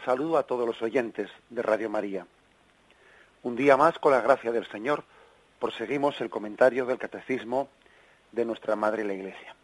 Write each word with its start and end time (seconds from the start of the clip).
Saludo 0.00 0.38
a 0.38 0.42
todos 0.44 0.66
los 0.66 0.80
oyentes 0.82 1.30
de 1.50 1.62
Radio 1.62 1.90
María. 1.90 2.26
Un 3.42 3.56
día 3.56 3.76
más, 3.76 3.98
con 3.98 4.12
la 4.12 4.20
gracia 4.20 4.52
del 4.52 4.66
Señor, 4.66 5.04
proseguimos 5.60 6.20
el 6.20 6.30
comentario 6.30 6.86
del 6.86 6.98
Catecismo 6.98 7.68
de 8.32 8.44
nuestra 8.44 8.76
Madre 8.76 9.04
la 9.04 9.14
Iglesia. 9.14 9.54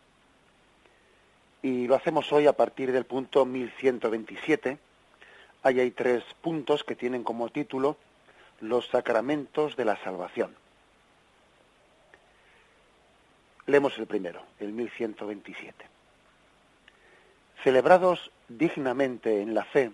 Y 1.63 1.87
lo 1.87 1.95
hacemos 1.95 2.33
hoy 2.33 2.47
a 2.47 2.53
partir 2.53 2.93
del 2.93 3.05
punto 3.05 3.45
1127. 3.45 4.79
Ahí 5.63 5.81
hay 5.81 5.91
tres 5.91 6.23
puntos 6.43 6.85
que 6.85 6.95
tienen 6.95 7.25
como 7.25 7.49
título 7.49 7.97
Los 8.61 8.89
sacramentos 8.89 9.77
de 9.77 9.85
la 9.85 9.97
salvación. 10.03 10.55
Leemos 13.67 13.97
el 13.99 14.07
primero, 14.07 14.43
el 14.61 14.73
1127. 14.73 15.87
Celebrados 17.63 18.31
dignamente 18.49 19.41
en 19.41 19.55
la 19.55 19.65
fe, 19.65 19.91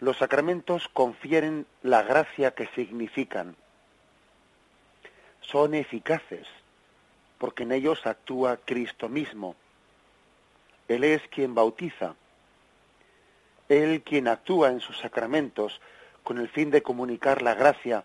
los 0.00 0.18
sacramentos 0.18 0.88
confieren 0.88 1.66
la 1.82 2.02
gracia 2.02 2.50
que 2.52 2.66
significan. 2.68 3.56
Son 5.40 5.74
eficaces 5.74 6.46
porque 7.38 7.64
en 7.64 7.72
ellos 7.72 8.06
actúa 8.06 8.58
Cristo 8.64 9.08
mismo. 9.08 9.56
Él 10.88 11.04
es 11.04 11.22
quien 11.28 11.54
bautiza, 11.54 12.14
Él 13.68 14.02
quien 14.02 14.28
actúa 14.28 14.70
en 14.70 14.80
sus 14.80 14.98
sacramentos 14.98 15.80
con 16.22 16.38
el 16.38 16.48
fin 16.48 16.70
de 16.70 16.82
comunicar 16.82 17.42
la 17.42 17.54
gracia 17.54 18.04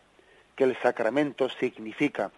que 0.55 0.64
el 0.64 0.78
sacramento 0.81 1.50
significa. 1.50 2.31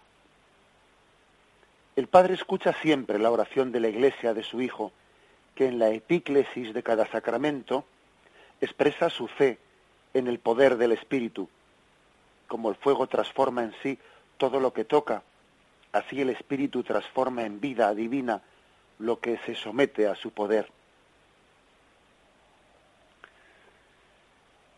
El 1.96 2.08
Padre 2.08 2.34
escucha 2.34 2.72
siempre 2.80 3.18
la 3.18 3.30
oración 3.30 3.70
de 3.70 3.80
la 3.80 3.88
Iglesia 3.88 4.34
de 4.34 4.42
su 4.42 4.60
Hijo, 4.60 4.92
que 5.54 5.66
en 5.66 5.78
la 5.78 5.90
epíclesis 5.90 6.74
de 6.74 6.82
cada 6.82 7.06
sacramento 7.06 7.84
expresa 8.60 9.10
su 9.10 9.28
fe 9.28 9.58
en 10.14 10.28
el 10.28 10.38
poder 10.38 10.76
del 10.76 10.92
Espíritu. 10.92 11.48
Como 12.46 12.70
el 12.70 12.76
fuego 12.76 13.06
transforma 13.06 13.62
en 13.62 13.74
sí 13.82 13.98
todo 14.36 14.60
lo 14.60 14.72
que 14.72 14.84
toca, 14.84 15.22
así 15.92 16.20
el 16.20 16.30
Espíritu 16.30 16.82
transforma 16.82 17.44
en 17.44 17.60
vida 17.60 17.94
divina 17.94 18.42
lo 18.98 19.20
que 19.20 19.38
se 19.46 19.54
somete 19.54 20.06
a 20.06 20.14
su 20.14 20.30
poder. 20.30 20.68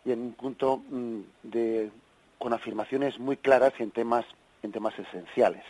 Y 0.05 0.12
en 0.12 0.21
un 0.21 0.33
punto 0.34 0.83
mm, 0.89 1.21
de, 1.43 1.91
con 2.39 2.53
afirmaciones 2.53 3.19
muy 3.19 3.37
claras 3.37 3.73
y 3.79 3.83
en 3.83 3.91
temas, 3.91 4.25
en 4.62 4.73
temas 4.73 4.99
esenciales. 4.99 5.65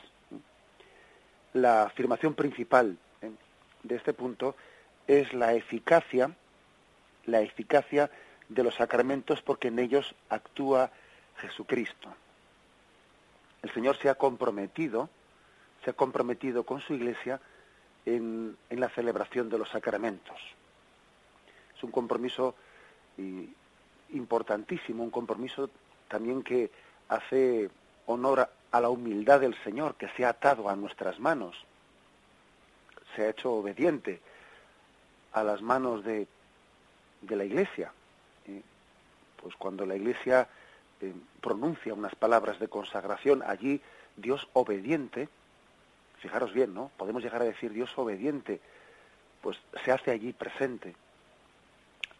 La 1.54 1.84
afirmación 1.84 2.34
principal 2.34 2.98
¿eh? 3.22 3.30
de 3.82 3.96
este 3.96 4.12
punto 4.12 4.56
es 5.06 5.32
la 5.32 5.54
eficacia, 5.54 6.30
la 7.26 7.40
eficacia 7.40 8.10
de 8.48 8.62
los 8.62 8.74
sacramentos 8.76 9.42
porque 9.42 9.68
en 9.68 9.78
ellos 9.78 10.14
actúa 10.28 10.90
Jesucristo. 11.38 12.14
El 13.62 13.72
Señor 13.72 13.96
se 13.98 14.08
ha 14.08 14.14
comprometido, 14.14 15.10
se 15.84 15.90
ha 15.90 15.94
comprometido 15.94 16.64
con 16.64 16.80
su 16.80 16.94
iglesia 16.94 17.40
en, 18.04 18.56
la 18.70 18.88
celebración 18.90 19.48
de 19.48 19.58
los 19.58 19.68
sacramentos. 19.68 20.36
Es 21.76 21.82
un 21.82 21.90
compromiso 21.90 22.54
importantísimo, 24.10 25.02
un 25.02 25.10
compromiso 25.10 25.70
también 26.08 26.42
que 26.42 26.70
hace 27.08 27.68
honor 28.06 28.48
a 28.70 28.80
la 28.80 28.88
humildad 28.88 29.40
del 29.40 29.56
Señor, 29.64 29.96
que 29.96 30.08
se 30.10 30.24
ha 30.24 30.30
atado 30.30 30.68
a 30.68 30.76
nuestras 30.76 31.18
manos, 31.18 31.56
se 33.14 33.22
ha 33.22 33.30
hecho 33.30 33.52
obediente 33.52 34.20
a 35.32 35.42
las 35.42 35.60
manos 35.60 36.04
de, 36.04 36.28
de 37.20 37.36
la 37.36 37.44
Iglesia. 37.44 37.92
Pues 39.40 39.54
cuando 39.56 39.86
la 39.86 39.96
Iglesia 39.96 40.48
eh, 41.00 41.12
pronuncia 41.40 41.94
unas 41.94 42.14
palabras 42.14 42.58
de 42.58 42.68
consagración, 42.68 43.42
allí 43.46 43.80
Dios 44.16 44.48
obediente, 44.54 45.28
fijaros 46.18 46.52
bien, 46.52 46.74
¿no? 46.74 46.90
Podemos 46.96 47.22
llegar 47.22 47.42
a 47.42 47.44
decir 47.44 47.72
Dios 47.72 47.96
obediente, 47.96 48.60
pues 49.40 49.58
se 49.84 49.92
hace 49.92 50.10
allí 50.10 50.32
presente. 50.32 50.96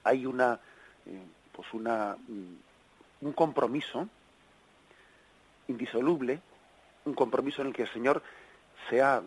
Hay 0.05 0.27
una, 0.27 0.61
eh, 1.07 1.25
pues 1.53 1.73
una, 1.73 2.17
un 3.21 3.33
compromiso 3.33 4.09
indisoluble, 5.69 6.41
un 7.07 7.15
compromiso 7.15 7.63
en 7.63 7.69
el 7.69 7.75
que 7.75 7.83
el 7.83 7.93
Señor 7.93 8.23
se 8.89 9.03
ha, 9.03 9.23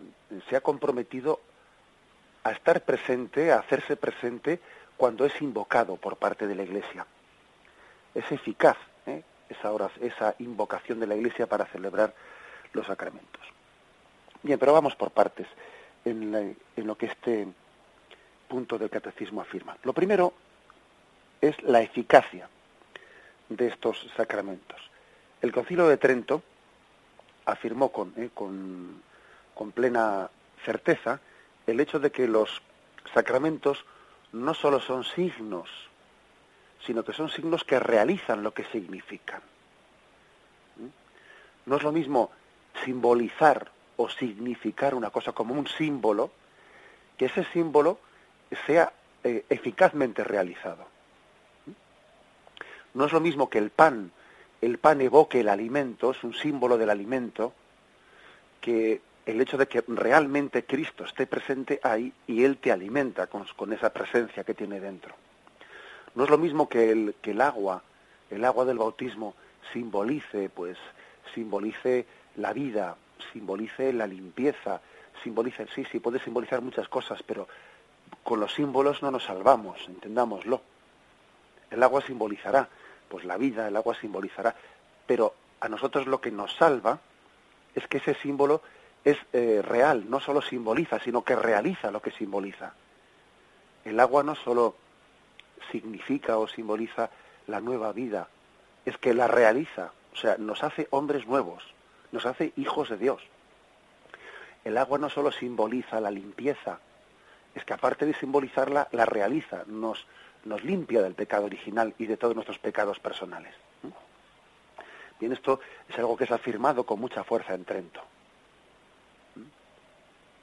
se 0.48 0.56
ha 0.56 0.60
comprometido 0.60 1.40
a 2.44 2.52
estar 2.52 2.82
presente, 2.84 3.52
a 3.52 3.58
hacerse 3.58 3.96
presente 3.96 4.60
cuando 5.00 5.24
es 5.24 5.40
invocado 5.40 5.96
por 5.96 6.16
parte 6.16 6.46
de 6.46 6.54
la 6.54 6.62
Iglesia. 6.62 7.06
Es 8.14 8.30
eficaz 8.30 8.76
¿eh? 9.06 9.22
esa, 9.48 9.72
hora, 9.72 9.90
esa 10.02 10.34
invocación 10.40 11.00
de 11.00 11.06
la 11.06 11.16
Iglesia 11.16 11.46
para 11.46 11.64
celebrar 11.64 12.12
los 12.74 12.86
sacramentos. 12.86 13.40
Bien, 14.42 14.58
pero 14.58 14.74
vamos 14.74 14.94
por 14.96 15.10
partes 15.10 15.46
en, 16.04 16.54
lo 16.76 16.98
que 16.98 17.06
este 17.06 17.48
punto 18.46 18.76
del 18.76 18.90
catecismo 18.90 19.40
afirma. 19.40 19.74
Lo 19.84 19.94
primero 19.94 20.34
es 21.40 21.58
la 21.62 21.80
eficacia 21.80 22.50
de 23.48 23.68
estos 23.68 24.06
sacramentos. 24.18 24.82
El 25.40 25.50
Concilio 25.50 25.88
de 25.88 25.96
Trento 25.96 26.42
afirmó 27.46 27.90
con, 27.90 28.12
eh, 28.18 28.28
plena 29.74 30.28
certeza 30.62 31.20
el 31.66 31.80
hecho 31.80 31.98
de 31.98 32.12
que 32.12 32.28
los 32.28 32.60
sacramentos 33.14 33.86
no 34.32 34.54
solo 34.54 34.80
son 34.80 35.04
signos, 35.04 35.68
sino 36.86 37.04
que 37.04 37.12
son 37.12 37.30
signos 37.30 37.64
que 37.64 37.78
realizan 37.78 38.42
lo 38.42 38.54
que 38.54 38.64
significan. 38.64 39.40
¿Mm? 40.76 41.68
No 41.70 41.76
es 41.76 41.82
lo 41.82 41.92
mismo 41.92 42.30
simbolizar 42.84 43.70
o 43.96 44.08
significar 44.08 44.94
una 44.94 45.10
cosa 45.10 45.32
como 45.32 45.54
un 45.54 45.66
símbolo, 45.66 46.30
que 47.16 47.26
ese 47.26 47.44
símbolo 47.52 47.98
sea 48.66 48.92
eh, 49.24 49.44
eficazmente 49.48 50.24
realizado. 50.24 50.86
¿Mm? 51.66 52.98
No 52.98 53.04
es 53.06 53.12
lo 53.12 53.20
mismo 53.20 53.50
que 53.50 53.58
el 53.58 53.70
pan, 53.70 54.12
el 54.60 54.78
pan 54.78 55.00
evoque 55.00 55.40
el 55.40 55.48
alimento, 55.48 56.12
es 56.12 56.22
un 56.24 56.34
símbolo 56.34 56.78
del 56.78 56.90
alimento, 56.90 57.52
que 58.60 59.00
el 59.26 59.40
hecho 59.40 59.56
de 59.56 59.68
que 59.68 59.84
realmente 59.86 60.64
Cristo 60.64 61.04
esté 61.04 61.26
presente 61.26 61.80
ahí 61.82 62.12
y 62.26 62.44
Él 62.44 62.58
te 62.58 62.72
alimenta 62.72 63.26
con, 63.26 63.72
esa 63.72 63.92
presencia 63.92 64.44
que 64.44 64.54
tiene 64.54 64.80
dentro. 64.80 65.14
No 66.14 66.24
es 66.24 66.30
lo 66.30 66.38
mismo 66.38 66.68
que 66.68 66.90
el, 66.90 67.14
que 67.20 67.32
el 67.32 67.40
agua, 67.40 67.82
el 68.30 68.44
agua 68.44 68.64
del 68.64 68.78
bautismo, 68.78 69.34
simbolice, 69.72 70.48
pues, 70.48 70.78
simbolice 71.34 72.06
la 72.36 72.52
vida, 72.52 72.96
simbolice 73.32 73.92
la 73.92 74.06
limpieza, 74.06 74.80
simbolice, 75.22 75.66
sí, 75.74 75.84
sí, 75.90 76.00
puede 76.00 76.18
simbolizar 76.20 76.60
muchas 76.60 76.88
cosas, 76.88 77.22
pero 77.22 77.46
con 78.22 78.40
los 78.40 78.54
símbolos 78.54 79.02
no 79.02 79.10
nos 79.10 79.24
salvamos, 79.24 79.78
entendámoslo. 79.86 80.62
El 81.70 81.82
agua 81.82 82.02
simbolizará, 82.02 82.68
pues 83.08 83.24
la 83.24 83.36
vida, 83.36 83.68
el 83.68 83.76
agua 83.76 83.94
simbolizará, 84.00 84.54
pero 85.06 85.34
a 85.60 85.68
nosotros 85.68 86.06
lo 86.06 86.20
que 86.20 86.30
nos 86.30 86.54
salva 86.54 86.98
es 87.74 87.86
que 87.86 87.98
ese 87.98 88.14
símbolo 88.14 88.62
es 89.04 89.18
eh, 89.32 89.62
real, 89.62 90.08
no 90.08 90.20
solo 90.20 90.42
simboliza, 90.42 90.98
sino 91.00 91.22
que 91.22 91.36
realiza 91.36 91.90
lo 91.90 92.02
que 92.02 92.10
simboliza. 92.10 92.74
El 93.84 93.98
agua 93.98 94.22
no 94.22 94.34
solo 94.34 94.76
significa 95.70 96.38
o 96.38 96.46
simboliza 96.46 97.10
la 97.46 97.60
nueva 97.60 97.92
vida, 97.92 98.28
es 98.84 98.96
que 98.98 99.14
la 99.14 99.26
realiza, 99.26 99.92
o 100.12 100.16
sea, 100.16 100.36
nos 100.38 100.62
hace 100.62 100.88
hombres 100.90 101.26
nuevos, 101.26 101.62
nos 102.12 102.26
hace 102.26 102.52
hijos 102.56 102.90
de 102.90 102.96
Dios. 102.96 103.22
El 104.64 104.76
agua 104.76 104.98
no 104.98 105.08
solo 105.08 105.32
simboliza 105.32 106.00
la 106.00 106.10
limpieza, 106.10 106.80
es 107.54 107.64
que 107.64 107.72
aparte 107.72 108.06
de 108.06 108.14
simbolizarla, 108.14 108.88
la 108.92 109.06
realiza, 109.06 109.64
nos, 109.66 110.06
nos 110.44 110.62
limpia 110.62 111.02
del 111.02 111.14
pecado 111.14 111.46
original 111.46 111.94
y 111.98 112.06
de 112.06 112.16
todos 112.16 112.34
nuestros 112.34 112.58
pecados 112.58 112.98
personales. 113.00 113.54
Bien, 115.18 115.32
esto 115.32 115.60
es 115.88 115.98
algo 115.98 116.16
que 116.16 116.24
es 116.24 116.30
afirmado 116.30 116.84
con 116.84 117.00
mucha 117.00 117.24
fuerza 117.24 117.54
en 117.54 117.64
Trento. 117.64 118.02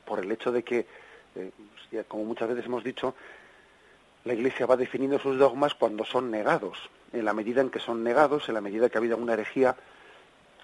Por 0.07 0.19
el 0.19 0.31
hecho 0.31 0.51
de 0.51 0.63
que, 0.63 0.87
eh, 1.35 1.51
como 2.07 2.23
muchas 2.23 2.47
veces 2.47 2.65
hemos 2.65 2.83
dicho, 2.83 3.13
la 4.23 4.33
Iglesia 4.33 4.65
va 4.65 4.77
definiendo 4.77 5.19
sus 5.19 5.37
dogmas 5.37 5.73
cuando 5.75 6.05
son 6.05 6.31
negados. 6.31 6.77
En 7.13 7.25
la 7.25 7.33
medida 7.33 7.61
en 7.61 7.69
que 7.69 7.79
son 7.79 8.03
negados, 8.03 8.47
en 8.47 8.55
la 8.55 8.61
medida 8.61 8.89
que 8.89 8.97
ha 8.97 8.99
habido 8.99 9.17
una 9.17 9.33
herejía 9.33 9.75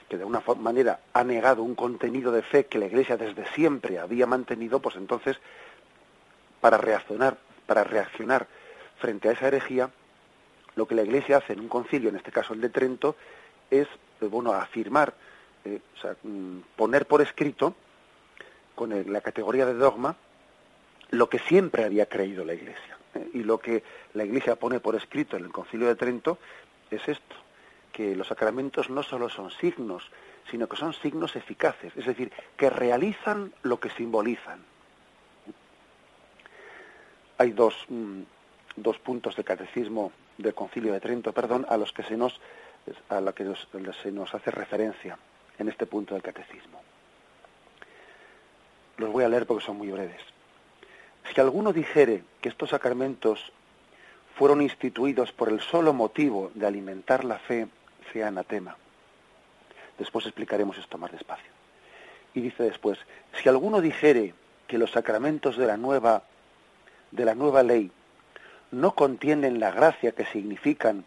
que 0.09 0.17
de 0.17 0.25
una 0.25 0.43
manera 0.59 0.99
ha 1.13 1.23
negado 1.23 1.63
un 1.63 1.75
contenido 1.75 2.31
de 2.31 2.43
fe 2.43 2.65
que 2.65 2.77
la 2.77 2.85
Iglesia 2.85 3.17
desde 3.17 3.45
siempre 3.53 3.99
había 3.99 4.25
mantenido, 4.25 4.79
pues 4.79 4.95
entonces, 4.95 5.37
para 6.61 6.77
reaccionar, 6.77 7.37
para 7.65 7.83
reaccionar 7.83 8.47
frente 8.99 9.29
a 9.29 9.31
esa 9.31 9.47
herejía, 9.47 9.89
lo 10.75 10.87
que 10.87 10.95
la 10.95 11.03
Iglesia 11.03 11.37
hace 11.37 11.53
en 11.53 11.61
un 11.61 11.69
concilio, 11.69 12.09
en 12.09 12.15
este 12.15 12.31
caso 12.31 12.53
el 12.53 12.61
de 12.61 12.69
Trento, 12.69 13.15
es 13.69 13.87
eh, 14.21 14.25
bueno 14.25 14.53
afirmar, 14.53 15.13
eh, 15.65 15.79
o 15.95 15.99
sea, 15.99 16.15
mm, 16.23 16.59
poner 16.75 17.05
por 17.05 17.21
escrito 17.21 17.75
con 18.75 19.11
la 19.11 19.21
categoría 19.21 19.65
de 19.65 19.73
dogma 19.73 20.15
lo 21.11 21.29
que 21.29 21.39
siempre 21.39 21.83
había 21.83 22.07
creído 22.07 22.43
la 22.43 22.53
Iglesia. 22.53 22.97
¿eh? 23.13 23.29
Y 23.33 23.43
lo 23.43 23.59
que 23.59 23.83
la 24.13 24.23
Iglesia 24.23 24.55
pone 24.55 24.79
por 24.79 24.95
escrito 24.95 25.37
en 25.37 25.45
el 25.45 25.51
Concilio 25.51 25.87
de 25.87 25.95
Trento 25.95 26.39
es 26.89 27.07
esto, 27.07 27.35
que 27.91 28.15
los 28.15 28.27
sacramentos 28.27 28.89
no 28.89 29.03
solo 29.03 29.29
son 29.29 29.51
signos, 29.51 30.09
sino 30.49 30.67
que 30.67 30.75
son 30.75 30.93
signos 30.93 31.35
eficaces, 31.35 31.95
es 31.95 32.05
decir, 32.05 32.31
que 32.57 32.69
realizan 32.69 33.53
lo 33.61 33.79
que 33.79 33.89
simbolizan. 33.91 34.59
Hay 37.37 37.51
dos, 37.51 37.75
mm, 37.89 38.21
dos 38.75 38.97
puntos 38.97 39.35
de 39.35 39.43
catecismo 39.43 40.11
del 40.37 40.53
Concilio 40.53 40.93
de 40.93 40.99
Trento, 40.99 41.31
perdón, 41.31 41.65
a 41.69 41.77
los 41.77 41.93
que 41.93 42.03
se 42.03 42.17
nos 42.17 42.39
a 43.07 43.21
la 43.21 43.31
que 43.31 43.45
se 44.01 44.11
nos 44.11 44.33
hace 44.35 44.51
referencia 44.51 45.17
en 45.57 45.69
este 45.69 45.85
punto 45.85 46.15
del 46.15 46.23
catecismo. 46.23 46.81
Los 48.97 49.11
voy 49.11 49.23
a 49.23 49.29
leer 49.29 49.45
porque 49.45 49.65
son 49.65 49.77
muy 49.77 49.91
breves. 49.91 50.21
Si 51.33 51.39
alguno 51.39 51.73
dijere 51.73 52.23
que 52.41 52.49
estos 52.49 52.69
sacramentos 52.69 53.51
fueron 54.35 54.61
instituidos 54.61 55.31
por 55.31 55.49
el 55.49 55.61
solo 55.61 55.93
motivo 55.93 56.51
de 56.53 56.67
alimentar 56.67 57.23
la 57.23 57.39
fe, 57.39 57.67
sea 58.11 58.27
anatema. 58.27 58.75
Después 59.97 60.25
explicaremos 60.25 60.77
esto 60.77 60.97
más 60.97 61.11
despacio. 61.11 61.51
Y 62.33 62.41
dice 62.41 62.63
después, 62.63 62.99
si 63.41 63.47
alguno 63.47 63.79
dijere 63.79 64.33
que 64.67 64.77
los 64.77 64.91
sacramentos 64.91 65.57
de 65.57 65.67
la 65.67 65.77
nueva 65.77 66.23
de 67.11 67.25
la 67.25 67.35
nueva 67.35 67.61
ley 67.61 67.91
no 68.71 68.95
contienen 68.95 69.59
la 69.59 69.69
gracia 69.69 70.13
que 70.13 70.25
significan 70.25 71.05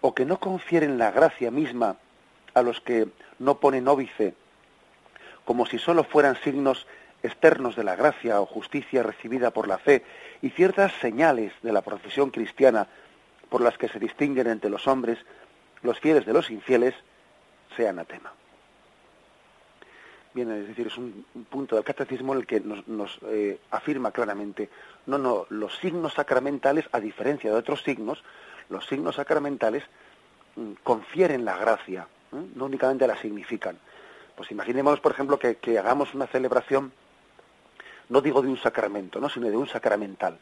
o 0.00 0.14
que 0.14 0.24
no 0.24 0.40
confieren 0.40 0.96
la 0.96 1.10
gracia 1.10 1.50
misma 1.50 1.96
a 2.54 2.62
los 2.62 2.80
que 2.80 3.08
no 3.38 3.58
ponen 3.58 3.88
óbice, 3.88 4.34
como 5.48 5.64
si 5.64 5.78
sólo 5.78 6.04
fueran 6.04 6.36
signos 6.44 6.86
externos 7.22 7.74
de 7.74 7.82
la 7.82 7.96
gracia 7.96 8.38
o 8.38 8.44
justicia 8.44 9.02
recibida 9.02 9.50
por 9.50 9.66
la 9.66 9.78
fe 9.78 10.04
y 10.42 10.50
ciertas 10.50 10.92
señales 11.00 11.54
de 11.62 11.72
la 11.72 11.80
profesión 11.80 12.28
cristiana 12.28 12.86
por 13.48 13.62
las 13.62 13.78
que 13.78 13.88
se 13.88 13.98
distinguen 13.98 14.46
entre 14.46 14.68
los 14.68 14.86
hombres, 14.86 15.16
los 15.80 15.98
fieles 16.00 16.26
de 16.26 16.34
los 16.34 16.50
infieles, 16.50 16.94
sea 17.78 17.88
anatema. 17.88 18.30
Bien, 20.34 20.50
es 20.52 20.68
decir, 20.68 20.88
es 20.88 20.98
un, 20.98 21.24
punto 21.48 21.76
del 21.76 21.84
catecismo 21.84 22.34
en 22.34 22.40
el 22.40 22.46
que 22.46 22.60
nos, 22.60 23.18
eh, 23.28 23.58
afirma 23.70 24.10
claramente, 24.10 24.68
no, 25.06 25.16
no, 25.16 25.46
los 25.48 25.78
signos 25.78 26.12
sacramentales, 26.12 26.84
a 26.92 27.00
diferencia 27.00 27.50
de 27.50 27.56
otros 27.56 27.82
signos, 27.84 28.22
los 28.68 28.86
signos 28.86 29.16
sacramentales 29.16 29.82
mm, 30.56 30.72
confieren 30.82 31.46
la 31.46 31.56
gracia, 31.56 32.06
no 32.32 32.66
únicamente 32.66 33.06
la 33.06 33.16
significan. 33.16 33.78
Pues 34.38 34.52
imaginemos, 34.52 35.00
por 35.00 35.10
ejemplo, 35.10 35.36
que, 35.36 35.78
hagamos 35.80 36.14
una 36.14 36.28
celebración, 36.28 36.92
no 38.08 38.20
digo 38.20 38.40
de 38.40 38.46
un 38.46 38.56
sacramento, 38.56 39.18
¿no? 39.18 39.28
sino 39.28 39.48
de 39.48 39.56
un 39.56 39.66
sacramental. 39.66 40.38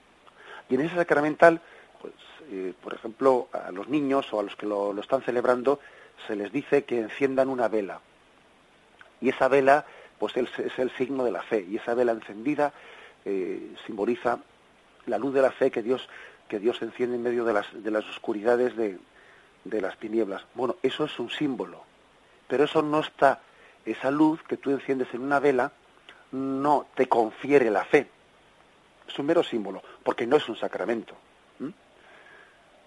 Y 0.69 0.75
en 0.75 0.83
ese 0.83 0.97
sacramental, 0.97 1.63
pues, 2.03 2.13
eh, 2.51 2.75
por 2.83 2.93
ejemplo, 2.93 3.49
a 3.55 3.71
los 3.73 3.89
niños 3.89 4.31
o 4.35 4.41
a 4.41 4.43
los 4.43 4.55
que 4.55 4.67
lo, 4.67 5.01
están 5.01 5.23
celebrando, 5.23 5.81
se 6.27 6.37
les 6.37 6.53
dice 6.53 6.85
que 6.85 7.01
enciendan 7.01 7.49
una 7.49 7.69
vela. 7.69 8.03
Y 9.23 9.31
esa 9.31 9.49
vela, 9.49 9.87
pues 10.19 10.37
es, 10.37 10.79
el 10.79 10.91
signo 10.91 11.25
de 11.25 11.31
la 11.31 11.43
fe. 11.43 11.65
Y 11.67 11.77
esa 11.77 11.95
vela 11.95 12.13
encendida 12.13 12.75
eh, 13.25 13.73
simboliza 13.87 14.41
la 15.07 15.17
luz 15.17 15.33
de 15.33 15.41
la 15.41 15.53
fe 15.53 15.71
que 15.71 15.83
Dios 15.83 16.07
que 16.49 16.59
Dios 16.59 16.83
enciende 16.83 17.17
en 17.17 17.23
medio 17.23 17.47
de 17.47 17.55
las, 17.55 17.67
de 17.73 17.91
las 17.91 18.05
oscuridades 18.05 18.77
de, 18.77 18.99
de 19.65 19.81
las 19.81 19.99
tinieblas. 19.99 20.45
Bueno, 20.55 20.77
eso 20.83 21.07
es 21.07 21.19
un 21.19 21.31
símbolo, 21.31 21.83
pero 22.47 22.65
eso 22.65 22.83
no 22.83 23.01
está, 23.01 23.41
esa 23.87 24.11
luz 24.11 24.43
que 24.43 24.57
tú 24.57 24.71
enciendes 24.71 25.09
en 25.15 25.23
una 25.23 25.41
vela 25.41 25.73
no 26.33 26.87
te 26.95 27.09
confiere 27.09 27.71
la 27.71 27.85
fe. 27.85 28.09
Es 29.09 29.19
un 29.19 29.27
mero 29.27 29.43
símbolo, 29.43 29.83
porque 30.03 30.27
no 30.27 30.37
es 30.37 30.49
un 30.49 30.57
sacramento. 30.57 31.15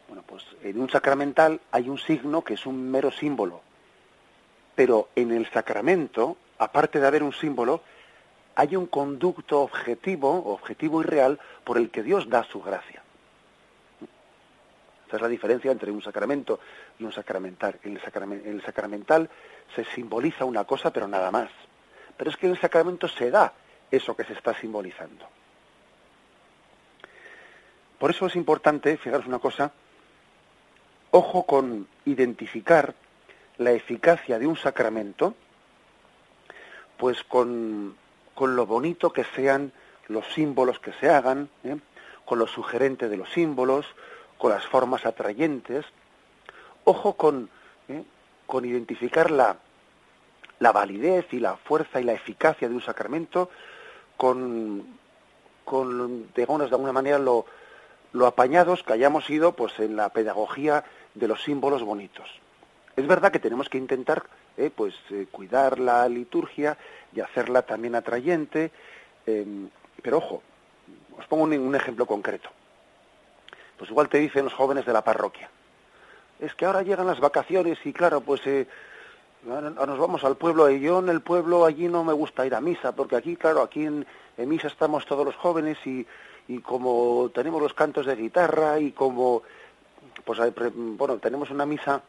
Bueno, 0.07 0.23
pues 0.25 0.43
en 0.63 0.81
un 0.81 0.89
sacramental 0.89 1.61
hay 1.71 1.87
un 1.87 1.99
signo 1.99 2.43
que 2.43 2.55
es 2.55 2.65
un 2.65 2.89
mero 2.89 3.11
símbolo, 3.11 3.61
pero 4.75 5.09
en 5.15 5.31
el 5.31 5.47
sacramento, 5.51 6.35
aparte 6.57 6.99
de 6.99 7.05
haber 7.05 7.21
un 7.21 7.31
símbolo, 7.31 7.81
hay 8.55 8.75
un 8.75 8.87
conducto 8.87 9.61
objetivo, 9.61 10.51
objetivo 10.51 11.01
y 11.01 11.05
real, 11.05 11.39
por 11.63 11.77
el 11.77 11.91
que 11.91 12.01
Dios 12.01 12.27
da 12.27 12.43
su 12.43 12.59
gracia. 12.61 13.03
Esa 15.07 15.15
es 15.15 15.21
la 15.21 15.27
diferencia 15.27 15.71
entre 15.71 15.91
un 15.91 16.01
sacramento 16.01 16.59
y 16.99 17.03
un 17.03 17.11
sacramental. 17.11 17.79
En 17.83 17.97
el, 18.45 18.61
sacramental 18.61 19.29
se 19.75 19.85
simboliza 19.85 20.45
una 20.45 20.65
cosa, 20.65 20.91
pero 20.91 21.07
nada 21.07 21.31
más. 21.31 21.49
Pero 22.17 22.29
es 22.29 22.37
que 22.37 22.45
en 22.45 22.51
el 22.53 22.61
sacramento 22.61 23.07
se 23.07 23.31
da 23.31 23.53
eso 23.89 24.15
que 24.15 24.25
se 24.25 24.33
está 24.33 24.53
simbolizando. 24.53 25.27
Por 27.97 28.11
eso 28.11 28.27
es 28.27 28.35
importante, 28.35 28.97
fijaros 28.97 29.27
una 29.27 29.39
cosa, 29.39 29.71
ojo 31.11 31.45
con 31.45 31.87
identificar 32.05 32.93
la 33.57 33.71
eficacia 33.71 34.39
de 34.39 34.47
un 34.47 34.55
sacramento, 34.55 35.35
pues 36.97 37.23
con, 37.23 37.95
lo 38.39 38.65
bonito 38.65 39.11
que 39.11 39.25
sean 39.35 39.73
los 40.07 40.25
símbolos 40.33 40.79
que 40.79 40.93
se 40.93 41.09
hagan, 41.09 41.49
¿eh? 41.63 41.77
con 42.25 42.39
lo 42.39 42.47
sugerente 42.47 43.09
de 43.09 43.17
los 43.17 43.29
símbolos, 43.31 43.85
con 44.37 44.51
las 44.51 44.65
formas 44.65 45.05
atrayentes. 45.05 45.85
Ojo 46.83 47.13
con, 47.13 47.49
¿eh? 47.87 48.03
con 48.45 48.65
identificar 48.65 49.31
la, 49.31 49.57
la 50.59 50.71
validez 50.71 51.27
y 51.31 51.39
la 51.39 51.57
fuerza 51.57 52.01
y 52.01 52.03
la 52.03 52.13
eficacia 52.13 52.67
de 52.67 52.75
un 52.75 52.81
sacramento 52.81 53.49
con, 54.17 54.85
con 55.65 56.33
digamos, 56.33 56.69
de 56.69 56.75
alguna 56.75 56.93
manera, 56.93 57.19
lo, 57.19 57.45
lo 58.13 58.27
apañados 58.27 58.83
que 58.83 58.93
hayamos 58.93 59.25
sido 59.25 59.53
pues, 59.53 59.79
en 59.79 59.95
la 59.95 60.09
pedagogía 60.09 60.83
de 61.13 61.27
los 61.27 61.43
símbolos 61.43 61.83
bonitos. 61.83 62.29
Es 62.95 63.07
verdad 63.07 63.31
que 63.31 63.39
tenemos 63.39 63.69
que 63.69 63.77
intentar 63.77 64.23
¿eh? 64.57 64.71
pues, 64.75 64.95
eh, 65.11 65.27
cuidar 65.31 65.79
la 65.79 66.07
liturgia 66.09 66.77
y 67.13 67.21
hacerla 67.21 67.61
también 67.61 67.95
atrayente, 67.95 68.71
em, 69.25 69.69
pero 70.01 70.17
ojo, 70.17 70.43
os 71.17 71.25
pongo 71.27 71.43
un 71.43 71.75
ejemplo 71.75 72.05
concreto 72.05 72.49
pues 73.79 73.89
igual 73.89 74.09
te 74.09 74.19
dicen 74.19 74.43
los 74.43 74.53
jóvenes 74.53 74.85
de 74.85 74.91
la 74.93 75.03
parroquia. 75.03 75.49
Es 76.39 76.55
que 76.55 76.65
ahora 76.65 76.81
llegan 76.81 77.07
las 77.07 77.19
vacaciones 77.19 77.77
y 77.85 77.93
claro, 77.93 78.21
pues 78.21 78.45
eh, 78.47 78.67
nos 79.43 79.99
vamos 79.99 80.23
al 80.23 80.37
pueblo. 80.37 80.69
Y 80.69 80.79
yo 80.79 80.99
en 80.99 81.09
el 81.09 81.21
pueblo 81.21 81.65
allí 81.65 81.87
no 81.87 82.03
me 82.03 82.13
gusta 82.13 82.45
ir 82.45 82.55
a 82.55 82.61
misa, 82.61 82.93
porque 82.93 83.15
aquí, 83.15 83.35
claro, 83.35 83.61
aquí 83.61 83.85
en, 83.85 84.05
misa 84.37 84.67
estamos 84.67 85.05
todos 85.05 85.25
los 85.25 85.35
jóvenes 85.35 85.77
y, 85.85 86.05
y 86.47 86.59
como 86.59 87.29
tenemos 87.33 87.61
los 87.61 87.73
cantos 87.73 88.05
de 88.05 88.15
guitarra 88.15 88.79
y 88.79 88.91
como, 88.91 89.43
pues 90.23 90.39
bueno, 90.97 91.17
tenemos 91.17 91.51
una 91.51 91.65
misa 91.65 92.01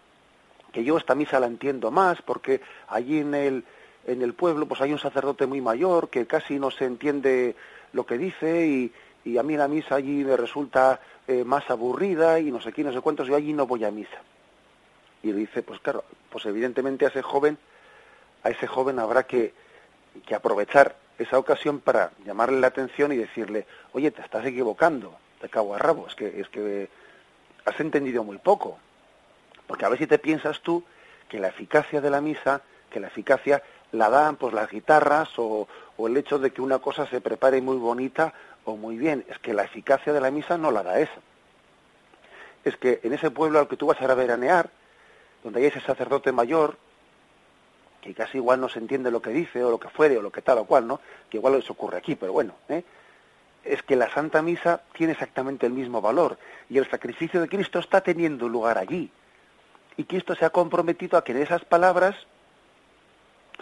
que 0.72 0.84
yo 0.84 0.96
esta 0.96 1.14
misa 1.14 1.40
la 1.40 1.46
entiendo 1.46 1.90
más 1.90 2.22
porque 2.22 2.60
allí 2.88 3.18
en 3.18 3.34
el 3.34 3.64
en 4.06 4.22
el 4.22 4.34
pueblo 4.34 4.66
pues 4.66 4.80
hay 4.80 4.92
un 4.92 4.98
sacerdote 4.98 5.46
muy 5.46 5.60
mayor 5.60 6.08
que 6.08 6.26
casi 6.26 6.58
no 6.58 6.70
se 6.70 6.84
entiende 6.84 7.54
lo 7.92 8.06
que 8.06 8.18
dice 8.18 8.66
y, 8.66 8.92
y 9.24 9.38
a 9.38 9.42
mí 9.42 9.56
la 9.56 9.68
misa 9.68 9.96
allí 9.96 10.24
me 10.24 10.36
resulta 10.36 11.00
eh, 11.30 11.44
más 11.44 11.70
aburrida 11.70 12.40
y 12.40 12.50
no 12.50 12.60
sé 12.60 12.72
qué, 12.72 12.82
no 12.82 12.92
sé 12.92 13.00
cuántos, 13.00 13.28
yo 13.28 13.36
allí 13.36 13.52
no 13.52 13.64
voy 13.64 13.84
a 13.84 13.92
misa. 13.92 14.20
Y 15.22 15.30
dice, 15.30 15.62
pues 15.62 15.78
claro, 15.78 16.02
pues 16.28 16.44
evidentemente 16.44 17.04
a 17.04 17.08
ese 17.08 17.22
joven, 17.22 17.56
a 18.42 18.50
ese 18.50 18.66
joven 18.66 18.98
habrá 18.98 19.22
que, 19.22 19.54
que 20.26 20.34
aprovechar 20.34 20.96
esa 21.18 21.38
ocasión 21.38 21.78
para 21.78 22.10
llamarle 22.24 22.58
la 22.58 22.66
atención 22.66 23.12
y 23.12 23.16
decirle, 23.16 23.64
oye, 23.92 24.10
te 24.10 24.22
estás 24.22 24.44
equivocando, 24.44 25.16
te 25.40 25.48
cago 25.48 25.72
a 25.72 25.78
rabo, 25.78 26.08
es 26.08 26.16
que, 26.16 26.40
es 26.40 26.48
que 26.48 26.88
has 27.64 27.78
entendido 27.78 28.24
muy 28.24 28.38
poco. 28.38 28.78
Porque 29.68 29.84
a 29.84 29.88
ver 29.88 30.00
si 30.00 30.08
te 30.08 30.18
piensas 30.18 30.60
tú 30.62 30.82
que 31.28 31.38
la 31.38 31.46
eficacia 31.46 32.00
de 32.00 32.10
la 32.10 32.20
misa, 32.20 32.62
que 32.90 32.98
la 32.98 33.06
eficacia 33.06 33.62
la 33.92 34.10
dan 34.10 34.34
pues 34.34 34.52
las 34.52 34.68
guitarras 34.68 35.28
o, 35.38 35.68
o 35.96 36.08
el 36.08 36.16
hecho 36.16 36.40
de 36.40 36.50
que 36.50 36.60
una 36.60 36.80
cosa 36.80 37.06
se 37.06 37.20
prepare 37.20 37.62
muy 37.62 37.76
bonita 37.76 38.34
o 38.64 38.76
muy 38.76 38.96
bien. 38.96 39.24
Es 39.28 39.38
que 39.38 39.54
la 39.54 39.64
eficacia 39.64 40.12
de 40.12 40.20
la 40.20 40.30
misa 40.30 40.58
no 40.58 40.70
la 40.70 40.82
da 40.82 41.00
esa. 41.00 41.20
es 42.64 42.76
que 42.76 43.00
en 43.02 43.12
ese 43.14 43.30
pueblo 43.30 43.58
al 43.58 43.68
que 43.68 43.76
tú 43.76 43.86
vas 43.86 44.00
a 44.02 44.14
veranear, 44.14 44.70
donde 45.42 45.60
hay 45.60 45.66
ese 45.66 45.80
sacerdote 45.80 46.30
mayor, 46.32 46.76
que 48.00 48.14
casi 48.14 48.38
igual 48.38 48.60
no 48.60 48.68
se 48.68 48.78
entiende 48.78 49.10
lo 49.10 49.22
que 49.22 49.30
dice, 49.30 49.62
o 49.64 49.70
lo 49.70 49.78
que 49.78 49.88
fuere, 49.88 50.18
o 50.18 50.22
lo 50.22 50.30
que 50.30 50.42
tal 50.42 50.58
o 50.58 50.64
cual, 50.64 50.86
¿no? 50.86 51.00
Que 51.28 51.36
igual 51.36 51.54
eso 51.54 51.72
ocurre 51.72 51.98
aquí, 51.98 52.16
pero 52.16 52.32
bueno, 52.32 52.54
¿eh? 52.68 52.82
es 53.64 53.82
que 53.82 53.96
la 53.96 54.10
Santa 54.10 54.42
Misa 54.42 54.82
tiene 54.94 55.12
exactamente 55.12 55.66
el 55.66 55.72
mismo 55.72 56.00
valor, 56.00 56.38
y 56.68 56.78
el 56.78 56.88
sacrificio 56.90 57.40
de 57.40 57.48
Cristo 57.48 57.78
está 57.78 58.00
teniendo 58.00 58.48
lugar 58.48 58.78
allí. 58.78 59.10
Y 59.96 60.04
Cristo 60.04 60.34
se 60.34 60.44
ha 60.44 60.50
comprometido 60.50 61.18
a 61.18 61.24
que 61.24 61.32
en 61.32 61.42
esas 61.42 61.64
palabras 61.64 62.16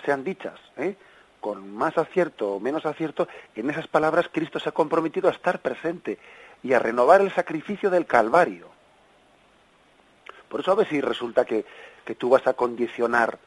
sean 0.05 0.23
dichas, 0.23 0.59
¿eh? 0.76 0.97
Con 1.40 1.73
más 1.75 1.97
acierto 1.99 2.54
o 2.54 2.61
menos 2.61 2.87
acierto, 2.87 3.28
en 3.54 3.71
esas 3.71 3.87
palabras 3.87 4.28
Cristo 4.33 4.59
se 4.59 4.68
ha 4.68 4.73
comprometido 4.73 5.28
a 5.28 5.33
estar 5.33 5.61
presente 5.61 6.18
y 6.62 6.73
a 6.73 6.78
renovar 6.78 7.21
el 7.21 7.33
sacrificio 7.33 7.90
del 7.90 8.07
Calvario. 8.07 8.68
Por 10.49 10.61
eso 10.61 10.73
a 10.73 10.85
si 10.85 11.00
resulta 11.00 11.45
que, 11.45 11.64
que 12.04 12.14
tú 12.14 12.30
vas 12.30 12.47
a 12.47 12.54
condicionar, 12.54 13.38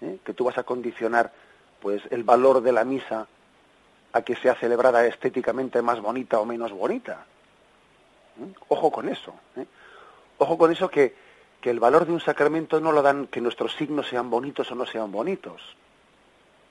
¿eh? 0.00 0.18
que 0.24 0.34
tú 0.34 0.44
vas 0.44 0.58
a 0.58 0.62
condicionar 0.62 1.32
pues 1.80 2.02
el 2.10 2.24
valor 2.24 2.62
de 2.62 2.72
la 2.72 2.84
misa 2.84 3.28
a 4.12 4.22
que 4.22 4.34
sea 4.36 4.54
celebrada 4.54 5.06
estéticamente 5.06 5.82
más 5.82 6.00
bonita 6.00 6.40
o 6.40 6.44
menos 6.44 6.72
bonita. 6.72 7.26
¿Eh? 8.40 8.52
Ojo 8.68 8.90
con 8.90 9.08
eso. 9.08 9.34
¿eh? 9.56 9.66
Ojo 10.38 10.56
con 10.56 10.72
eso 10.72 10.88
que, 10.88 11.14
que 11.60 11.70
el 11.70 11.80
valor 11.80 12.06
de 12.06 12.12
un 12.12 12.20
sacramento 12.20 12.80
no 12.80 12.92
lo 12.92 13.02
dan 13.02 13.26
que 13.26 13.40
nuestros 13.40 13.74
signos 13.76 14.08
sean 14.08 14.30
bonitos 14.30 14.70
o 14.72 14.74
no 14.74 14.86
sean 14.86 15.12
bonitos. 15.12 15.76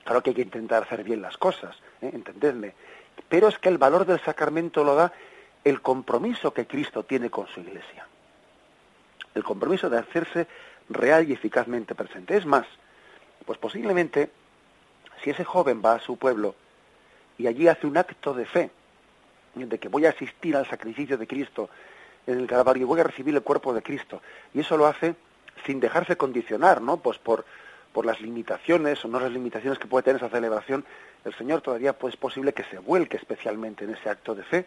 Claro 0.08 0.22
que 0.22 0.30
hay 0.30 0.36
que 0.36 0.40
intentar 0.40 0.84
hacer 0.84 1.04
bien 1.04 1.20
las 1.20 1.36
cosas, 1.36 1.76
¿eh? 2.00 2.08
entendedme. 2.14 2.72
Pero 3.28 3.48
es 3.48 3.58
que 3.58 3.68
el 3.68 3.76
valor 3.76 4.06
del 4.06 4.18
sacramento 4.20 4.82
lo 4.82 4.94
da 4.94 5.12
el 5.64 5.82
compromiso 5.82 6.54
que 6.54 6.66
Cristo 6.66 7.02
tiene 7.02 7.28
con 7.28 7.46
su 7.48 7.60
iglesia 7.60 8.06
el 9.34 9.44
compromiso 9.44 9.90
de 9.90 9.98
hacerse 9.98 10.46
real 10.88 11.28
y 11.28 11.34
eficazmente 11.34 11.94
presente. 11.94 12.38
Es 12.38 12.46
más, 12.46 12.66
pues 13.44 13.58
posiblemente 13.58 14.30
si 15.22 15.28
ese 15.28 15.44
joven 15.44 15.82
va 15.84 15.96
a 15.96 16.00
su 16.00 16.16
pueblo 16.16 16.54
y 17.36 17.46
allí 17.46 17.68
hace 17.68 17.86
un 17.86 17.98
acto 17.98 18.32
de 18.32 18.46
fe, 18.46 18.70
de 19.54 19.78
que 19.78 19.88
voy 19.88 20.06
a 20.06 20.10
asistir 20.10 20.56
al 20.56 20.66
sacrificio 20.66 21.18
de 21.18 21.26
Cristo 21.26 21.68
en 22.26 22.38
el 22.38 22.46
Calvario, 22.46 22.86
voy 22.86 23.00
a 23.00 23.04
recibir 23.04 23.34
el 23.34 23.42
cuerpo 23.42 23.74
de 23.74 23.82
Cristo, 23.82 24.22
y 24.54 24.60
eso 24.60 24.78
lo 24.78 24.86
hace 24.86 25.14
sin 25.66 25.80
dejarse 25.80 26.16
condicionar, 26.16 26.80
¿no? 26.80 26.98
Pues 26.98 27.18
por, 27.18 27.44
por 27.98 28.06
las 28.06 28.20
limitaciones 28.20 29.04
o 29.04 29.08
no 29.08 29.18
las 29.18 29.32
limitaciones 29.32 29.76
que 29.76 29.88
puede 29.88 30.04
tener 30.04 30.22
esa 30.22 30.30
celebración, 30.30 30.84
el 31.24 31.34
Señor 31.34 31.62
todavía 31.62 31.98
pues, 31.98 32.14
es 32.14 32.20
posible 32.20 32.52
que 32.52 32.62
se 32.62 32.78
vuelque 32.78 33.16
especialmente 33.16 33.82
en 33.82 33.90
ese 33.90 34.08
acto 34.08 34.36
de 34.36 34.44
fe 34.44 34.66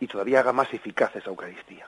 y 0.00 0.06
todavía 0.06 0.40
haga 0.40 0.54
más 0.54 0.72
eficaz 0.72 1.14
esa 1.14 1.28
Eucaristía. 1.28 1.86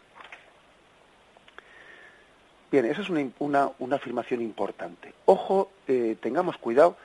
Bien, 2.71 2.85
esa 2.85 3.01
es 3.01 3.09
una, 3.09 3.71
una, 3.79 3.97
afirmación 3.97 4.43
importante. 4.43 5.15
Ojo, 5.25 5.71
eh, 5.89 6.19
tengamos 6.21 6.59
cuidado, 6.59 6.99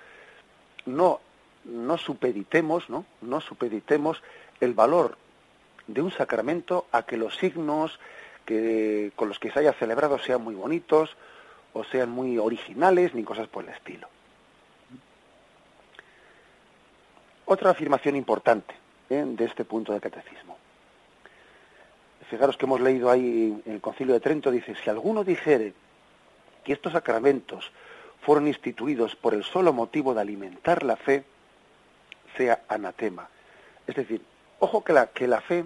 no, 0.86 1.22
no 1.64 1.98
supeditemos, 1.98 2.90
¿no? 2.90 3.06
No 3.22 3.40
supeditemos 3.40 4.22
el 4.60 4.74
valor 4.74 5.18
de 5.88 6.02
un 6.02 6.12
sacramento 6.12 6.88
a 6.92 7.04
que 7.04 7.16
los 7.16 7.38
signos 7.38 8.02
que, 8.46 9.14
con 9.16 9.30
los 9.30 9.40
que 9.40 9.50
se 9.50 9.60
haya 9.60 9.72
celebrado 9.72 10.20
sean 10.20 10.44
muy 10.44 10.56
bonitos 10.56 11.16
o 11.78 11.84
sean 11.84 12.10
muy 12.10 12.38
originales, 12.38 13.14
ni 13.14 13.24
cosas 13.24 13.48
por 13.48 13.64
el 13.64 13.70
estilo. 13.70 14.08
Otra 17.46 17.72
afirmación 17.72 18.16
importante 18.16 18.76
¿eh? 19.10 19.24
de 19.26 19.46
este 19.46 19.64
punto 19.64 19.94
del 19.94 20.02
catecismo 20.02 20.58
fijaros 22.30 22.58
que 22.58 22.66
hemos 22.66 22.82
leído 22.82 23.10
ahí 23.10 23.62
en 23.66 23.74
el 23.74 23.82
Concilio 23.82 24.14
de 24.14 24.20
Trento, 24.20 24.52
dice, 24.52 24.76
si 24.84 24.90
alguno 24.90 25.24
dijere 25.24 25.74
que 26.64 26.74
estos 26.74 26.94
sacramentos 26.94 27.72
fueron 28.22 28.48
instituidos 28.48 29.16
por 29.16 29.34
el 29.34 29.44
solo 29.44 29.72
motivo 29.74 30.14
de 30.14 30.22
alimentar 30.22 30.84
la 30.84 30.98
fe, 30.98 31.24
sea 32.36 32.64
anatema. 32.68 33.30
Es 33.88 33.96
decir, 33.96 34.22
ojo 34.60 34.84
que 34.84 34.94
la, 34.94 35.08
que 35.08 35.28
la 35.28 35.42
fe, 35.42 35.64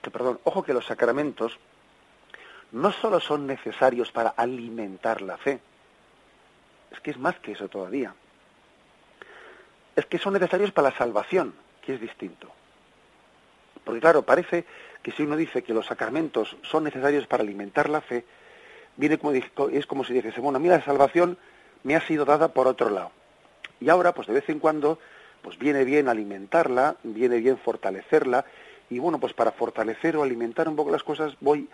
que 0.00 0.10
perdón, 0.10 0.40
ojo 0.44 0.62
que 0.62 0.72
los 0.72 0.86
sacramentos 0.86 1.58
no 2.76 2.92
solo 2.92 3.20
son 3.20 3.46
necesarios 3.46 4.12
para 4.12 4.30
alimentar 4.30 5.22
la 5.22 5.38
fe, 5.38 5.60
es 6.92 7.00
que 7.00 7.10
es 7.10 7.18
más 7.18 7.38
que 7.38 7.52
eso 7.52 7.68
todavía. 7.68 8.14
Es 9.96 10.04
que 10.04 10.18
son 10.18 10.34
necesarios 10.34 10.72
para 10.72 10.90
la 10.90 10.96
salvación, 10.96 11.54
que 11.80 11.94
es 11.94 12.00
distinto. 12.00 12.50
Porque 13.82 14.00
claro, 14.00 14.22
parece 14.22 14.66
que 15.02 15.10
si 15.10 15.22
uno 15.22 15.36
dice 15.36 15.62
que 15.62 15.72
los 15.72 15.86
sacramentos 15.86 16.56
son 16.62 16.84
necesarios 16.84 17.26
para 17.26 17.42
alimentar 17.42 17.88
la 17.88 18.02
fe, 18.02 18.26
viene 18.96 19.16
como, 19.16 19.32
es 19.32 19.86
como 19.86 20.04
si 20.04 20.12
dijese, 20.12 20.40
bueno, 20.42 20.58
a 20.58 20.60
mí 20.60 20.68
la 20.68 20.84
salvación 20.84 21.38
me 21.82 21.96
ha 21.96 22.00
sido 22.02 22.26
dada 22.26 22.48
por 22.48 22.66
otro 22.66 22.90
lado. 22.90 23.10
Y 23.80 23.88
ahora, 23.88 24.12
pues 24.12 24.26
de 24.26 24.34
vez 24.34 24.48
en 24.50 24.58
cuando, 24.58 24.98
pues 25.40 25.58
viene 25.58 25.84
bien 25.84 26.08
alimentarla, 26.08 26.96
viene 27.04 27.38
bien 27.38 27.56
fortalecerla, 27.56 28.44
y 28.90 28.98
bueno, 28.98 29.18
pues 29.18 29.32
para 29.32 29.52
fortalecer 29.52 30.16
o 30.16 30.22
alimentar 30.22 30.68
un 30.68 30.76
poco 30.76 30.90
las 30.90 31.02
cosas 31.02 31.36
voy, 31.40 31.68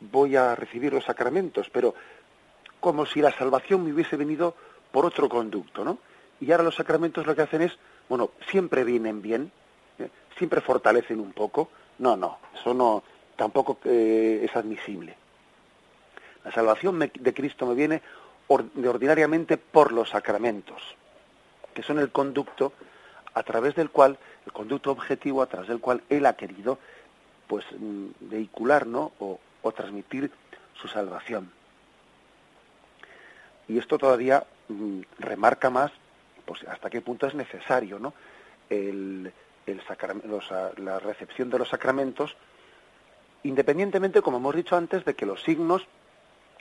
voy 0.00 0.36
a 0.36 0.54
recibir 0.54 0.92
los 0.92 1.04
sacramentos, 1.04 1.68
pero 1.70 1.94
como 2.80 3.06
si 3.06 3.20
la 3.20 3.32
salvación 3.32 3.84
me 3.84 3.92
hubiese 3.92 4.16
venido 4.16 4.54
por 4.92 5.06
otro 5.06 5.28
conducto, 5.28 5.84
¿no? 5.84 5.98
Y 6.40 6.50
ahora 6.50 6.64
los 6.64 6.76
sacramentos 6.76 7.26
lo 7.26 7.34
que 7.34 7.42
hacen 7.42 7.62
es, 7.62 7.72
bueno, 8.08 8.30
siempre 8.50 8.84
vienen 8.84 9.22
bien, 9.22 9.50
¿eh? 9.98 10.08
siempre 10.36 10.60
fortalecen 10.60 11.18
un 11.18 11.32
poco, 11.32 11.70
no, 11.98 12.16
no, 12.16 12.38
eso 12.54 12.74
no, 12.74 13.02
tampoco 13.36 13.78
eh, 13.84 14.42
es 14.44 14.54
admisible. 14.54 15.16
La 16.44 16.52
salvación 16.52 16.98
de 16.98 17.34
Cristo 17.34 17.66
me 17.66 17.74
viene 17.74 18.02
de 18.74 18.88
ordinariamente 18.88 19.56
por 19.56 19.92
los 19.92 20.10
sacramentos, 20.10 20.80
que 21.74 21.82
son 21.82 21.98
el 21.98 22.12
conducto 22.12 22.72
a 23.34 23.42
través 23.42 23.74
del 23.74 23.90
cual, 23.90 24.18
el 24.46 24.52
conducto 24.52 24.90
objetivo 24.92 25.42
a 25.42 25.46
través 25.46 25.68
del 25.68 25.80
cual 25.80 26.02
Él 26.08 26.24
ha 26.26 26.36
querido 26.36 26.78
pues 27.46 27.64
mm, 27.78 28.06
vehicular 28.20 28.86
¿no? 28.86 29.12
o, 29.18 29.38
transmitir 29.72 30.30
su 30.74 30.88
salvación. 30.88 31.50
Y 33.68 33.78
esto 33.78 33.98
todavía 33.98 34.44
mm, 34.68 35.00
remarca 35.18 35.70
más 35.70 35.90
pues 36.44 36.62
hasta 36.68 36.88
qué 36.88 37.00
punto 37.00 37.26
es 37.26 37.34
necesario 37.34 37.98
¿no? 37.98 38.14
el, 38.70 39.32
la 40.76 40.98
recepción 41.00 41.50
de 41.50 41.58
los 41.58 41.68
sacramentos, 41.68 42.36
independientemente, 43.42 44.22
como 44.22 44.38
hemos 44.38 44.54
dicho 44.54 44.76
antes, 44.76 45.04
de 45.04 45.14
que 45.14 45.26
los 45.26 45.42
signos 45.42 45.82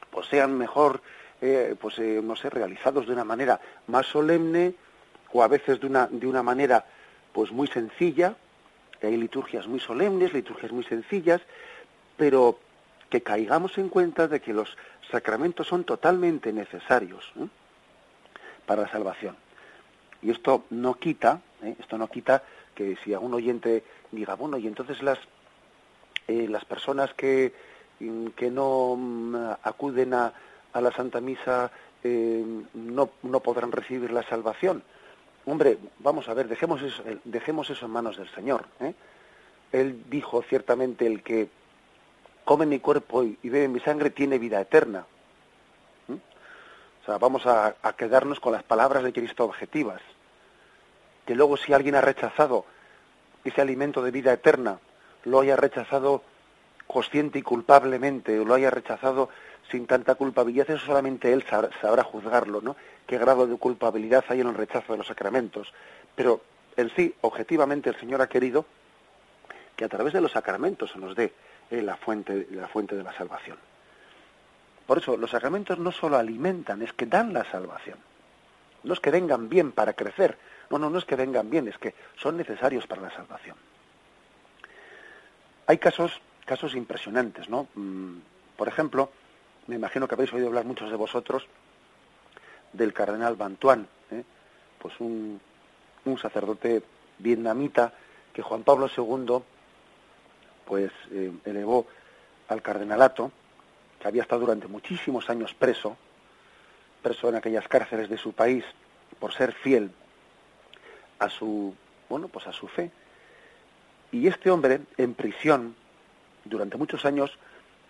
pues, 0.09 0.27
sean 0.27 0.57
mejor, 0.57 1.01
eh, 1.41 1.75
pues 1.79 1.99
eh, 1.99 2.19
no 2.23 2.35
sé, 2.35 2.49
realizados 2.49 3.05
de 3.05 3.13
una 3.13 3.23
manera 3.23 3.59
más 3.87 4.07
solemne 4.07 4.73
o 5.31 5.43
a 5.43 5.47
veces 5.47 5.79
de 5.79 5.87
una, 5.87 6.07
de 6.07 6.25
una 6.25 6.41
manera 6.41 6.85
pues 7.31 7.51
muy 7.51 7.67
sencilla, 7.67 8.35
hay 9.01 9.17
liturgias 9.17 9.67
muy 9.67 9.79
solemnes, 9.79 10.33
liturgias 10.33 10.71
muy 10.71 10.83
sencillas, 10.83 11.41
pero 12.17 12.59
que 13.09 13.21
caigamos 13.21 13.77
en 13.77 13.89
cuenta 13.89 14.27
de 14.27 14.41
que 14.41 14.53
los 14.53 14.77
sacramentos 15.11 15.67
son 15.67 15.83
totalmente 15.83 16.51
necesarios 16.51 17.31
para 18.65 18.83
la 18.83 18.89
salvación. 18.89 19.35
Y 20.21 20.31
esto 20.31 20.65
no 20.71 20.95
quita, 20.95 21.41
¿eh? 21.61 21.75
esto 21.79 21.97
no 21.97 22.07
quita 22.07 22.43
que 22.73 22.97
si 23.03 23.13
algún 23.13 23.33
oyente 23.33 23.83
diga, 24.11 24.35
bueno, 24.35 24.57
y 24.57 24.67
entonces 24.67 25.01
las, 25.03 25.19
eh, 26.27 26.47
las 26.49 26.65
personas 26.65 27.13
que, 27.13 27.53
mm, 27.99 28.27
que 28.29 28.49
no 28.49 28.95
mm, 28.97 29.35
acuden 29.63 30.13
a, 30.13 30.33
a, 30.73 30.81
la 30.81 30.91
Santa 30.91 31.21
Misa 31.21 31.71
eh, 32.03 32.43
no, 32.73 33.09
no 33.23 33.39
podrán 33.39 33.71
recibir 33.71 34.11
la 34.11 34.23
salvación. 34.23 34.83
Hombre, 35.45 35.77
vamos 35.99 36.27
a 36.27 36.33
ver, 36.33 36.47
dejemos 36.47 36.81
eso, 36.81 37.03
dejemos 37.23 37.69
eso 37.69 37.85
en 37.85 37.91
manos 37.91 38.17
del 38.17 38.29
Señor. 38.33 38.65
¿eh? 38.79 38.93
Él 39.71 40.03
dijo 40.09 40.41
ciertamente 40.41 41.05
el 41.05 41.21
que 41.21 41.49
come 42.45 42.65
mi 42.65 42.79
cuerpo 42.79 43.23
y 43.23 43.49
bebe 43.49 43.67
mi 43.67 43.79
sangre 43.81 44.11
tiene 44.11 44.39
vida 44.39 44.61
eterna. 44.61 45.05
O 46.07 47.05
sea, 47.05 47.17
vamos 47.17 47.45
a, 47.45 47.75
a, 47.83 47.93
quedarnos 47.93 48.39
con 48.39 48.53
las 48.53 48.63
palabras 48.63 49.03
de 49.03 49.13
Cristo 49.13 49.43
objetivas 49.43 50.01
que 51.25 51.35
luego 51.35 51.57
si 51.57 51.73
alguien 51.73 51.95
ha 51.95 52.01
rechazado 52.01 52.65
ese 53.43 53.61
alimento 53.61 54.01
de 54.01 54.11
vida 54.11 54.33
eterna, 54.33 54.79
lo 55.23 55.39
haya 55.39 55.55
rechazado 55.55 56.23
consciente 56.87 57.39
y 57.39 57.41
culpablemente, 57.41 58.39
o 58.39 58.45
lo 58.45 58.53
haya 58.53 58.69
rechazado 58.69 59.29
sin 59.71 59.87
tanta 59.87 60.15
culpabilidad, 60.15 60.69
eso 60.69 60.85
solamente 60.85 61.33
él 61.33 61.43
sabrá, 61.81 62.03
juzgarlo, 62.03 62.61
¿no? 62.61 62.75
Qué 63.07 63.17
grado 63.17 63.47
de 63.47 63.57
culpabilidad 63.57 64.23
hay 64.29 64.41
en 64.41 64.47
el 64.47 64.55
rechazo 64.55 64.93
de 64.93 64.99
los 64.99 65.07
sacramentos. 65.07 65.73
Pero 66.15 66.41
en 66.77 66.89
sí, 66.95 67.13
objetivamente, 67.21 67.89
el 67.89 67.99
Señor 67.99 68.21
ha 68.21 68.29
querido 68.29 68.65
que 69.75 69.85
a 69.85 69.89
través 69.89 70.13
de 70.13 70.21
los 70.21 70.31
sacramentos 70.31 70.91
se 70.91 70.99
nos 70.99 71.15
dé 71.15 71.33
eh, 71.71 71.81
la, 71.81 71.95
fuente, 71.95 72.47
la 72.51 72.67
fuente 72.67 72.95
de 72.95 73.03
la 73.03 73.13
salvación. 73.13 73.57
Por 74.85 74.99
eso, 74.99 75.17
los 75.17 75.31
sacramentos 75.31 75.79
no 75.79 75.91
solo 75.91 76.17
alimentan, 76.17 76.81
es 76.81 76.93
que 76.93 77.05
dan 77.05 77.33
la 77.33 77.49
salvación. 77.49 77.97
No 78.83 78.93
es 78.93 78.99
que 78.99 79.09
vengan 79.09 79.49
bien 79.49 79.71
para 79.71 79.93
crecer, 79.93 80.37
no, 80.69 80.77
no, 80.77 80.89
no 80.89 80.99
es 80.99 81.05
que 81.05 81.15
vengan 81.15 81.49
bien, 81.49 81.67
es 81.67 81.77
que 81.77 81.95
son 82.17 82.37
necesarios 82.37 82.85
para 82.85 83.01
la 83.01 83.11
salvación. 83.11 83.55
Hay 85.67 85.79
casos 85.79 86.21
casos 86.45 86.75
impresionantes, 86.75 87.49
¿no? 87.49 87.67
Mm, 87.75 88.17
por 88.55 88.67
ejemplo, 88.67 89.09
me 89.67 89.75
imagino 89.75 90.07
que 90.07 90.15
habéis 90.15 90.31
oído 90.31 90.47
hablar 90.47 90.65
muchos 90.65 90.89
de 90.89 90.95
vosotros 90.95 91.47
del 92.71 92.93
cardenal 92.93 93.35
Bantuan, 93.35 93.87
¿eh? 94.11 94.23
pues 94.79 94.93
un, 94.99 95.41
un, 96.05 96.17
sacerdote 96.17 96.83
vietnamita 97.17 97.93
que 98.31 98.41
Juan 98.41 98.63
Pablo 98.63 98.87
II 98.95 99.43
pues 100.65 100.91
eh, 101.11 101.31
elevó 101.45 101.85
al 102.47 102.61
cardenalato, 102.61 103.31
que 103.99 104.07
había 104.07 104.21
estado 104.21 104.41
durante 104.41 104.67
muchísimos 104.67 105.29
años 105.29 105.53
preso, 105.53 105.97
preso 107.01 107.29
en 107.29 107.35
aquellas 107.35 107.67
cárceles 107.67 108.09
de 108.09 108.17
su 108.17 108.33
país 108.33 108.65
por 109.19 109.33
ser 109.33 109.53
fiel 109.53 109.91
a 111.19 111.29
su 111.29 111.73
bueno 112.09 112.27
pues 112.27 112.47
a 112.47 112.51
su 112.51 112.67
fe. 112.67 112.91
Y 114.11 114.27
este 114.27 114.49
hombre 114.49 114.81
en 114.97 115.13
prisión 115.13 115.75
durante 116.43 116.77
muchos 116.77 117.05
años 117.05 117.37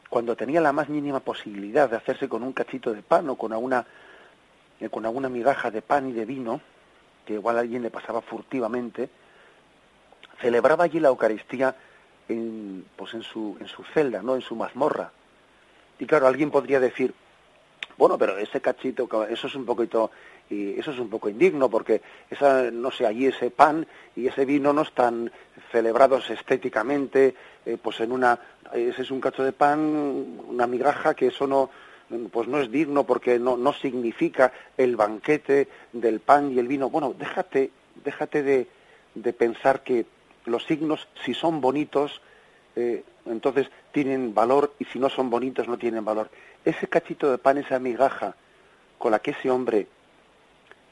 cuando 0.10 0.36
tenía 0.36 0.62
la 0.62 0.72
más 0.72 0.90
mínima 0.90 1.20
posibilidad 1.20 1.90
de 1.90 1.98
hacerse 1.98 2.30
con 2.30 2.44
un 2.44 2.54
cachito 2.54 2.94
de 2.94 3.02
pan 3.02 3.30
o 3.30 3.36
con 3.36 3.54
alguna 3.54 3.86
eh, 4.80 4.90
con 4.90 5.06
alguna 5.06 5.30
migaja 5.30 5.72
de 5.72 5.82
pan 5.82 6.10
y 6.10 6.14
de 6.14 6.26
vino 6.26 6.62
que 7.26 7.34
igual 7.34 7.58
alguien 7.58 7.82
le 7.82 7.90
pasaba 7.90 8.22
furtivamente 8.22 9.10
celebraba 10.40 10.84
allí 10.86 11.00
la 11.00 11.10
Eucaristía 11.10 11.76
en 12.28 12.86
pues 12.96 13.14
en 13.14 13.24
su 13.24 13.58
en 13.60 13.68
su 13.68 13.84
celda 13.84 14.22
no 14.22 14.36
en 14.36 14.42
su 14.42 14.56
mazmorra 14.56 15.12
y 16.00 16.06
claro 16.06 16.28
alguien 16.28 16.52
podría 16.52 16.80
decir 16.80 17.14
bueno, 17.98 18.18
pero 18.18 18.38
ese 18.38 18.60
cachito, 18.60 19.08
eso 19.26 19.48
es 19.48 19.56
un 19.56 19.66
poquito, 19.66 20.12
y 20.50 20.78
eso 20.78 20.92
es 20.92 21.00
un 21.00 21.10
poco 21.10 21.30
indigno, 21.30 21.70
porque 21.70 22.02
esa, 22.30 22.70
no 22.72 22.92
sé, 22.92 23.06
allí 23.06 23.28
ese 23.28 23.52
pan 23.52 23.88
y 24.16 24.28
ese 24.28 24.46
vino 24.46 24.74
no 24.74 24.82
están 24.82 25.32
celebrados 25.72 26.30
estéticamente, 26.30 27.36
eh, 27.66 27.78
pues 27.82 28.02
en 28.02 28.12
una, 28.12 28.38
ese 28.74 29.02
es 29.02 29.12
un 29.12 29.22
cacho 29.22 29.44
de 29.44 29.54
pan, 29.54 29.80
una 30.48 30.68
migaja 30.68 31.14
que 31.14 31.28
eso 31.28 31.48
no, 31.48 31.70
pues 32.32 32.48
no 32.48 32.60
es 32.60 32.70
digno 32.70 33.06
porque 33.06 33.40
no, 33.40 33.56
no 33.56 33.74
significa 33.74 34.52
el 34.78 34.96
banquete 34.96 35.70
del 35.94 36.20
pan 36.20 36.52
y 36.52 36.60
el 36.60 36.68
vino. 36.68 36.90
Bueno, 36.90 37.16
déjate, 37.18 37.72
déjate 38.04 38.44
de, 38.44 38.68
de 39.16 39.34
pensar 39.34 39.82
que 39.84 40.06
los 40.46 40.66
signos, 40.66 41.08
si 41.24 41.34
son 41.34 41.62
bonitos, 41.62 42.22
eh, 42.76 43.04
entonces 43.26 43.70
tienen 43.92 44.34
valor 44.34 44.74
y 44.80 44.86
si 44.86 45.00
no 45.00 45.10
son 45.10 45.30
bonitos 45.30 45.68
no 45.68 45.78
tienen 45.78 46.06
valor. 46.06 46.30
Ese 46.64 46.88
cachito 46.88 47.32
de 47.32 47.38
pan, 47.38 47.58
esa 47.58 47.80
migaja 47.80 48.36
con 48.98 49.12
la 49.12 49.20
que 49.20 49.32
ese 49.32 49.50
hombre 49.50 49.88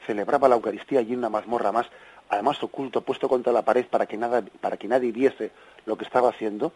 celebraba 0.06 0.48
la 0.48 0.56
Eucaristía 0.56 1.00
en 1.00 1.18
una 1.18 1.28
mazmorra 1.28 1.72
más, 1.72 1.86
además 2.28 2.62
oculto, 2.62 3.02
puesto 3.02 3.28
contra 3.28 3.52
la 3.52 3.62
pared 3.62 3.86
para 3.86 4.06
que, 4.06 4.16
nada, 4.16 4.42
para 4.60 4.76
que 4.76 4.88
nadie 4.88 5.12
viese 5.12 5.50
lo 5.86 5.96
que 5.96 6.04
estaba 6.04 6.28
haciendo, 6.28 6.72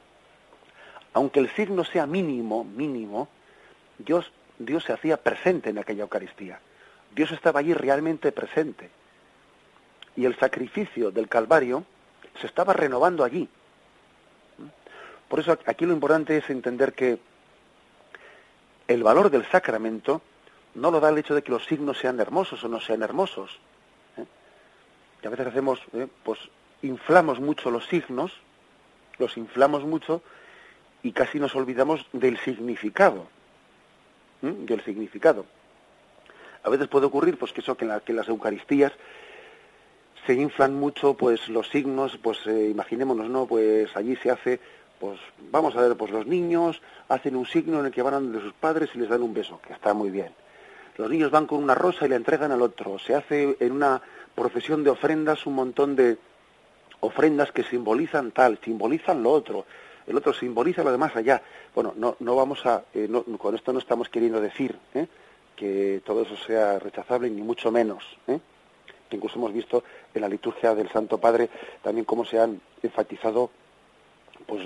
aunque 1.13 1.41
el 1.41 1.51
signo 1.51 1.85
sea 1.85 2.07
mínimo, 2.07 2.65
mínimo, 2.65 3.29
Dios, 3.99 4.31
Dios 4.59 4.85
se 4.85 4.93
hacía 4.93 5.17
presente 5.17 5.71
en 5.71 5.79
aquella 5.79 6.03
Eucaristía. 6.03 6.61
Dios 7.15 7.33
estaba 7.33 7.61
allí 7.61 7.75
realmente 7.75 8.31
presente. 8.33 8.91
Y 10.17 10.25
el 10.25 10.37
sacrificio 10.39 11.11
del 11.11 11.29
Calvario 11.29 11.85
se 12.41 12.47
estaba 12.47 12.73
renovando 12.73 13.25
allí. 13.25 13.49
Por 15.29 15.41
eso 15.41 15.59
aquí 15.67 15.85
lo 15.85 15.93
importante 15.93 16.37
es 16.37 16.49
entender 16.49 16.95
que 16.95 17.19
el 18.87 19.03
valor 19.03 19.31
del 19.31 19.45
sacramento 19.47 20.23
no 20.75 20.91
lo 20.91 21.01
da 21.01 21.11
el 21.11 21.19
hecho 21.19 21.35
de 21.35 21.43
que 21.43 21.53
los 21.53 21.67
signos 21.67 21.99
sean 21.99 22.19
hermosos 22.21 22.65
o 22.65 22.69
no 22.69 22.81
sean 22.81 23.03
hermosos. 23.03 23.59
¿eh? 24.17 24.25
Y 25.23 25.27
a 25.27 25.31
veces 25.31 25.49
hacemos, 25.49 25.81
¿eh? 25.93 26.07
pues 26.25 26.39
inflamos 26.83 27.41
mucho 27.41 27.71
los 27.71 27.87
signos, 27.87 28.33
los 29.19 29.37
inflamos 29.37 29.85
mucho 29.85 30.23
y 31.03 31.13
casi 31.13 31.39
nos 31.39 31.55
olvidamos 31.55 32.07
del 32.13 32.39
significado. 32.39 33.27
¿eh? 34.43 34.55
Del 34.61 34.83
significado. 34.85 35.45
A 36.63 36.71
veces 36.71 36.89
puede 36.89 37.07
ocurrir 37.07 37.39
pues 37.39 37.53
que 37.53 37.61
eso 37.61 37.77
que 37.77 37.85
en, 37.85 38.01
que 38.01 38.13
las 38.13 38.29
Eucaristías 38.29 38.93
se 40.29 40.35
inflan 40.35 40.75
mucho 40.75 41.15
pues 41.15 41.49
los 41.49 41.71
signos, 41.71 42.19
pues 42.23 42.37
imaginémonos, 42.47 43.31
¿no? 43.31 43.47
Pues 43.47 43.89
allí 43.97 44.15
se 44.17 44.31
hace 44.31 44.61
pues 45.01 45.19
vamos 45.51 45.75
a 45.75 45.81
ver, 45.81 45.97
pues 45.97 46.11
los 46.11 46.27
niños 46.27 46.83
hacen 47.09 47.35
un 47.35 47.47
signo 47.47 47.81
en 47.81 47.87
el 47.87 47.93
que 47.93 48.03
van 48.03 48.31
de 48.31 48.41
sus 48.43 48.53
padres 48.53 48.91
y 48.95 48.99
les 48.99 49.09
dan 49.09 49.23
un 49.23 49.33
beso, 49.33 49.59
que 49.67 49.73
está 49.73 49.95
muy 49.95 50.11
bien. 50.11 50.31
Los 50.99 51.09
niños 51.09 51.31
van 51.31 51.47
con 51.47 51.63
una 51.63 51.75
rosa 51.75 52.05
y 52.05 52.11
la 52.11 52.17
entregan 52.17 52.53
al 52.53 52.61
otro. 52.61 52.99
Se 52.99 53.15
hace 53.15 53.57
en 53.59 53.73
una 53.73 54.03
procesión 54.35 54.85
de 54.85 54.91
ofrendas 54.91 55.47
un 55.47 55.55
montón 55.55 55.97
de 55.97 56.19
ofrendas 57.01 57.51
que 57.51 57.63
simbolizan 57.63 58.33
tal, 58.33 58.59
simbolizan 58.63 59.23
lo 59.23 59.31
otro. 59.31 59.65
El 60.07 60.15
otro 60.15 60.35
simboliza 60.35 60.85
lo 60.85 60.93
demás 60.93 61.17
allá. 61.17 61.41
Bueno, 61.75 61.95
no, 61.97 62.17
no 62.21 62.37
vamos 62.37 62.67
a, 62.67 62.85
eh, 62.93 63.09
con 63.39 63.55
esto 63.55 63.73
no 63.73 63.79
estamos 63.79 64.11
queriendo 64.11 64.43
decir 64.43 64.77
¿eh? 64.95 65.07
que 65.57 66.03
todo 66.05 66.21
eso 66.21 66.37
sea 66.37 66.79
rechazable, 66.79 67.31
ni 67.31 67.41
mucho 67.41 67.73
menos. 67.73 68.05
¿eh? 68.27 68.39
Incluso 69.11 69.39
hemos 69.39 69.53
visto 69.53 69.85
en 70.15 70.21
la 70.21 70.29
liturgia 70.29 70.75
del 70.75 70.89
Santo 70.91 71.19
Padre 71.19 71.49
también 71.83 72.05
cómo 72.05 72.25
se 72.25 72.39
han 72.39 72.61
enfatizado 72.83 73.51
pues 74.47 74.63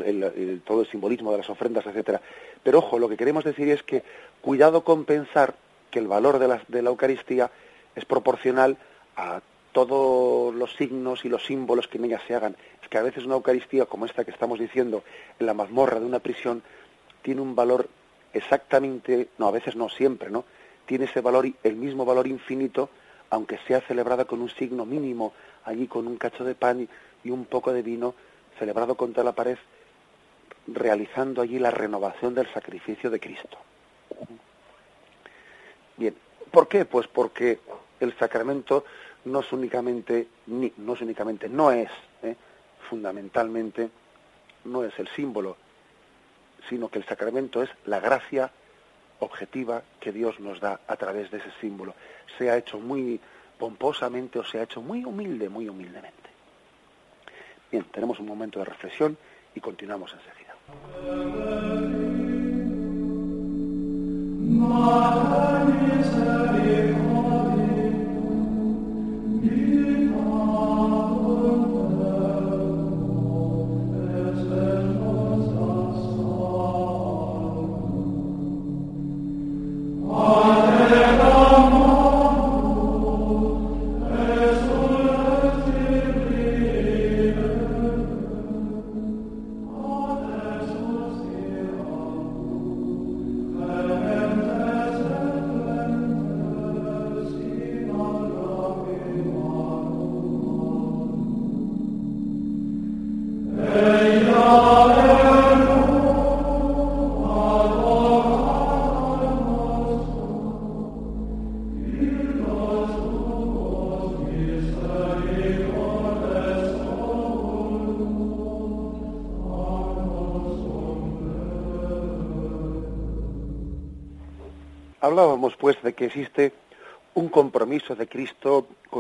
todo 0.65 0.83
el 0.83 0.87
simbolismo 0.89 1.33
de 1.33 1.39
las 1.39 1.51
ofrendas, 1.51 1.87
etcétera. 1.87 2.21
Pero 2.63 2.79
ojo, 2.79 2.99
lo 2.99 3.09
que 3.09 3.17
queremos 3.17 3.45
decir 3.45 3.69
es 3.69 3.83
que 3.83 4.03
cuidado 4.41 4.85
con 4.85 5.05
pensar 5.05 5.55
que 5.91 5.99
el 5.99 6.07
valor 6.07 6.39
de 6.39 6.49
la, 6.49 6.63
de 6.69 6.83
la 6.83 6.91
Eucaristía 6.91 7.51
es 7.95 8.05
proporcional 8.05 8.77
a 9.17 9.41
todos 9.73 10.55
los 10.55 10.75
signos 10.77 11.25
y 11.25 11.29
los 11.29 11.45
símbolos 11.45 11.89
que 11.89 11.99
en 11.99 12.05
ella 12.05 12.21
se 12.27 12.35
hagan. 12.35 12.57
Es 12.83 12.89
que 12.89 12.99
a 12.99 13.03
veces 13.03 13.25
una 13.25 13.35
Eucaristía 13.35 13.87
como 13.87 14.07
esta 14.07 14.25
que 14.25 14.31
estamos 14.31 14.59
diciendo 14.59 15.03
en 15.39 15.47
la 15.47 15.55
mazmorra 15.55 15.99
de 15.99 16.07
una 16.07 16.21
prisión 16.21 16.63
tiene 17.23 17.41
un 17.41 17.55
valor 17.55 17.89
exactamente, 18.33 19.29
no, 19.39 19.47
a 19.49 19.51
veces 19.51 19.77
no 19.77 19.89
siempre, 19.89 20.31
¿no? 20.31 20.45
Tiene 20.87 21.05
ese 21.07 21.21
valor, 21.21 21.47
el 21.63 21.77
mismo 21.77 22.05
valor 22.05 22.27
infinito, 22.27 22.91
aunque 23.33 23.59
sea 23.67 23.81
celebrada 23.81 24.27
con 24.27 24.43
un 24.43 24.51
signo 24.51 24.85
mínimo, 24.85 25.33
allí 25.65 25.87
con 25.87 26.07
un 26.07 26.19
cacho 26.19 26.45
de 26.45 26.55
pan 26.55 26.87
y 27.25 27.31
un 27.31 27.47
poco 27.47 27.73
de 27.73 27.81
vino, 27.81 28.15
celebrado 28.59 28.95
contra 28.95 29.25
la 29.25 29.33
pared, 29.33 29.57
realizando 30.67 31.41
allí 31.41 31.59
la 31.59 31.71
renovación 31.71 32.35
del 32.35 32.53
sacrificio 32.53 33.09
de 33.09 33.19
Cristo. 33.19 33.57
Bien, 35.97 36.15
¿por 36.51 36.69
qué? 36.69 36.85
Pues 36.85 37.07
porque 37.09 37.61
el 38.01 38.15
sacramento 38.19 38.85
no 39.25 39.41
es 39.41 39.51
únicamente, 39.51 40.29
no 40.47 40.93
es 40.93 41.01
únicamente, 41.01 41.49
no 41.49 41.73
es 41.73 41.89
¿eh? 42.23 42.37
fundamentalmente, 42.91 43.89
no 44.67 44.85
es 44.85 44.93
el 44.99 45.09
símbolo, 45.09 45.57
sino 46.69 46.91
que 46.91 46.99
el 46.99 47.07
sacramento 47.07 47.63
es 47.63 47.71
la 47.87 47.99
gracia 47.99 48.53
objetiva 49.23 49.83
que 50.01 50.13
Dios 50.13 50.41
nos 50.41 50.61
da 50.61 50.81
a 50.87 50.97
través 50.97 51.31
de 51.31 51.39
ese 51.39 51.51
símbolo. 51.61 51.95
Se 52.37 52.51
ha 52.51 52.57
hecho 52.57 52.79
muy 52.79 53.21
pomposamente 53.59 54.39
o 54.39 54.45
se 54.45 54.59
ha 54.59 54.65
hecho 54.65 54.83
muy 54.83 55.05
humilde, 55.05 55.49
muy 55.49 55.69
humildemente. 55.69 56.31
Bien, 57.71 57.85
tenemos 57.93 58.19
un 58.19 58.27
momento 58.27 58.59
de 58.59 58.65
reflexión 58.65 59.17
y 59.55 59.61
continuamos 59.61 60.13
enseguida. 60.13 60.53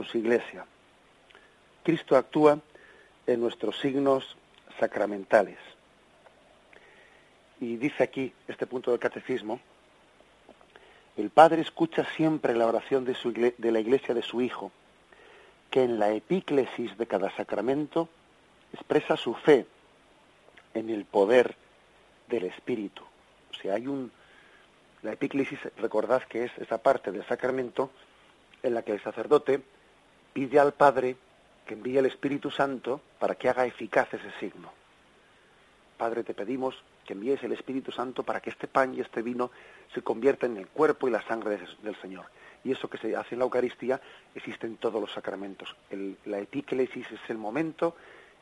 Su 0.04 0.18
iglesia. 0.18 0.64
Cristo 1.82 2.16
actúa 2.16 2.58
en 3.26 3.40
nuestros 3.40 3.78
signos 3.80 4.36
sacramentales. 4.78 5.58
Y 7.60 7.76
dice 7.76 8.02
aquí, 8.02 8.32
este 8.48 8.66
punto 8.66 8.90
del 8.90 9.00
catecismo, 9.00 9.60
el 11.16 11.30
Padre 11.30 11.62
escucha 11.62 12.04
siempre 12.16 12.56
la 12.56 12.66
oración 12.66 13.04
de, 13.04 13.54
de 13.56 13.72
la 13.72 13.80
iglesia 13.80 14.14
de 14.14 14.22
su 14.22 14.40
Hijo, 14.40 14.72
que 15.70 15.82
en 15.84 15.98
la 15.98 16.10
epíclesis 16.10 16.96
de 16.98 17.06
cada 17.06 17.34
sacramento 17.36 18.08
expresa 18.72 19.16
su 19.16 19.34
fe 19.34 19.66
en 20.74 20.90
el 20.90 21.04
poder 21.04 21.54
del 22.28 22.44
Espíritu. 22.44 23.02
O 23.50 23.54
sea, 23.54 23.74
hay 23.74 23.86
un... 23.86 24.10
La 25.02 25.12
epíclesis, 25.12 25.58
recordad 25.78 26.22
que 26.22 26.44
es 26.44 26.52
esa 26.58 26.78
parte 26.78 27.10
del 27.10 27.26
sacramento 27.26 27.90
en 28.62 28.74
la 28.74 28.82
que 28.82 28.92
el 28.92 29.02
sacerdote 29.02 29.62
pide 30.32 30.58
al 30.58 30.72
Padre 30.72 31.16
que 31.66 31.74
envíe 31.74 31.98
el 31.98 32.06
Espíritu 32.06 32.50
Santo 32.50 33.00
para 33.18 33.34
que 33.34 33.48
haga 33.48 33.66
eficaz 33.66 34.12
ese 34.12 34.30
signo. 34.40 34.72
Padre, 35.96 36.24
te 36.24 36.34
pedimos 36.34 36.82
que 37.06 37.12
envíes 37.12 37.42
el 37.42 37.52
Espíritu 37.52 37.92
Santo 37.92 38.22
para 38.22 38.40
que 38.40 38.50
este 38.50 38.66
pan 38.66 38.94
y 38.94 39.00
este 39.00 39.22
vino 39.22 39.50
se 39.94 40.02
conviertan 40.02 40.52
en 40.52 40.58
el 40.58 40.68
cuerpo 40.68 41.08
y 41.08 41.10
la 41.10 41.22
sangre 41.22 41.58
del 41.82 41.96
Señor. 42.00 42.26
Y 42.64 42.72
eso 42.72 42.88
que 42.88 42.98
se 42.98 43.14
hace 43.16 43.34
en 43.34 43.40
la 43.40 43.44
Eucaristía 43.44 44.00
existe 44.34 44.66
en 44.66 44.76
todos 44.76 45.00
los 45.00 45.12
sacramentos. 45.12 45.74
la 46.26 46.38
epíclesis 46.38 47.10
es 47.10 47.20
el 47.28 47.38
momento 47.38 47.96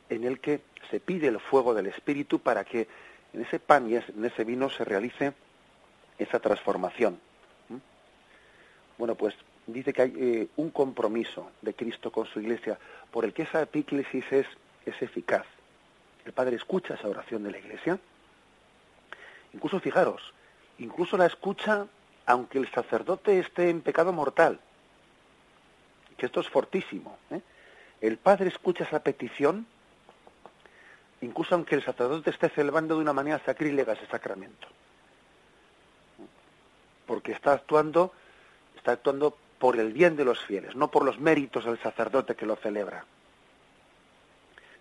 en 0.08 0.24
el 0.24 0.40
que 0.40 0.60
se 0.90 1.00
pide 1.00 1.28
el 1.28 1.40
fuego 1.40 1.72
del 1.72 1.86
Espíritu 1.86 2.40
para 2.40 2.64
que 2.64 2.86
en 3.32 3.42
ese 3.42 3.60
pan 3.60 3.88
y 3.88 3.96
en 3.96 4.24
ese 4.24 4.44
vino 4.44 4.68
se 4.68 4.84
realice 4.84 5.32
esa 6.18 6.38
transformación. 6.38 7.18
¿Mm? 7.68 7.76
Bueno, 8.98 9.14
pues 9.14 9.34
dice 9.72 9.92
que 9.92 10.02
hay 10.02 10.12
eh, 10.16 10.48
un 10.56 10.70
compromiso 10.70 11.50
de 11.62 11.74
Cristo 11.74 12.10
con 12.10 12.26
su 12.26 12.40
iglesia 12.40 12.78
por 13.10 13.24
el 13.24 13.32
que 13.32 13.42
esa 13.42 13.62
epíclesis 13.62 14.24
es, 14.30 14.46
es 14.86 15.02
eficaz. 15.02 15.46
El 16.24 16.32
Padre 16.32 16.56
escucha 16.56 16.94
esa 16.94 17.08
oración 17.08 17.42
de 17.42 17.50
la 17.50 17.58
iglesia. 17.58 17.98
Incluso 19.52 19.80
fijaros, 19.80 20.34
incluso 20.78 21.16
la 21.16 21.26
escucha 21.26 21.86
aunque 22.26 22.58
el 22.58 22.70
sacerdote 22.70 23.38
esté 23.38 23.70
en 23.70 23.80
pecado 23.80 24.12
mortal. 24.12 24.60
Que 26.16 26.26
esto 26.26 26.40
es 26.40 26.48
fortísimo. 26.48 27.18
¿eh? 27.30 27.40
El 28.00 28.18
Padre 28.18 28.48
escucha 28.48 28.84
esa 28.84 29.02
petición 29.02 29.66
incluso 31.20 31.54
aunque 31.54 31.74
el 31.74 31.84
sacerdote 31.84 32.30
esté 32.30 32.48
celebrando 32.48 32.94
de 32.94 33.02
una 33.02 33.12
manera 33.12 33.40
sacrílega 33.44 33.92
ese 33.92 34.06
sacramento. 34.06 34.66
Porque 37.06 37.32
está 37.32 37.52
actuando, 37.52 38.12
está 38.76 38.92
actuando 38.92 39.36
por 39.60 39.78
el 39.78 39.92
bien 39.92 40.16
de 40.16 40.24
los 40.24 40.40
fieles, 40.40 40.74
no 40.74 40.90
por 40.90 41.04
los 41.04 41.20
méritos 41.20 41.66
del 41.66 41.78
sacerdote 41.78 42.34
que 42.34 42.46
lo 42.46 42.56
celebra. 42.56 43.04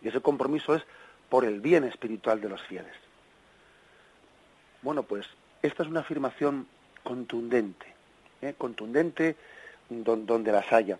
Y 0.02 0.08
ese 0.08 0.22
compromiso 0.22 0.74
es 0.74 0.84
por 1.28 1.44
el 1.44 1.60
bien 1.60 1.84
espiritual 1.84 2.40
de 2.40 2.48
los 2.48 2.62
fieles. 2.64 2.96
Bueno, 4.82 5.04
pues 5.04 5.28
esta 5.62 5.84
es 5.84 5.90
una 5.90 6.00
afirmación 6.00 6.66
contundente, 7.04 7.94
¿eh? 8.42 8.56
contundente 8.58 9.36
donde 9.90 10.52
las 10.54 10.72
haya. 10.72 10.98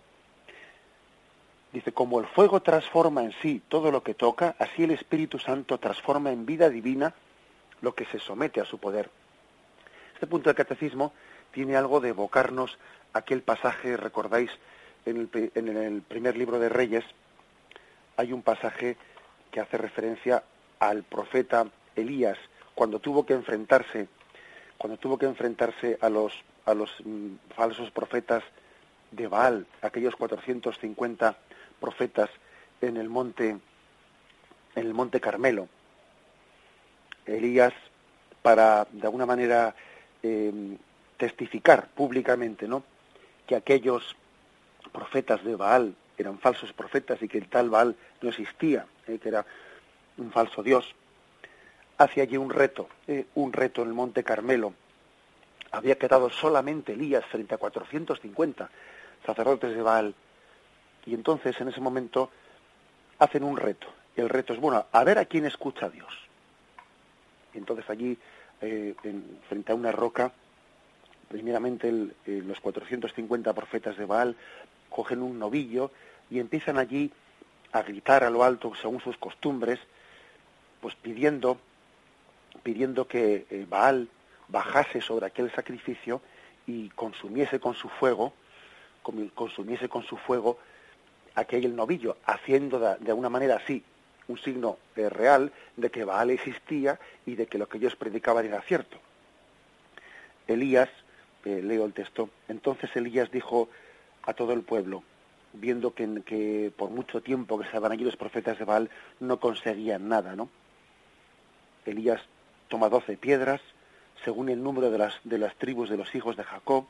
Dice, 1.72 1.92
como 1.92 2.20
el 2.20 2.26
fuego 2.26 2.60
transforma 2.60 3.22
en 3.24 3.32
sí 3.40 3.62
todo 3.66 3.90
lo 3.90 4.02
que 4.02 4.12
toca, 4.12 4.56
así 4.58 4.84
el 4.84 4.90
Espíritu 4.90 5.38
Santo 5.38 5.78
transforma 5.78 6.30
en 6.32 6.44
vida 6.44 6.68
divina 6.68 7.14
lo 7.80 7.94
que 7.94 8.04
se 8.04 8.18
somete 8.18 8.60
a 8.60 8.66
su 8.66 8.76
poder. 8.76 9.08
Este 10.12 10.26
punto 10.26 10.50
del 10.50 10.56
catecismo 10.56 11.14
tiene 11.50 11.76
algo 11.76 12.00
de 12.00 12.10
evocarnos 12.10 12.76
aquel 13.12 13.42
pasaje, 13.42 13.96
recordáis, 13.96 14.50
en 15.06 15.28
el, 15.68 16.02
primer 16.02 16.36
libro 16.36 16.58
de 16.58 16.68
Reyes, 16.68 17.04
hay 18.16 18.32
un 18.32 18.42
pasaje 18.42 18.96
que 19.50 19.60
hace 19.60 19.78
referencia 19.78 20.44
al 20.78 21.02
profeta 21.02 21.66
Elías, 21.96 22.38
cuando 22.74 22.98
tuvo 23.00 23.26
que 23.26 23.34
enfrentarse, 23.34 24.08
cuando 24.78 24.98
tuvo 24.98 25.18
que 25.18 25.26
enfrentarse 25.26 25.98
a 26.00 26.08
los, 26.08 26.32
a 26.66 26.74
los 26.74 26.90
mm, 27.04 27.34
falsos 27.54 27.90
profetas 27.90 28.42
de 29.10 29.26
Baal, 29.26 29.66
aquellos 29.82 30.16
450 30.16 31.36
profetas 31.80 32.30
en 32.80 32.96
el 32.96 33.08
monte, 33.08 33.48
en 33.48 33.60
el 34.74 34.94
monte 34.94 35.20
Carmelo. 35.20 35.68
Elías, 37.26 37.74
para 38.42 38.86
de 38.90 39.02
alguna 39.02 39.26
manera 39.26 39.74
eh, 40.22 40.76
testificar 41.16 41.88
públicamente, 41.88 42.66
¿no? 42.66 42.82
Que 43.50 43.56
aquellos 43.56 44.14
profetas 44.92 45.42
de 45.42 45.56
Baal 45.56 45.96
eran 46.16 46.38
falsos 46.38 46.72
profetas 46.72 47.20
y 47.20 47.26
que 47.26 47.38
el 47.38 47.48
tal 47.48 47.68
Baal 47.68 47.96
no 48.22 48.28
existía, 48.28 48.86
eh, 49.08 49.18
que 49.18 49.28
era 49.28 49.44
un 50.18 50.30
falso 50.30 50.62
dios, 50.62 50.94
hace 51.98 52.20
allí 52.20 52.36
un 52.36 52.50
reto, 52.50 52.86
eh, 53.08 53.26
un 53.34 53.52
reto 53.52 53.82
en 53.82 53.88
el 53.88 53.94
Monte 53.94 54.22
Carmelo. 54.22 54.72
Había 55.72 55.98
quedado 55.98 56.30
solamente 56.30 56.92
Elías 56.92 57.24
frente 57.26 57.56
a 57.56 57.58
450 57.58 58.70
sacerdotes 59.26 59.74
de 59.74 59.82
Baal. 59.82 60.14
Y 61.04 61.14
entonces 61.14 61.60
en 61.60 61.70
ese 61.70 61.80
momento 61.80 62.30
hacen 63.18 63.42
un 63.42 63.56
reto. 63.56 63.88
Y 64.16 64.20
el 64.20 64.28
reto 64.28 64.52
es, 64.52 64.60
bueno, 64.60 64.86
a 64.92 65.02
ver 65.02 65.18
a 65.18 65.24
quién 65.24 65.44
escucha 65.44 65.86
a 65.86 65.90
Dios. 65.90 66.14
Y 67.52 67.58
entonces 67.58 67.90
allí, 67.90 68.16
eh, 68.60 68.94
frente 69.48 69.72
a 69.72 69.74
una 69.74 69.90
roca, 69.90 70.30
primeramente 71.30 71.88
eh, 72.26 72.42
los 72.44 72.58
450 72.58 73.52
profetas 73.52 73.96
de 73.96 74.04
Baal 74.04 74.34
cogen 74.90 75.22
un 75.22 75.38
novillo 75.38 75.92
y 76.28 76.40
empiezan 76.40 76.76
allí 76.76 77.12
a 77.70 77.82
gritar 77.82 78.24
a 78.24 78.30
lo 78.30 78.42
alto 78.42 78.72
según 78.74 79.00
sus 79.00 79.16
costumbres, 79.16 79.78
pues 80.80 80.96
pidiendo, 80.96 81.56
pidiendo 82.64 83.06
que 83.06 83.46
eh, 83.48 83.64
Baal 83.68 84.08
bajase 84.48 85.00
sobre 85.00 85.26
aquel 85.26 85.52
sacrificio 85.52 86.20
y 86.66 86.88
consumiese 86.90 87.60
con 87.60 87.74
su 87.74 87.88
fuego, 87.88 88.32
consumiese 89.34 89.88
con 89.88 90.02
su 90.02 90.16
fuego 90.16 90.58
aquel 91.36 91.76
novillo, 91.76 92.16
haciendo 92.26 92.80
de, 92.80 92.96
de 92.98 93.12
una 93.12 93.28
manera 93.28 93.56
así 93.56 93.84
un 94.26 94.38
signo 94.38 94.78
eh, 94.96 95.08
real 95.08 95.52
de 95.76 95.90
que 95.90 96.04
Baal 96.04 96.30
existía 96.30 96.98
y 97.24 97.36
de 97.36 97.46
que 97.46 97.56
lo 97.58 97.68
que 97.68 97.78
ellos 97.78 97.94
predicaban 97.94 98.46
era 98.46 98.60
cierto. 98.62 98.98
Elías 100.48 100.88
eh, 101.44 101.62
leo 101.62 101.84
el 101.84 101.92
texto, 101.92 102.30
entonces 102.48 102.94
Elías 102.94 103.30
dijo 103.30 103.68
a 104.22 104.34
todo 104.34 104.52
el 104.52 104.62
pueblo, 104.62 105.02
viendo 105.52 105.94
que, 105.94 106.22
que 106.24 106.72
por 106.76 106.90
mucho 106.90 107.22
tiempo 107.22 107.58
que 107.58 107.66
estaban 107.66 107.92
allí 107.92 108.04
los 108.04 108.16
profetas 108.16 108.58
de 108.58 108.64
Baal 108.64 108.90
no 109.20 109.40
conseguían 109.40 110.08
nada, 110.08 110.36
¿no? 110.36 110.48
Elías 111.86 112.20
toma 112.68 112.88
doce 112.88 113.16
piedras, 113.16 113.60
según 114.24 114.48
el 114.48 114.62
número 114.62 114.90
de 114.90 114.98
las, 114.98 115.18
de 115.24 115.38
las 115.38 115.54
tribus 115.56 115.88
de 115.88 115.96
los 115.96 116.14
hijos 116.14 116.36
de 116.36 116.44
Jacob, 116.44 116.86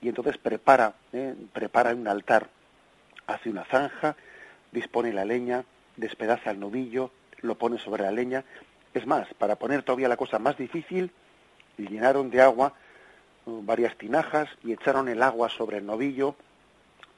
y 0.00 0.08
entonces 0.08 0.36
prepara, 0.36 0.94
¿eh? 1.12 1.34
prepara 1.52 1.94
un 1.94 2.06
altar, 2.06 2.48
hace 3.26 3.48
una 3.48 3.64
zanja, 3.64 4.16
dispone 4.70 5.12
la 5.12 5.24
leña, 5.24 5.64
despedaza 5.96 6.50
el 6.50 6.60
novillo, 6.60 7.10
lo 7.40 7.56
pone 7.56 7.78
sobre 7.78 8.02
la 8.02 8.10
leña. 8.10 8.44
Es 8.92 9.06
más, 9.06 9.32
para 9.34 9.56
poner 9.56 9.82
todavía 9.82 10.08
la 10.08 10.16
cosa 10.16 10.38
más 10.38 10.58
difícil, 10.58 11.10
llenaron 11.78 12.30
de 12.30 12.42
agua 12.42 12.74
varias 13.46 13.96
tinajas 13.96 14.48
y 14.62 14.72
echaron 14.72 15.08
el 15.08 15.22
agua 15.22 15.48
sobre 15.48 15.78
el 15.78 15.86
novillo, 15.86 16.34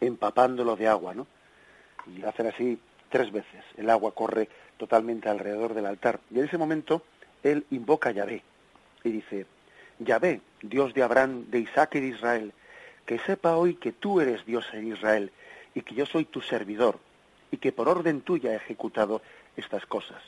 empapándolo 0.01 0.77
de 0.77 0.89
agua, 0.89 1.15
¿no? 1.15 1.27
Y 2.07 2.23
hacen 2.25 2.47
así 2.47 2.79
tres 3.09 3.33
veces. 3.33 3.65
El 3.77 3.91
agua 3.91 4.13
corre 4.13 4.49
totalmente 4.77 5.29
alrededor 5.29 5.75
del 5.75 5.87
altar. 5.87 6.21
Y 6.31 6.39
en 6.39 6.47
ese 6.47 6.59
momento 6.59 7.03
él 7.43 7.67
invoca 7.71 8.11
a 8.11 8.13
Yahvé 8.13 8.43
y 9.05 9.11
dice, 9.11 9.47
Yahvé, 9.99 10.41
Dios 10.63 10.95
de 10.95 11.03
Abraham, 11.03 11.47
de 11.49 11.61
Isaac 11.61 11.95
y 11.95 12.01
de 12.01 12.09
Israel, 12.09 12.53
que 13.05 13.19
sepa 13.21 13.57
hoy 13.57 13.75
que 13.75 13.93
tú 13.93 14.21
eres 14.21 14.45
Dios 14.45 14.67
en 14.73 14.93
Israel 14.93 15.31
y 15.75 15.83
que 15.83 15.95
yo 15.95 16.07
soy 16.07 16.25
tu 16.25 16.41
servidor 16.41 16.99
y 17.51 17.59
que 17.59 17.73
por 17.73 17.89
orden 17.89 18.21
tuya 18.21 18.53
he 18.53 18.57
ejecutado 18.57 19.23
estas 19.57 19.87
cosas. 19.87 20.21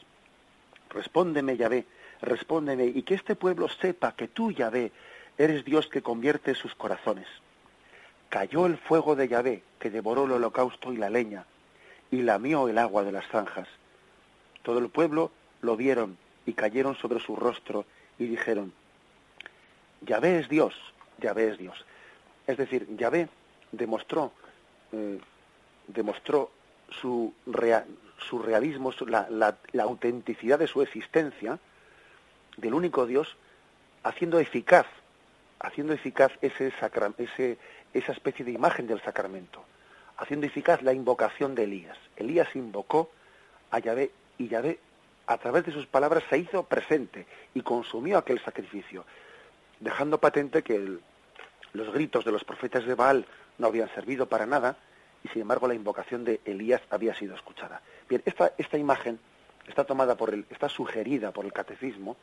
Respóndeme, 0.91 1.57
Yahvé, 1.57 1.85
respóndeme 2.23 2.87
y 2.87 3.03
que 3.03 3.15
este 3.15 3.35
pueblo 3.35 3.69
sepa 3.69 4.13
que 4.13 4.29
tú, 4.29 4.53
Yahvé, 4.53 4.93
Eres 5.39 5.65
Dios 5.65 5.87
que 5.87 6.03
convierte 6.03 6.57
sus 6.57 6.75
corazones. 6.75 7.29
Cayó 8.29 8.67
el 8.67 8.77
fuego 8.77 9.15
de 9.15 9.29
Yahvé, 9.29 9.63
que 9.79 9.89
devoró 9.89 10.25
el 10.25 10.33
holocausto 10.33 10.93
y 10.93 10.97
la 10.97 11.11
leña, 11.11 11.47
y 12.11 12.23
lamió 12.23 12.69
el 12.69 12.77
agua 12.77 13.05
de 13.05 13.13
las 13.13 13.29
zanjas. 13.29 13.69
Todo 14.65 14.81
el 14.81 14.89
pueblo 14.89 15.31
lo 15.63 15.77
vieron 15.77 16.19
y 16.45 16.55
cayeron 16.55 16.97
sobre 16.97 17.21
su 17.21 17.37
rostro 17.37 17.87
y 18.19 18.27
dijeron, 18.27 18.73
Yahvé 20.01 20.41
es 20.41 20.49
Dios, 20.49 20.75
Yahvé 21.19 21.53
es 21.53 21.59
Dios. 21.59 21.85
Es 22.49 22.57
decir, 22.57 22.89
Yahvé 22.97 23.29
demostró, 23.71 24.33
eh, 24.91 25.21
demostró 25.87 26.51
su, 26.91 27.33
su 28.19 28.39
realismo, 28.41 28.93
la, 29.07 29.57
la 29.73 29.83
autenticidad 29.85 30.59
de 30.59 30.67
su 30.67 30.83
existencia, 30.83 31.61
del 32.57 32.75
único 32.75 33.07
Dios, 33.07 33.37
haciendo 34.03 34.41
eficaz 34.41 34.87
haciendo 35.61 35.93
eficaz 35.93 36.33
ese, 36.41 36.73
ese 37.19 37.59
esa 37.95 38.13
especie 38.13 38.45
de 38.45 38.53
imagen 38.53 38.87
del 38.87 39.01
sacramento, 39.03 39.65
haciendo 40.17 40.47
eficaz 40.47 40.83
la 40.83 40.93
invocación 40.93 41.55
de 41.55 41.65
Elías. 41.65 41.97
Elías 42.17 42.49
invocó 42.55 43.11
a 43.71 43.79
Yahvé 43.79 44.11
y 44.37 44.49
Yahvé 44.49 44.79
a 45.27 45.39
través 45.39 45.65
de 45.65 45.73
sus 45.73 45.87
palabras 45.87 46.25
se 46.31 46.39
hizo 46.39 46.63
presente 46.65 47.27
y 47.55 47.63
consumió 47.63 48.19
aquel 48.19 48.41
sacrificio, 48.41 49.05
dejando 49.81 50.19
patente 50.19 50.63
que 50.63 50.99
los 51.73 51.93
gritos 51.93 52.25
de 52.25 52.33
los 52.33 52.45
profetas 52.45 52.87
de 52.87 52.95
Baal 52.95 53.27
no 53.59 53.67
habían 53.67 53.93
servido 53.95 54.27
para 54.27 54.47
nada 54.47 54.77
y 55.23 55.29
sin 55.29 55.43
embargo 55.43 55.69
la 55.69 55.75
invocación 55.75 56.25
de 56.25 56.41
Elías 56.45 56.81
había 56.91 57.15
sido 57.15 57.35
escuchada. 57.35 57.83
Bien, 58.09 58.23
esta, 58.25 58.53
esta 58.57 58.79
imagen 58.79 59.19
está 59.67 59.85
tomada 59.85 60.17
por 60.17 60.33
el, 60.33 60.47
está 60.51 60.69
sugerida 60.69 61.33
por 61.33 61.45
el 61.45 61.53
catecismo, 61.53 62.17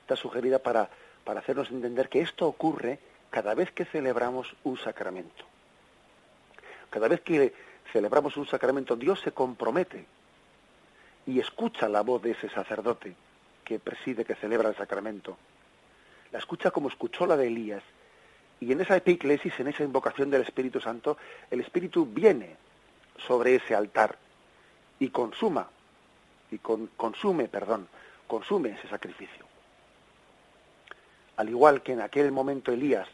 está 0.00 0.14
sugerida 0.14 0.60
para, 0.60 0.88
para 1.24 1.40
hacernos 1.40 1.70
entender 1.70 2.08
que 2.08 2.20
esto 2.20 2.46
ocurre 2.46 2.98
cada 3.30 3.54
vez 3.54 3.70
que 3.72 3.84
celebramos 3.84 4.54
un 4.64 4.76
sacramento. 4.78 5.44
Cada 6.90 7.08
vez 7.08 7.20
que 7.22 7.54
celebramos 7.92 8.36
un 8.36 8.46
sacramento, 8.46 8.96
Dios 8.96 9.20
se 9.20 9.32
compromete 9.32 10.04
y 11.26 11.40
escucha 11.40 11.88
la 11.88 12.02
voz 12.02 12.22
de 12.22 12.32
ese 12.32 12.48
sacerdote 12.50 13.14
que 13.64 13.78
preside, 13.78 14.24
que 14.24 14.34
celebra 14.34 14.68
el 14.68 14.76
sacramento. 14.76 15.38
La 16.32 16.38
escucha 16.38 16.70
como 16.70 16.88
escuchó 16.88 17.26
la 17.26 17.36
de 17.36 17.46
Elías. 17.46 17.82
Y 18.60 18.72
en 18.72 18.80
esa 18.80 18.96
epiclesis, 18.96 19.58
en 19.58 19.68
esa 19.68 19.82
invocación 19.84 20.30
del 20.30 20.42
Espíritu 20.42 20.80
Santo, 20.80 21.16
el 21.50 21.60
Espíritu 21.60 22.06
viene 22.06 22.56
sobre 23.26 23.56
ese 23.56 23.74
altar 23.74 24.16
y 24.98 25.08
consuma, 25.08 25.68
y 26.50 26.58
consume, 26.58 27.48
perdón, 27.48 27.88
consume 28.26 28.70
ese 28.70 28.88
sacrificio. 28.88 29.51
Al 31.42 31.48
igual 31.48 31.82
que 31.82 31.90
en 31.90 32.00
aquel 32.00 32.30
momento 32.30 32.70
Elías 32.70 33.08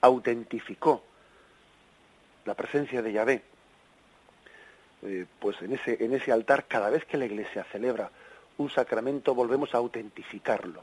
autentificó 0.00 1.04
la 2.44 2.54
presencia 2.54 3.00
de 3.00 3.12
Yahvé, 3.12 3.44
eh, 5.02 5.26
pues 5.38 5.62
en 5.62 5.72
ese, 5.72 6.04
en 6.04 6.14
ese 6.14 6.32
altar, 6.32 6.66
cada 6.66 6.90
vez 6.90 7.04
que 7.04 7.16
la 7.16 7.26
Iglesia 7.26 7.62
celebra 7.70 8.10
un 8.58 8.70
sacramento, 8.70 9.36
volvemos 9.36 9.72
a 9.72 9.78
autentificarlo. 9.78 10.82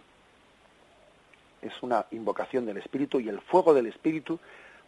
Es 1.61 1.73
una 1.83 2.05
invocación 2.11 2.65
del 2.65 2.77
Espíritu 2.77 3.19
y 3.19 3.27
el 3.27 3.41
fuego 3.41 3.73
del 3.73 3.87
Espíritu 3.87 4.39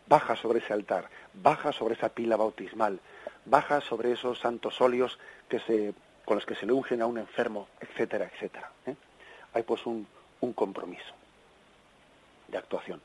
baja 0.07 0.37
sobre 0.37 0.59
ese 0.59 0.71
altar, 0.71 1.09
baja 1.33 1.73
sobre 1.73 1.95
esa 1.95 2.07
pila 2.07 2.37
bautismal, 2.37 3.01
baja 3.43 3.81
sobre 3.81 4.13
esos 4.13 4.39
santos 4.39 4.79
óleos 4.79 5.19
que 5.49 5.59
se, 5.59 5.93
con 6.23 6.35
los 6.35 6.45
que 6.45 6.55
se 6.55 6.65
le 6.65 6.71
ungen 6.71 7.01
a 7.01 7.07
un 7.07 7.17
enfermo, 7.17 7.67
etcétera, 7.81 8.31
etcétera. 8.33 8.71
¿eh? 8.85 8.95
Hay 9.53 9.63
pues 9.63 9.85
un, 9.85 10.07
un 10.39 10.53
compromiso 10.53 11.20
de 12.51 12.57
actuación. 12.57 13.01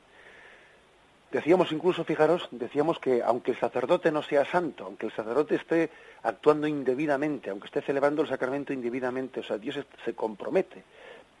Decíamos 1.31 1.71
incluso, 1.73 2.05
fijaros, 2.05 2.47
decíamos 2.51 2.99
que 2.99 3.21
aunque 3.21 3.51
el 3.51 3.59
sacerdote 3.59 4.11
no 4.11 4.23
sea 4.23 4.45
santo, 4.45 4.85
aunque 4.85 5.07
el 5.07 5.11
sacerdote 5.11 5.55
esté 5.55 5.89
actuando 6.23 6.67
indebidamente, 6.67 7.49
aunque 7.49 7.67
esté 7.67 7.81
celebrando 7.81 8.21
el 8.21 8.29
sacramento 8.29 8.71
indebidamente, 8.71 9.41
o 9.41 9.43
sea, 9.43 9.57
Dios 9.57 9.77
se 10.05 10.13
compromete 10.13 10.83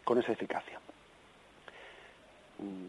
con 0.03 0.17
esa 0.17 0.33
eficacia. 0.33 0.79
Mm, 2.59 2.87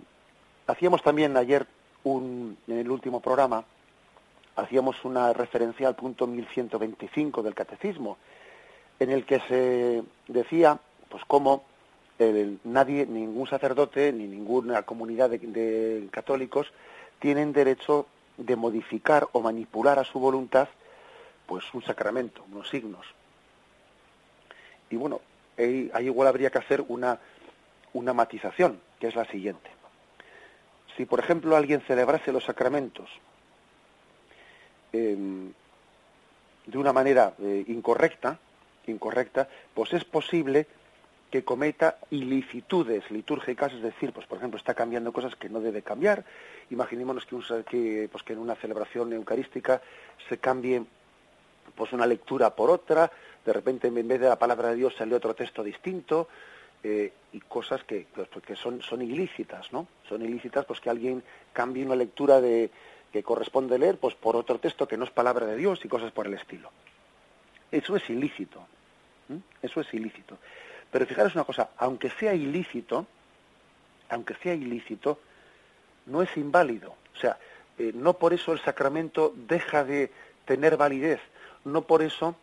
hacíamos 0.66 1.02
también 1.02 1.36
ayer, 1.36 1.66
un, 2.02 2.58
en 2.66 2.78
el 2.78 2.90
último 2.90 3.20
programa, 3.20 3.64
hacíamos 4.56 5.04
una 5.04 5.32
referencia 5.32 5.86
al 5.86 5.94
punto 5.94 6.26
1125 6.26 7.44
del 7.44 7.54
Catecismo, 7.54 8.18
en 8.98 9.10
el 9.10 9.24
que 9.24 9.38
se 9.46 10.02
decía, 10.26 10.80
pues 11.08 11.22
cómo 11.26 11.62
nadie, 12.64 13.06
ningún 13.06 13.46
sacerdote 13.46 14.12
ni 14.12 14.26
ninguna 14.26 14.82
comunidad 14.82 15.30
de, 15.30 16.08
católicos 16.10 16.66
tienen 17.20 17.52
derecho 17.52 18.06
de 18.36 18.56
modificar 18.56 19.28
o 19.32 19.40
manipular 19.40 19.98
a 19.98 20.04
su 20.04 20.18
voluntad 20.18 20.68
pues 21.46 21.64
un 21.72 21.82
sacramento, 21.82 22.44
unos 22.52 22.68
signos. 22.68 23.06
Y 24.90 24.96
bueno, 24.96 25.20
ahí, 25.56 25.90
igual 26.00 26.28
habría 26.28 26.50
que 26.50 26.58
hacer 26.58 26.84
una, 26.88 27.18
una 27.94 28.12
matización, 28.12 28.80
que 29.00 29.08
es 29.08 29.16
la 29.16 29.24
siguiente. 29.24 29.70
Si, 30.96 31.06
por 31.06 31.20
ejemplo, 31.20 31.56
alguien 31.56 31.80
celebrase 31.80 32.32
los 32.32 32.44
sacramentos 32.44 33.08
em, 34.92 35.52
de 36.66 36.78
una 36.78 36.92
manera 36.92 37.32
eh, 37.40 37.64
incorrecta, 37.68 38.38
incorrecta, 38.86 39.48
pues 39.74 39.92
es 39.92 40.04
posible 40.04 40.66
que 41.30 41.44
cometa 41.44 41.98
ilicitudes 42.10 43.10
litúrgicas, 43.10 43.72
es 43.72 43.82
decir, 43.82 44.12
pues 44.12 44.26
por 44.26 44.38
ejemplo 44.38 44.56
está 44.56 44.74
cambiando 44.74 45.12
cosas 45.12 45.36
que 45.36 45.48
no 45.48 45.60
debe 45.60 45.82
cambiar. 45.82 46.24
Imaginémonos 46.70 47.26
que, 47.26 47.34
un, 47.34 47.44
que, 47.68 48.08
pues, 48.10 48.24
que 48.24 48.32
en 48.32 48.38
una 48.38 48.54
celebración 48.54 49.12
eucarística 49.12 49.82
se 50.28 50.38
cambie 50.38 50.82
pues 51.74 51.92
una 51.92 52.06
lectura 52.06 52.54
por 52.54 52.70
otra, 52.70 53.10
de 53.44 53.52
repente 53.52 53.88
en 53.88 54.08
vez 54.08 54.20
de 54.20 54.28
la 54.28 54.38
palabra 54.38 54.70
de 54.70 54.76
Dios 54.76 54.94
sale 54.96 55.14
otro 55.14 55.34
texto 55.34 55.62
distinto, 55.62 56.28
eh, 56.82 57.12
y 57.32 57.40
cosas 57.40 57.82
que, 57.84 58.06
pues, 58.14 58.28
que 58.46 58.54
son, 58.54 58.80
son 58.82 59.02
ilícitas, 59.02 59.72
¿no? 59.72 59.88
Son 60.08 60.22
ilícitas 60.22 60.64
pues 60.64 60.80
que 60.80 60.88
alguien 60.88 61.22
cambie 61.52 61.84
una 61.84 61.96
lectura 61.96 62.40
de 62.40 62.70
que 63.12 63.22
corresponde 63.22 63.78
leer 63.78 63.98
pues 63.98 64.14
por 64.14 64.36
otro 64.36 64.58
texto 64.58 64.86
que 64.86 64.96
no 64.96 65.04
es 65.04 65.10
palabra 65.10 65.46
de 65.46 65.56
Dios 65.56 65.80
y 65.84 65.88
cosas 65.88 66.12
por 66.12 66.26
el 66.26 66.34
estilo. 66.34 66.70
Eso 67.70 67.96
es 67.96 68.08
ilícito. 68.08 68.66
Eso 69.60 69.80
es 69.80 69.92
ilícito. 69.92 70.38
Pero 70.90 71.06
fijaros 71.06 71.34
una 71.34 71.44
cosa, 71.44 71.70
aunque 71.76 72.10
sea 72.10 72.34
ilícito, 72.34 73.06
aunque 74.08 74.34
sea 74.34 74.54
ilícito, 74.54 75.20
no 76.06 76.22
es 76.22 76.34
inválido. 76.36 76.94
O 77.14 77.20
sea, 77.20 77.38
eh, 77.78 77.92
no 77.94 78.14
por 78.14 78.32
eso 78.32 78.52
el 78.52 78.60
sacramento 78.60 79.32
deja 79.36 79.84
de 79.84 80.10
tener 80.44 80.76
validez, 80.76 81.20
no 81.64 81.82
por 81.82 82.02
eso 82.02 82.36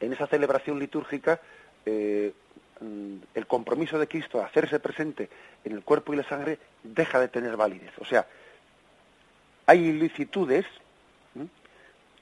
en 0.00 0.12
esa 0.12 0.26
celebración 0.26 0.78
litúrgica 0.78 1.40
eh, 1.86 2.34
mm, 2.80 3.16
el 3.34 3.46
compromiso 3.46 3.98
de 3.98 4.06
Cristo 4.06 4.40
a 4.40 4.46
hacerse 4.46 4.78
presente 4.78 5.30
en 5.64 5.72
el 5.72 5.82
cuerpo 5.82 6.12
y 6.12 6.16
la 6.16 6.28
sangre 6.28 6.58
deja 6.82 7.18
de 7.18 7.28
tener 7.28 7.56
validez. 7.56 7.92
O 7.98 8.04
sea, 8.04 8.26
hay 9.66 9.86
ilicitudes 9.86 10.66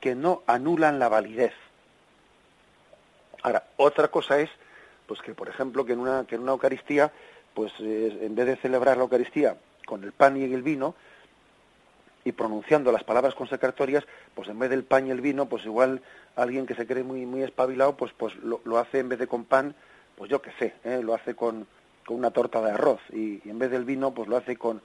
que 0.01 0.15
no 0.15 0.43
anulan 0.47 0.99
la 0.99 1.09
validez. 1.09 1.55
Ahora, 3.43 3.65
otra 3.77 4.09
cosa 4.09 4.39
es 4.39 4.51
pues 5.07 5.21
que 5.21 5.35
por 5.35 5.49
ejemplo 5.49 5.85
que 5.85 5.93
en 5.93 6.01
una 6.01 6.25
que 6.27 6.37
en 6.37 6.43
una 6.43 6.53
Eucaristía 6.53 7.13
pues 7.55 7.73
eh, 7.81 8.19
en 8.23 8.35
vez 8.35 8.47
de 8.47 8.57
celebrar 8.57 8.97
la 8.97 9.05
Eucaristía 9.05 9.57
con 9.87 10.05
el 10.05 10.13
pan 10.13 10.37
y 10.37 10.45
el 10.45 10.63
vino 10.63 10.95
y 12.25 12.33
pronunciando 12.33 12.91
las 12.91 13.05
palabras 13.05 13.35
consecratorias 13.35 14.05
pues 14.35 14.49
en 14.49 14.59
vez 14.59 14.71
del 14.71 14.85
pan 14.85 15.07
y 15.07 15.11
el 15.11 15.21
vino 15.21 15.47
pues 15.47 15.65
igual 15.65 16.03
alguien 16.37 16.67
que 16.67 16.75
se 16.75 16.87
cree 16.87 17.05
muy 17.05 17.27
muy 17.27 17.43
espabilado 17.43 17.97
pues 17.97 18.13
pues 18.17 18.35
lo, 18.37 18.79
hace 18.79 19.01
en 19.01 19.09
vez 19.09 19.19
de 19.19 19.27
con 19.27 19.45
pan 19.45 19.75
pues 20.17 20.31
yo 20.31 20.41
qué 20.41 20.53
sé 20.59 20.75
¿eh? 20.85 21.01
lo 21.03 21.15
hace 21.15 21.35
con, 21.35 21.67
con 22.07 22.17
una 22.17 22.31
torta 22.31 22.61
de 22.63 22.71
arroz 22.71 23.01
y, 23.13 23.43
y, 23.45 23.51
en 23.51 23.59
vez 23.59 23.71
del 23.71 23.85
vino 23.85 24.13
pues 24.13 24.29
lo 24.29 24.37
hace 24.37 24.57
con 24.57 24.81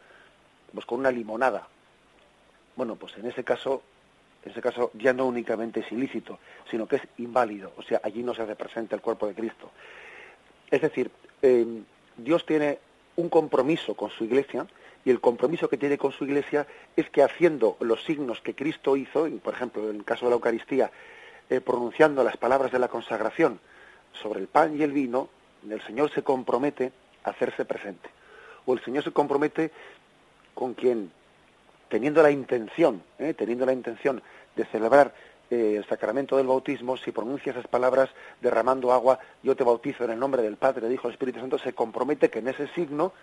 pues 0.73 0.85
con 0.85 0.99
una 0.99 1.11
limonada 1.11 1.67
bueno 2.75 2.95
pues 2.95 3.17
en 3.17 3.25
ese 3.25 3.43
caso 3.43 3.83
en 4.43 4.51
ese 4.51 4.61
caso 4.61 4.91
ya 4.93 5.13
no 5.13 5.25
únicamente 5.25 5.81
es 5.81 5.91
ilícito, 5.91 6.39
sino 6.69 6.87
que 6.87 6.97
es 6.97 7.01
inválido, 7.17 7.73
o 7.77 7.83
sea, 7.83 7.99
allí 8.03 8.23
no 8.23 8.33
se 8.33 8.41
hace 8.41 8.55
presente 8.55 8.95
el 8.95 9.01
cuerpo 9.01 9.27
de 9.27 9.33
Cristo. 9.33 9.71
Es 10.71 10.81
decir, 10.81 11.11
eh, 11.41 11.65
Dios 12.17 12.45
tiene 12.45 12.79
un 13.15 13.29
compromiso 13.29 13.95
con 13.95 14.09
su 14.09 14.23
iglesia 14.23 14.67
y 15.05 15.09
el 15.09 15.19
compromiso 15.19 15.69
que 15.69 15.77
tiene 15.77 15.97
con 15.97 16.11
su 16.11 16.25
iglesia 16.25 16.67
es 16.95 17.09
que 17.09 17.23
haciendo 17.23 17.77
los 17.79 18.03
signos 18.03 18.41
que 18.41 18.53
Cristo 18.53 18.95
hizo, 18.95 19.27
por 19.43 19.53
ejemplo, 19.53 19.89
en 19.89 19.97
el 19.97 20.03
caso 20.03 20.25
de 20.25 20.31
la 20.31 20.35
Eucaristía, 20.35 20.91
eh, 21.49 21.61
pronunciando 21.61 22.23
las 22.23 22.37
palabras 22.37 22.71
de 22.71 22.79
la 22.79 22.87
consagración 22.87 23.59
sobre 24.13 24.39
el 24.39 24.47
pan 24.47 24.77
y 24.77 24.83
el 24.83 24.91
vino, 24.91 25.29
el 25.67 25.81
Señor 25.81 26.11
se 26.11 26.23
compromete 26.23 26.91
a 27.23 27.31
hacerse 27.31 27.65
presente. 27.65 28.09
O 28.65 28.73
el 28.73 28.83
Señor 28.83 29.03
se 29.03 29.11
compromete 29.11 29.71
con 30.53 30.73
quien, 30.73 31.11
teniendo 31.89 32.21
la 32.21 32.31
intención, 32.31 33.01
eh, 33.17 33.33
teniendo 33.33 33.65
la 33.65 33.73
intención 33.73 34.21
de 34.55 34.65
celebrar 34.65 35.13
eh, 35.49 35.75
el 35.77 35.85
sacramento 35.85 36.37
del 36.37 36.47
bautismo, 36.47 36.95
si 36.95 37.11
pronuncia 37.11 37.51
esas 37.51 37.67
palabras 37.67 38.09
derramando 38.39 38.91
agua, 38.91 39.19
yo 39.41 39.55
te 39.55 39.63
bautizo 39.63 40.03
en 40.03 40.11
el 40.11 40.19
nombre 40.19 40.43
del 40.43 40.57
Padre, 40.57 40.81
del 40.81 40.93
Hijo 40.93 41.07
del 41.07 41.13
Espíritu 41.13 41.39
Santo, 41.39 41.57
se 41.57 41.73
compromete 41.73 42.29
que 42.29 42.39
en 42.39 42.49
ese 42.49 42.67
signo, 42.69 43.13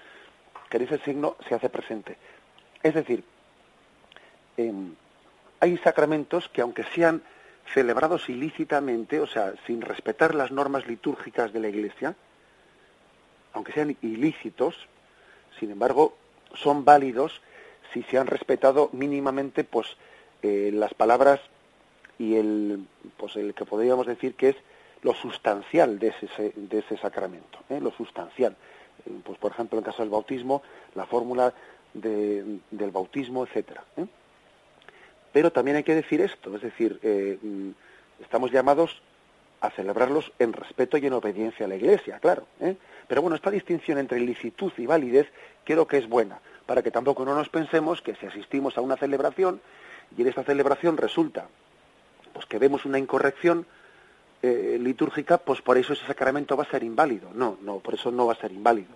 que 0.69 0.79
en 0.79 0.83
ese 0.85 0.99
signo 0.99 1.37
se 1.49 1.55
hace 1.55 1.69
presente. 1.69 2.17
Es 2.83 2.95
decir, 2.95 3.23
em, 4.57 4.95
hay 5.61 5.77
sacramentos 5.79 6.49
que 6.49 6.63
aunque 6.63 6.85
sean 6.95 7.23
celebrados 7.73 8.29
ilícitamente, 8.29 9.21
o 9.21 9.27
sea, 9.27 9.55
sin 9.67 9.81
respetar 9.81 10.35
las 10.35 10.51
normas 10.51 10.87
litúrgicas 10.87 11.53
de 11.53 11.61
la 11.61 11.69
Iglesia, 11.69 12.17
aunque 13.53 13.73
sean 13.73 13.97
ilícitos, 14.03 14.89
sin 15.59 15.71
embargo, 15.71 16.17
son 16.55 16.85
válidos 16.85 17.41
si 17.93 18.03
se 18.03 18.19
han 18.19 18.27
respetado 18.27 18.91
mínimamente, 18.93 19.65
pues, 19.65 19.97
eh, 20.43 20.71
las 20.73 20.93
palabras 20.93 21.41
y 22.19 22.37
el, 22.37 22.87
pues 23.17 23.37
el 23.37 23.55
que 23.55 23.65
podríamos 23.65 24.07
decir 24.07 24.35
que 24.35 24.51
es 24.51 24.57
lo 25.03 25.15
sustancial 25.15 25.99
de 25.99 26.09
ese, 26.09 26.53
de 26.57 26.79
ese 26.79 26.97
sacramento, 26.97 27.59
¿eh? 27.69 27.81
lo 27.81 27.93
sustancial. 27.93 28.57
Eh, 29.05 29.11
pues 29.25 29.39
por 29.39 29.53
ejemplo, 29.53 29.79
en 29.79 29.85
el 29.85 29.91
caso 29.91 30.03
del 30.03 30.11
bautismo, 30.11 30.63
la 30.95 31.07
fórmula 31.07 31.53
de, 31.93 32.59
del 32.71 32.91
bautismo, 32.91 33.45
etcétera. 33.45 33.85
¿eh? 33.97 34.07
Pero 35.33 35.53
también 35.53 35.77
hay 35.77 35.85
que 35.85 35.95
decir 35.95 36.21
esto, 36.21 36.55
es 36.57 36.63
decir, 36.63 36.99
mm, 37.43 38.23
estamos 38.23 38.51
llamados 38.51 39.03
a 39.61 39.71
celebrarlos 39.71 40.33
en 40.39 40.53
respeto 40.53 40.97
y 40.97 41.07
en 41.07 41.13
obediencia 41.13 41.67
a 41.67 41.69
la 41.69 41.77
Iglesia, 41.77 42.19
claro. 42.21 42.47
Pero 43.09 43.23
bueno, 43.23 43.37
esta 43.37 43.51
distinción 43.51 43.99
entre 43.99 44.21
licitud 44.21 44.73
y 44.77 44.87
validez 44.87 45.29
creo 45.65 45.87
que 45.87 45.99
es 45.99 46.09
buena, 46.09 46.41
para 46.67 46.83
que 46.83 46.91
tampoco 46.91 47.25
no 47.25 47.35
nos 47.35 47.49
pensemos 47.49 48.03
que 48.03 48.15
si 48.17 48.27
asistimos 48.27 48.77
a 48.77 48.81
una 48.81 48.97
celebración 48.97 49.61
y 50.17 50.23
en 50.23 50.29
esta 50.29 50.45
celebración 50.45 50.97
resulta 50.97 51.49
pues 52.37 52.45
que 52.45 52.59
vemos 52.59 52.85
una 52.85 52.99
incorrección 52.99 53.65
eh, 54.43 54.77
litúrgica, 54.79 55.39
pues 55.39 55.63
por 55.63 55.79
eso 55.79 55.95
ese 55.95 56.05
sacramento 56.05 56.55
va 56.55 56.65
a 56.65 56.71
ser 56.71 56.83
inválido. 56.83 57.31
No, 57.33 57.57
no, 57.63 57.79
por 57.79 57.95
eso 57.95 58.11
no 58.11 58.27
va 58.27 58.35
a 58.35 58.37
ser 58.37 58.53
inválido. 58.53 58.91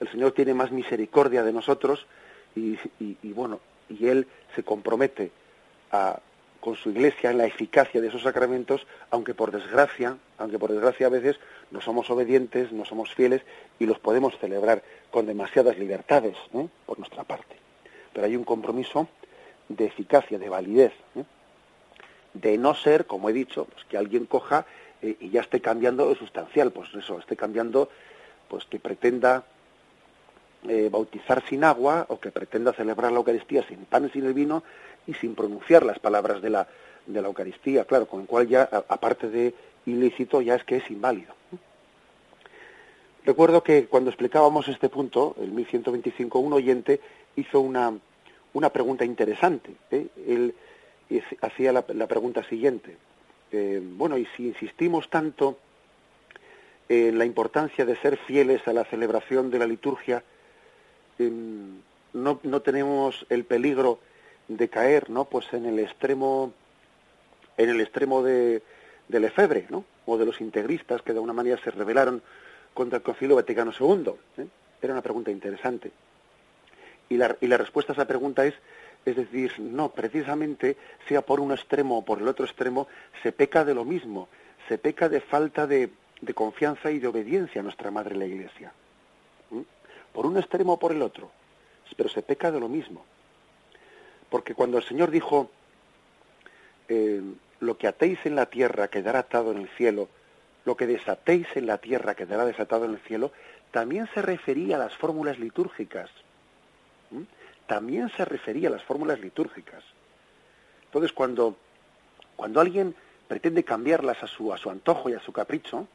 El 0.00 0.08
Señor 0.08 0.32
tiene 0.32 0.54
más 0.54 0.72
misericordia 0.72 1.42
de 1.42 1.52
nosotros 1.52 2.06
y, 2.56 2.78
bueno, 3.34 3.60
y 3.90 4.06
Él 4.06 4.26
se 4.56 4.62
compromete 4.62 5.30
con 6.58 6.74
su 6.76 6.88
iglesia 6.88 7.32
en 7.32 7.36
la 7.36 7.44
eficacia 7.44 8.00
de 8.00 8.08
esos 8.08 8.22
sacramentos, 8.22 8.86
aunque 9.10 9.34
por 9.34 9.50
desgracia, 9.50 10.16
aunque 10.38 10.58
por 10.58 10.72
desgracia 10.72 11.08
a 11.08 11.10
veces 11.10 11.38
no 11.70 11.82
somos 11.82 12.08
obedientes, 12.08 12.72
no 12.72 12.86
somos 12.86 13.12
fieles 13.14 13.42
y 13.78 13.84
los 13.84 13.98
podemos 13.98 14.38
celebrar 14.38 14.82
con 15.10 15.26
demasiadas 15.26 15.76
libertades 15.76 16.38
¿eh? 16.54 16.66
por 16.86 16.98
nuestra 16.98 17.24
parte. 17.24 17.56
Pero 18.14 18.24
hay 18.24 18.36
un 18.36 18.44
compromiso 18.44 19.06
de 19.68 19.84
eficacia, 19.84 20.38
de 20.38 20.48
validez, 20.48 20.94
¿eh? 21.14 21.24
De 22.34 22.58
no 22.58 22.74
ser, 22.74 23.06
como 23.06 23.30
he 23.30 23.32
dicho, 23.32 23.64
pues 23.64 23.84
que 23.86 23.96
alguien 23.96 24.26
coja 24.26 24.66
eh, 25.02 25.16
y 25.20 25.30
ya 25.30 25.40
esté 25.40 25.60
cambiando 25.60 26.06
lo 26.06 26.14
sustancial, 26.14 26.70
pues 26.72 26.94
eso, 26.94 27.18
esté 27.18 27.36
cambiando, 27.36 27.88
pues 28.48 28.64
que 28.64 28.78
pretenda 28.78 29.44
bautizar 30.90 31.44
sin 31.46 31.62
agua 31.62 32.06
o 32.08 32.18
que 32.18 32.30
pretenda 32.30 32.72
celebrar 32.72 33.12
la 33.12 33.18
Eucaristía 33.18 33.68
sin 33.68 33.84
pan 33.84 34.10
sin 34.10 34.24
el 34.24 34.32
vino 34.32 34.62
y 35.06 35.12
sin 35.12 35.34
pronunciar 35.34 35.84
las 35.84 35.98
palabras 35.98 36.40
de 36.40 36.48
la, 36.48 36.66
de 37.06 37.20
la 37.20 37.28
Eucaristía, 37.28 37.84
claro, 37.84 38.06
con 38.06 38.22
el 38.22 38.26
cual 38.26 38.48
ya, 38.48 38.62
aparte 38.88 39.28
de 39.28 39.54
ilícito, 39.86 40.40
ya 40.40 40.54
es 40.54 40.64
que 40.64 40.76
es 40.76 40.90
inválido. 40.90 41.34
Recuerdo 43.24 43.62
que 43.62 43.86
cuando 43.86 44.10
explicábamos 44.10 44.68
este 44.68 44.88
punto, 44.88 45.34
el 45.40 45.50
1125, 45.50 46.38
un 46.38 46.52
oyente 46.52 47.00
hizo 47.36 47.60
una, 47.60 47.92
una 48.52 48.70
pregunta 48.70 49.04
interesante. 49.04 49.74
¿eh? 49.90 50.08
Hacía 51.40 51.72
la, 51.72 52.06
pregunta 52.06 52.42
siguiente. 52.44 52.96
Eh, 53.52 53.80
bueno, 53.82 54.18
y 54.18 54.26
si 54.36 54.48
insistimos 54.48 55.08
tanto 55.10 55.58
en 56.88 57.18
la 57.18 57.24
importancia 57.24 57.84
de 57.84 57.96
ser 57.96 58.16
fieles 58.16 58.66
a 58.66 58.72
la 58.72 58.84
celebración 58.84 59.50
de 59.50 59.58
la 59.58 59.66
liturgia, 59.66 60.22
em, 61.18 61.80
no, 62.12 62.40
no 62.42 62.60
tenemos 62.62 63.26
el 63.28 63.44
peligro 63.44 63.98
de 64.48 64.68
caer, 64.68 65.10
¿no? 65.10 65.24
Pues 65.24 65.52
en 65.52 65.66
el 65.66 65.78
extremo, 65.78 66.52
en 67.56 67.70
el 67.70 67.80
extremo 67.80 68.22
de, 68.22 68.62
de 69.08 69.20
Lefebvre, 69.20 69.66
¿no? 69.70 69.84
O 70.06 70.18
de 70.18 70.26
los 70.26 70.40
integristas 70.40 71.02
que 71.02 71.12
de 71.12 71.18
alguna 71.18 71.32
manera 71.32 71.58
se 71.62 71.70
rebelaron 71.70 72.22
contra 72.74 72.98
el 72.98 73.02
Concilio 73.02 73.36
Vaticano 73.36 73.72
II. 73.78 74.12
¿eh? 74.38 74.46
Era 74.82 74.92
una 74.92 75.02
pregunta 75.02 75.30
interesante. 75.30 75.92
Y 77.08 77.16
la, 77.16 77.36
y 77.40 77.46
la 77.46 77.56
respuesta 77.56 77.92
a 77.92 77.94
esa 77.94 78.06
pregunta 78.06 78.44
es, 78.44 78.54
es 79.04 79.16
decir, 79.16 79.52
no, 79.58 79.90
precisamente 79.90 80.76
sea 81.08 81.22
por 81.22 81.40
un 81.40 81.52
extremo 81.52 81.98
o 81.98 82.04
por 82.04 82.20
el 82.20 82.28
otro 82.28 82.46
extremo, 82.46 82.88
se 83.22 83.32
peca 83.32 83.64
de 83.64 83.74
lo 83.74 83.84
mismo, 83.84 84.28
se 84.68 84.78
peca 84.78 85.08
de 85.08 85.20
falta 85.20 85.66
de, 85.66 85.90
confianza 86.34 86.90
y 86.90 86.98
de 86.98 87.08
obediencia 87.08 87.60
a 87.60 87.64
nuestra 87.64 87.90
Madre 87.90 88.16
la 88.16 88.24
Iglesia. 88.24 88.72
Por 90.12 90.26
un 90.26 90.38
extremo 90.38 90.74
o 90.74 90.78
por 90.78 90.92
el 90.92 91.02
otro, 91.02 91.30
pero 91.96 92.08
se 92.08 92.22
peca 92.22 92.50
de 92.50 92.60
lo 92.60 92.68
mismo. 92.68 93.04
Porque 94.30 94.54
cuando 94.54 94.78
el 94.78 94.84
Señor 94.84 95.10
dijo, 95.10 95.50
eh, 96.88 97.20
lo 97.60 97.76
que 97.76 97.86
atéis 97.86 98.18
en 98.24 98.36
la 98.36 98.46
tierra 98.46 98.88
quedará 98.88 99.20
atado 99.20 99.52
en 99.52 99.58
el 99.58 99.68
cielo, 99.70 100.08
lo 100.64 100.76
que 100.76 100.86
desatéis 100.86 101.46
en 101.56 101.66
la 101.66 101.78
tierra 101.78 102.14
quedará 102.14 102.44
desatado 102.44 102.86
en 102.86 102.92
el 102.92 103.00
cielo, 103.00 103.32
también 103.70 104.08
se 104.14 104.22
refería 104.22 104.76
a 104.76 104.78
las 104.78 104.96
fórmulas 104.96 105.38
litúrgicas. 105.38 106.10
También 107.66 108.10
se 108.16 108.24
refería 108.24 108.68
a 108.68 108.72
las 108.72 108.82
fórmulas 108.82 109.20
litúrgicas. 109.20 109.82
Entonces, 110.86 111.12
cuando, 111.12 111.56
cuando 112.36 112.60
alguien 112.60 112.94
pretende 113.26 113.64
cambiarlas 113.64 114.22
a 114.22 114.26
su, 114.26 114.52
a 114.52 114.58
su 114.58 114.70
antojo 114.70 115.08
y 115.08 115.14
a 115.14 115.20
su 115.20 115.32
capricho, 115.32 115.88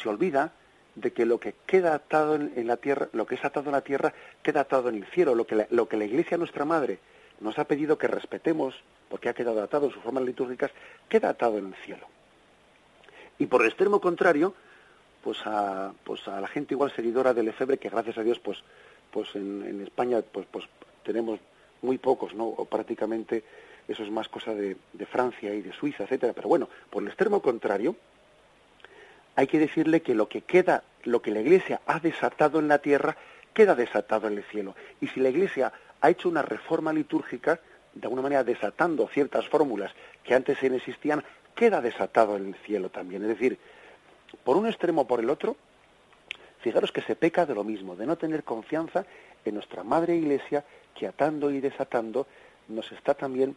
se 0.00 0.08
olvida 0.08 0.52
de 0.94 1.12
que 1.12 1.26
lo 1.26 1.40
que 1.40 1.54
queda 1.66 1.94
atado 1.94 2.36
en, 2.36 2.66
la 2.66 2.76
tierra, 2.76 3.08
lo 3.12 3.26
que 3.26 3.34
es 3.34 3.44
atado 3.44 3.66
en 3.66 3.72
la 3.72 3.80
tierra, 3.80 4.12
queda 4.42 4.60
atado 4.60 4.88
en 4.88 4.96
el 4.96 5.06
cielo. 5.06 5.34
Lo 5.34 5.46
que 5.46 5.66
lo 5.70 5.88
que 5.88 5.96
la 5.96 6.04
Iglesia, 6.04 6.36
nuestra 6.36 6.64
Madre, 6.64 6.98
nos 7.40 7.58
ha 7.58 7.64
pedido 7.64 7.98
que 7.98 8.06
respetemos, 8.06 8.74
porque 9.08 9.28
ha 9.28 9.34
quedado 9.34 9.62
atado 9.62 9.86
en 9.86 9.92
sus 9.92 10.02
formas 10.02 10.24
litúrgicas, 10.24 10.70
queda 11.08 11.30
atado 11.30 11.58
en 11.58 11.66
el 11.66 11.74
cielo. 11.74 12.06
Y 13.38 13.46
por 13.46 13.62
el 13.62 13.68
extremo 13.68 14.00
contrario, 14.00 14.54
pues 15.22 15.38
a, 15.46 15.92
pues 16.04 16.26
a 16.28 16.40
la 16.40 16.48
gente 16.48 16.74
igual 16.74 16.92
seguidora 16.94 17.34
del 17.34 17.48
Efebre, 17.48 17.78
que 17.78 17.88
gracias 17.88 18.18
a 18.18 18.22
Dios, 18.22 18.38
pues, 18.38 18.58
pues 19.10 19.34
en, 19.34 19.80
España 19.82 20.20
pues, 20.20 20.46
pues 20.50 20.66
tenemos 21.04 21.38
muy 21.82 21.98
pocos, 21.98 22.34
¿no? 22.34 22.46
O 22.46 22.64
prácticamente 22.64 23.44
eso 23.86 24.02
es 24.02 24.10
más 24.10 24.28
cosa 24.28 24.54
de, 24.54 24.76
Francia 25.06 25.54
y 25.54 25.60
de 25.60 25.72
Suiza, 25.72 26.04
etcétera. 26.04 26.32
Pero 26.32 26.48
bueno, 26.48 26.68
por 26.90 27.02
el 27.02 27.08
extremo 27.08 27.40
contrario, 27.40 27.96
hay 29.36 29.46
que 29.46 29.58
decirle 29.58 30.00
que 30.00 30.14
lo 30.14 30.28
que 30.28 30.40
queda, 30.42 30.82
lo 31.04 31.20
que 31.20 31.30
la 31.30 31.40
Iglesia 31.40 31.80
ha 31.86 32.00
desatado 32.00 32.58
en 32.58 32.68
la 32.68 32.78
tierra, 32.78 33.16
queda 33.52 33.74
desatado 33.74 34.28
en 34.28 34.38
el 34.38 34.44
cielo. 34.44 34.74
Y 35.00 35.08
si 35.08 35.20
la 35.20 35.28
Iglesia 35.28 35.72
ha 36.00 36.10
hecho 36.10 36.28
una 36.28 36.42
reforma 36.42 36.92
litúrgica, 36.92 37.60
de 37.94 38.06
alguna 38.06 38.22
manera 38.22 38.42
desatando 38.42 39.06
ciertas 39.08 39.48
fórmulas 39.48 39.92
que 40.24 40.34
antes 40.34 40.62
existían, 40.62 41.22
queda 41.54 41.80
desatado 41.80 42.36
en 42.36 42.48
el 42.48 42.54
cielo 42.56 42.88
también. 42.88 43.22
Es 43.22 43.28
decir, 43.28 43.58
por 44.42 44.56
un 44.56 44.66
extremo 44.66 45.02
o 45.02 45.06
por 45.06 45.20
el 45.20 45.30
otro, 45.30 45.56
fijaros 46.60 46.90
que 46.90 47.02
se 47.02 47.14
peca 47.14 47.46
de 47.46 47.54
lo 47.54 47.62
mismo, 47.62 47.94
de 47.94 48.06
no 48.06 48.16
tener 48.16 48.42
confianza 48.42 49.04
en 49.44 49.54
nuestra 49.54 49.84
Madre 49.84 50.16
Iglesia, 50.16 50.64
que 50.94 51.06
atando 51.06 51.50
y 51.50 51.60
desatando 51.60 52.26
nos 52.68 52.90
está 52.92 53.14
también 53.14 53.56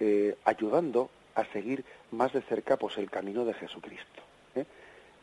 eh, 0.00 0.36
ayudando 0.44 1.10
a 1.34 1.44
seguir 1.46 1.84
más 2.10 2.32
de 2.32 2.42
cerca 2.42 2.76
pues, 2.76 2.96
el 2.98 3.10
camino 3.10 3.44
de 3.44 3.54
Jesucristo. 3.54 4.22
¿eh? 4.54 4.64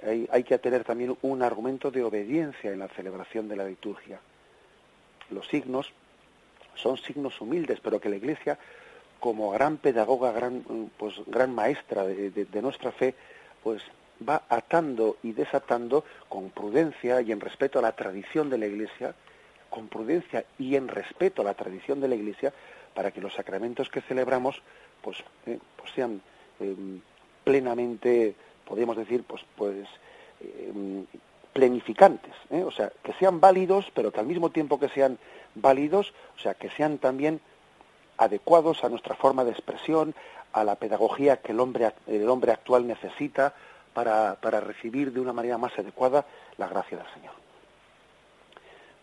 Hay, 0.06 0.30
hay 0.32 0.43
que 0.43 0.58
tener 0.60 0.84
también 0.84 1.17
un 1.21 1.41
argumento 1.41 1.89
de 1.89 2.04
obediencia 2.04 2.71
en 2.71 2.80
la 2.80 2.89
celebración 2.89 3.47
de 3.47 3.56
la 3.56 3.65
liturgia. 3.65 4.19
Los 5.30 5.47
signos 5.47 5.91
son 6.76 6.97
signos 6.97 7.39
humildes, 7.41 7.80
pero 7.82 7.99
que 7.99 8.10
la 8.10 8.15
Iglesia, 8.15 8.58
como 9.19 9.52
gran 9.52 9.78
pedagoga, 9.78 10.32
gran, 10.32 10.63
pues, 10.97 11.15
gran 11.28 11.54
maestra 11.54 12.04
de, 12.06 12.62
nuestra 12.62 12.91
fe, 12.91 13.15
pues 13.63 13.82
va 14.28 14.43
atando 14.49 15.17
y 15.23 15.34
desatando 15.34 16.04
con 16.30 16.49
prudencia 16.49 17.21
y 17.21 17.32
en 17.32 17.39
respeto 17.39 17.80
a 17.80 17.82
la 17.82 17.95
tradición 17.95 18.49
de 18.49 18.58
la 18.58 18.67
Iglesia, 18.67 19.15
con 19.73 19.88
prudencia 19.88 20.45
y 20.59 20.75
en 20.75 20.88
respeto 20.88 21.41
a 21.41 21.45
la 21.45 21.55
tradición 21.55 21.99
de 21.99 22.07
la 22.07 22.13
Iglesia, 22.13 22.53
para 22.93 23.09
que 23.09 23.21
los 23.21 23.33
sacramentos 23.33 23.89
que 23.89 24.01
celebramos 24.01 24.62
pues, 25.01 25.17
eh, 25.47 25.57
pues 25.75 25.91
sean 25.93 26.21
em, 26.59 27.01
plenamente, 27.43 28.36
podríamos 28.65 28.95
decir, 28.95 29.23
pues, 29.23 29.41
pues 29.57 29.88
em, 30.41 31.07
plenificantes, 31.53 32.36
¿eh? 32.51 32.63
o 32.63 32.69
sea, 32.69 32.91
que 33.01 33.13
sean 33.13 33.39
válidos, 33.39 33.91
pero 33.95 34.12
que 34.12 34.19
al 34.19 34.27
mismo 34.27 34.51
tiempo 34.51 34.79
que 34.79 34.89
sean 34.89 35.17
válidos, 35.55 36.13
o 36.38 36.39
sea, 36.39 36.53
que 36.53 36.69
sean 36.69 36.99
también 36.99 37.41
adecuados 38.17 38.83
a 38.83 38.89
nuestra 38.89 39.15
forma 39.15 39.43
de 39.43 39.52
expresión, 39.52 40.13
a 40.52 40.63
la 40.63 40.75
pedagogía 40.75 41.37
que 41.37 41.52
el 41.52 41.60
hombre, 41.60 41.93
el 42.06 42.29
hombre 42.29 42.52
actual 42.52 42.85
necesita 42.85 43.56
para, 43.95 44.35
para 44.35 44.60
recibir 44.60 45.12
de 45.12 45.19
una 45.19 45.33
manera 45.33 45.58
más 45.58 45.77
adecuada 45.79 46.25
la 46.58 46.67
gracia 46.67 46.98
del 47.00 47.08
Señor. 47.15 47.42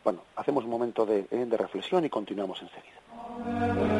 Bueno, 0.02 0.20
hacemos 0.36 0.64
un 0.64 0.70
momento 0.70 1.04
de, 1.04 1.26
¿eh? 1.30 1.46
de 1.46 1.56
reflexión 1.56 2.04
y 2.04 2.08
continuamos 2.08 2.60
enseguida. 2.62 3.99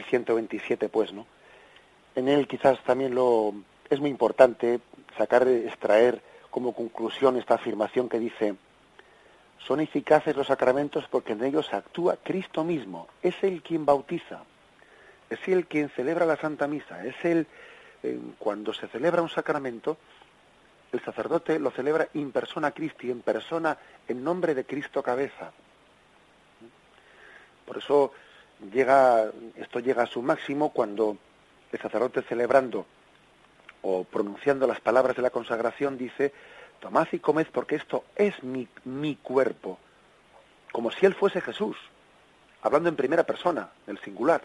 4127, 0.00 0.88
pues, 0.88 1.12
¿no? 1.12 1.26
En 2.14 2.28
él 2.28 2.46
quizás 2.46 2.82
también 2.84 3.14
lo 3.14 3.54
es 3.88 4.00
muy 4.00 4.10
importante 4.10 4.80
sacar, 5.18 5.46
extraer 5.46 6.22
como 6.50 6.74
conclusión 6.74 7.36
esta 7.36 7.54
afirmación 7.54 8.08
que 8.08 8.18
dice, 8.18 8.54
son 9.58 9.80
eficaces 9.80 10.36
los 10.36 10.46
sacramentos 10.46 11.04
porque 11.10 11.32
en 11.32 11.44
ellos 11.44 11.72
actúa 11.72 12.16
Cristo 12.16 12.64
mismo, 12.64 13.08
es 13.22 13.34
Él 13.42 13.62
quien 13.62 13.84
bautiza, 13.84 14.42
es 15.30 15.38
Él 15.46 15.66
quien 15.66 15.90
celebra 15.90 16.26
la 16.26 16.36
Santa 16.36 16.66
Misa, 16.66 17.04
es 17.04 17.14
Él, 17.24 17.46
eh, 18.02 18.18
cuando 18.38 18.72
se 18.72 18.88
celebra 18.88 19.22
un 19.22 19.28
sacramento, 19.28 19.98
el 20.92 21.00
sacerdote 21.00 21.58
lo 21.58 21.70
celebra 21.70 22.08
in 22.14 22.32
persona 22.32 22.70
Christi, 22.70 23.10
en 23.10 23.20
persona, 23.20 23.76
en 24.08 24.22
nombre 24.22 24.54
de 24.54 24.64
Cristo 24.64 25.02
cabeza. 25.02 25.52
Por 27.66 27.78
eso 27.78 28.12
llega, 28.70 29.30
esto 29.56 29.80
llega 29.80 30.04
a 30.04 30.06
su 30.06 30.22
máximo 30.22 30.72
cuando 30.72 31.16
el 31.72 31.80
sacerdote 31.80 32.22
celebrando 32.22 32.86
o 33.82 34.04
pronunciando 34.04 34.66
las 34.66 34.80
palabras 34.80 35.16
de 35.16 35.22
la 35.22 35.30
consagración 35.30 35.98
dice, 35.98 36.32
tomad 36.80 37.08
y 37.12 37.18
comed 37.18 37.46
porque 37.52 37.76
esto 37.76 38.04
es 38.14 38.42
mi, 38.42 38.68
mi 38.84 39.16
cuerpo, 39.16 39.78
como 40.70 40.90
si 40.90 41.06
él 41.06 41.14
fuese 41.14 41.40
Jesús, 41.40 41.76
hablando 42.62 42.88
en 42.88 42.96
primera 42.96 43.24
persona, 43.24 43.70
el 43.86 43.98
singular. 43.98 44.42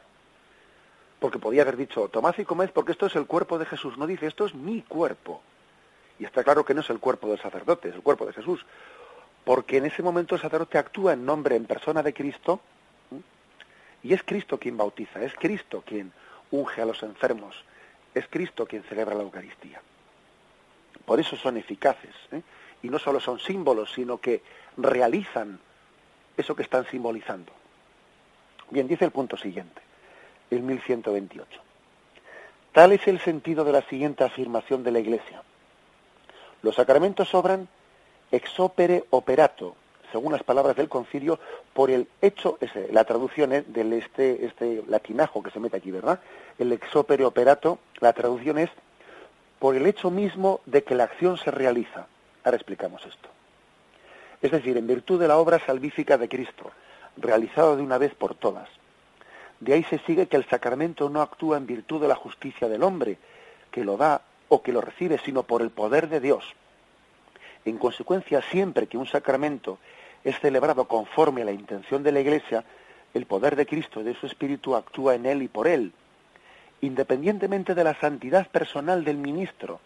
Porque 1.20 1.40
podía 1.40 1.64
haber 1.64 1.78
dicho, 1.78 2.10
tomad 2.10 2.36
y 2.38 2.46
comed 2.46 2.72
porque 2.72 2.92
esto 2.92 3.08
es 3.08 3.16
el 3.16 3.26
cuerpo 3.26 3.58
de 3.58 3.66
Jesús, 3.66 3.98
no 3.98 4.08
dice, 4.08 4.28
esto 4.28 4.46
es 4.46 4.56
mi 4.56 4.82
cuerpo. 4.82 5.42
Y 6.20 6.26
está 6.26 6.44
claro 6.44 6.66
que 6.66 6.74
no 6.74 6.82
es 6.82 6.90
el 6.90 7.00
cuerpo 7.00 7.28
del 7.28 7.40
sacerdote, 7.40 7.90
es 7.90 7.96
el 7.96 8.02
cuerpo 8.02 8.26
de 8.26 8.34
Jesús. 8.34 8.66
Porque 9.44 9.78
en 9.78 9.86
ese 9.86 10.02
momento 10.04 10.36
el 10.36 10.42
sacerdote 10.42 10.78
actúa 10.78 11.14
en 11.14 11.26
nombre, 11.26 11.56
en 11.56 11.66
persona 11.66 12.04
de 12.04 12.14
Cristo, 12.14 12.60
y 14.04 14.14
es 14.14 14.24
Cristo 14.24 14.58
quien 14.58 14.78
bautiza, 14.78 15.24
es 15.24 15.34
Cristo 15.36 15.84
quien 15.86 16.12
unge 16.52 16.82
a 16.82 16.86
los 16.86 17.04
enfermos, 17.04 17.64
es 18.14 18.28
Cristo 18.28 18.66
quien 18.66 18.84
celebra 18.84 19.16
la 19.16 19.24
Eucaristía. 19.24 19.82
Por 21.06 21.20
eso 21.20 21.38
son 21.38 21.58
eficaces. 21.58 22.16
¿eh? 22.32 22.42
Y 22.84 22.90
no 22.90 23.00
solo 23.00 23.20
son 23.20 23.40
símbolos, 23.40 23.94
sino 23.94 24.20
que 24.20 24.42
realizan 24.76 25.60
eso 26.36 26.56
que 26.56 26.64
están 26.64 26.86
simbolizando. 26.86 27.52
Bien, 28.70 28.88
dice 28.88 29.06
el 29.06 29.12
punto 29.12 29.38
siguiente, 29.38 29.82
el 30.52 30.62
1128. 30.62 31.62
Tal 32.74 32.92
es 32.92 33.08
el 33.08 33.20
sentido 33.20 33.64
de 33.64 33.72
la 33.72 33.82
siguiente 33.84 34.24
afirmación 34.24 34.84
de 34.84 34.92
la 34.92 35.00
Iglesia. 35.00 35.42
Los 36.62 36.76
sacramentos 36.76 37.34
obran 37.34 37.68
ex 38.32 38.60
opere 38.60 39.06
operato, 39.10 39.76
según 40.18 40.32
las 40.32 40.42
palabras 40.42 40.76
del 40.76 40.90
concilio, 40.90 41.40
por 41.76 41.92
el 41.92 42.08
hecho, 42.24 42.58
la 42.90 43.04
traducción 43.04 43.54
es 43.54 43.72
del 43.72 43.94
este, 43.94 44.48
este 44.48 44.84
latinajo 44.88 45.44
que 45.44 45.52
se 45.52 45.60
mete 45.60 45.78
aquí, 45.78 45.92
¿verdad? 45.92 46.20
El 46.58 46.72
ex 46.72 46.96
opere 46.96 47.24
operato, 47.24 47.78
la 48.00 48.14
traducción 48.14 48.58
es 48.58 48.72
por 49.60 49.76
el 49.76 49.86
hecho 49.86 50.10
mismo 50.10 50.62
de 50.66 50.84
que 50.84 50.96
la 50.96 51.04
acción 51.04 51.38
se 51.38 51.52
realiza. 51.52 52.08
Ahora 52.44 52.58
explicamos 52.58 53.06
esto. 53.06 53.30
Es 54.42 54.50
decir, 54.50 54.76
en 54.76 54.88
virtud 54.88 55.20
de 55.20 55.28
la 55.28 55.38
obra 55.38 55.64
salvífica 55.64 56.18
de 56.18 56.28
Cristo, 56.28 56.72
realizada 57.16 57.76
de 57.76 57.84
una 57.84 58.00
vez 58.00 58.16
por 58.16 58.34
todas. 58.34 58.70
De 59.60 59.76
ahí 59.76 59.84
se 59.84 60.00
sigue 60.00 60.26
que 60.26 60.38
el 60.38 60.50
sacramento 60.50 61.10
no 61.10 61.22
actúa 61.22 61.58
en 61.58 61.68
virtud 61.68 62.02
de 62.02 62.08
la 62.08 62.16
justicia 62.16 62.68
del 62.68 62.82
hombre, 62.82 63.20
que 63.70 63.86
lo 63.86 63.98
da 63.98 64.22
o 64.50 64.64
que 64.64 64.72
lo 64.74 64.82
recibe, 64.82 65.20
sino 65.20 65.44
por 65.44 65.62
el 65.62 65.70
poder 65.70 66.10
de 66.10 66.20
Dios. 66.22 66.44
En 67.66 67.78
consecuencia, 67.78 68.42
siempre 68.42 68.88
que 68.88 68.98
un 68.98 69.06
sacramento 69.06 69.78
es 70.28 70.38
celebrado 70.42 70.90
conforme 70.90 71.42
a 71.42 71.46
la 71.46 71.54
intención 71.54 72.04
de 72.04 72.12
la 72.12 72.20
Iglesia, 72.20 72.66
el 73.14 73.26
poder 73.26 73.56
de 73.56 73.66
Cristo 73.66 74.02
y 74.02 74.04
de 74.04 74.14
su 74.14 74.26
Espíritu 74.26 74.76
actúa 74.76 75.16
en 75.16 75.26
él 75.26 75.42
y 75.42 75.48
por 75.48 75.68
él, 75.68 75.94
independientemente 76.82 77.74
de 77.74 77.84
la 77.86 77.94
santidad 77.96 78.46
personal 78.50 79.06
del 79.06 79.16
ministro. 79.16 79.80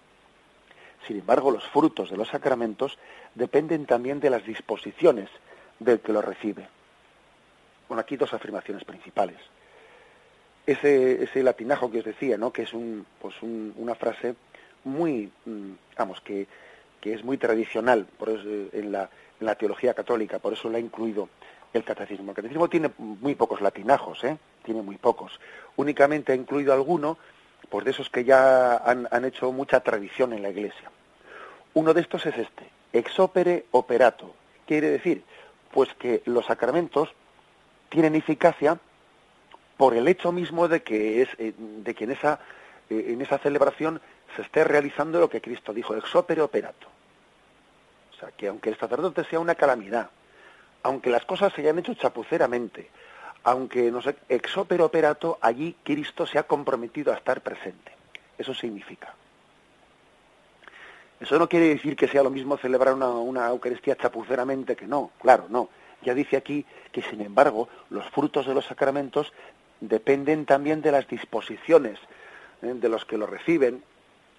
Sin 1.06 1.20
embargo, 1.20 1.52
los 1.52 1.68
frutos 1.68 2.10
de 2.10 2.18
los 2.18 2.30
sacramentos 2.30 2.98
dependen 3.36 3.86
también 3.86 4.20
de 4.20 4.32
las 4.32 4.44
disposiciones 4.44 5.30
del 5.78 6.00
que 6.00 6.12
los 6.12 6.26
recibe. 6.26 6.68
Bueno, 7.88 8.02
aquí 8.02 8.18
dos 8.18 8.34
afirmaciones 8.34 8.84
principales. 8.84 9.38
Ese, 10.66 11.24
ese 11.24 11.44
latinajo 11.44 11.92
que 11.92 12.00
os 12.00 12.06
decía, 12.06 12.38
¿no? 12.38 12.52
que 12.52 12.64
es 12.64 12.74
un, 12.74 13.06
pues 13.22 13.36
una 13.44 13.94
frase 13.94 14.34
muy, 14.86 15.32
mm, 15.46 15.72
vamos, 15.96 16.20
que, 16.22 16.48
que 17.00 17.14
es 17.14 17.24
muy 17.24 17.38
tradicional 17.38 18.08
por 18.18 18.30
eso, 18.30 18.48
en, 18.74 18.92
la, 18.92 19.10
en 19.42 19.48
la 19.48 19.56
teología 19.56 19.94
católica, 19.94 20.40
por 20.40 20.54
eso 20.54 20.70
la 20.70 20.78
ha 20.78 20.82
incluido 20.82 21.28
el 21.74 21.84
catecismo. 21.84 22.32
El 22.32 22.36
catecismo 22.36 22.70
tiene 22.70 22.92
muy 22.98 23.36
pocos 23.36 23.60
latinajos, 23.60 24.24
¿eh? 24.24 24.38
tiene 24.64 24.82
muy 24.82 24.98
pocos. 24.98 25.40
Únicamente 25.76 26.32
ha 26.32 26.36
incluido 26.36 26.74
alguno, 26.74 27.18
pues 27.70 27.84
de 27.86 27.92
esos 27.92 28.10
que 28.10 28.24
ya 28.24 28.78
han, 28.78 29.26
hecho 29.26 29.52
mucha 29.52 29.82
tradición 29.82 30.34
en 30.34 30.44
la 30.44 30.50
Iglesia. 30.50 30.92
Uno 31.74 31.94
de 31.94 32.02
estos 32.02 32.26
es 32.26 32.38
este, 32.38 32.70
ex 32.94 33.20
opere 33.20 33.66
operato. 33.72 34.34
Quiere 34.66 34.90
decir, 34.90 35.24
pues 35.74 35.94
que 35.96 36.22
los 36.26 36.46
sacramentos 36.46 37.10
tienen 37.90 38.16
eficacia 38.16 38.78
por 39.78 39.96
el 39.96 40.08
hecho 40.08 40.32
mismo 40.32 40.68
de 40.68 40.84
que 40.84 41.24
es 41.24 41.30
eh, 41.40 41.54
de 41.58 41.96
que 41.96 42.04
en 42.04 42.12
esa 42.12 42.40
eh, 42.90 43.06
en 43.08 43.22
esa 43.22 43.38
celebración 43.40 44.02
se 44.36 44.44
esté 44.44 44.64
realizando 44.64 45.20
lo 45.20 45.30
que 45.30 45.42
Cristo 45.42 45.74
dijo, 45.74 45.96
ex 45.96 46.14
opere 46.16 46.42
operato. 46.42 46.88
Que 48.38 48.48
aunque 48.48 48.70
el 48.70 48.78
sacerdote 48.78 49.24
sea 49.24 49.40
una 49.40 49.56
calamidad, 49.56 50.10
aunque 50.84 51.10
las 51.10 51.26
cosas 51.26 51.54
se 51.54 51.62
hayan 51.62 51.80
hecho 51.80 51.94
chapuceramente, 51.94 52.90
aunque 53.44 53.92
no 53.92 54.02
sé, 54.02 54.16
ex 54.30 54.58
opere 54.58 54.84
operato, 54.84 55.38
allí 55.42 55.76
Cristo 55.84 56.26
se 56.26 56.38
ha 56.38 56.44
comprometido 56.44 57.12
a 57.12 57.18
estar 57.18 57.42
presente. 57.42 57.92
Eso 58.38 58.54
significa. 58.54 59.14
Eso 61.20 61.38
no 61.38 61.48
quiere 61.48 61.68
decir 61.68 61.96
que 61.96 62.08
sea 62.08 62.24
lo 62.24 62.32
mismo 62.32 62.58
celebrar 62.58 62.96
una, 62.96 63.10
una 63.10 63.48
Eucaristía 63.48 63.96
chapuceramente 63.96 64.76
que 64.76 64.88
no, 64.88 65.12
claro, 65.22 65.46
no. 65.50 65.70
Ya 66.02 66.16
dice 66.16 66.36
aquí 66.36 66.66
que, 66.92 67.04
sin 67.04 67.22
embargo, 67.22 67.70
los 67.92 68.10
frutos 68.10 68.48
de 68.48 68.56
los 68.56 68.66
sacramentos 68.66 69.32
dependen 69.80 70.46
también 70.46 70.82
de 70.82 70.92
las 70.92 71.08
disposiciones 71.08 72.00
¿eh? 72.62 72.74
de 72.74 72.90
los 72.90 73.06
que 73.06 73.18
lo 73.18 73.28
reciben 73.28 73.84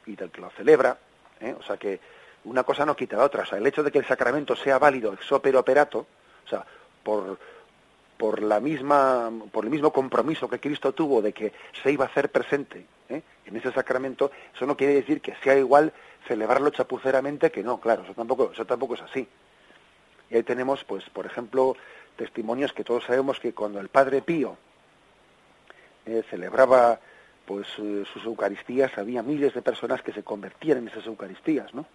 y 0.06 0.16
del 0.16 0.30
que 0.30 0.40
lo 0.40 0.50
celebra. 0.50 0.98
¿eh? 1.40 1.54
O 1.58 1.62
sea 1.62 1.76
que 1.76 2.00
una 2.44 2.64
cosa 2.64 2.84
no 2.84 2.96
quita 2.96 3.16
la 3.16 3.24
otra. 3.24 3.42
O 3.42 3.46
sea, 3.46 3.58
el 3.58 3.66
hecho 3.66 3.82
de 3.82 3.90
que 3.90 3.98
el 3.98 4.06
sacramento 4.06 4.56
sea 4.56 4.78
válido 4.78 5.12
ex 5.12 5.30
opere 5.32 5.56
operato, 5.56 6.06
o 6.44 6.48
sea, 6.48 6.64
por, 7.02 7.38
por 8.16 8.42
la 8.42 8.60
misma, 8.60 9.30
por 9.50 9.64
el 9.64 9.70
mismo 9.70 9.92
compromiso 9.92 10.48
que 10.48 10.60
Cristo 10.60 10.92
tuvo 10.92 11.22
de 11.22 11.32
que 11.32 11.52
se 11.82 11.90
iba 11.90 12.04
a 12.04 12.08
hacer 12.08 12.30
presente 12.30 12.86
¿eh? 13.08 13.22
en 13.46 13.56
ese 13.56 13.72
sacramento, 13.72 14.30
eso 14.54 14.66
no 14.66 14.76
quiere 14.76 14.94
decir 14.94 15.20
que 15.20 15.34
sea 15.42 15.56
igual 15.56 15.92
celebrarlo 16.26 16.70
chapuceramente 16.70 17.50
que 17.50 17.62
no, 17.62 17.80
claro, 17.80 18.04
eso 18.04 18.14
tampoco, 18.14 18.50
eso 18.52 18.64
tampoco 18.64 18.94
es 18.94 19.02
así. 19.02 19.26
Y 20.30 20.36
ahí 20.36 20.42
tenemos, 20.42 20.84
pues, 20.84 21.08
por 21.10 21.26
ejemplo, 21.26 21.76
testimonios 22.16 22.72
que 22.72 22.84
todos 22.84 23.04
sabemos 23.04 23.38
que 23.40 23.52
cuando 23.52 23.80
el 23.80 23.88
Padre 23.88 24.22
Pío 24.22 24.56
eh, 26.06 26.22
celebraba 26.30 26.98
pues 27.44 27.66
eh, 27.78 28.04
sus 28.12 28.24
Eucaristías, 28.24 28.96
había 28.98 29.22
miles 29.22 29.52
de 29.52 29.62
personas 29.62 30.00
que 30.02 30.12
se 30.12 30.22
convertían 30.22 30.78
en 30.78 30.88
esas 30.88 31.06
Eucaristías, 31.06 31.74
¿no? 31.74 31.86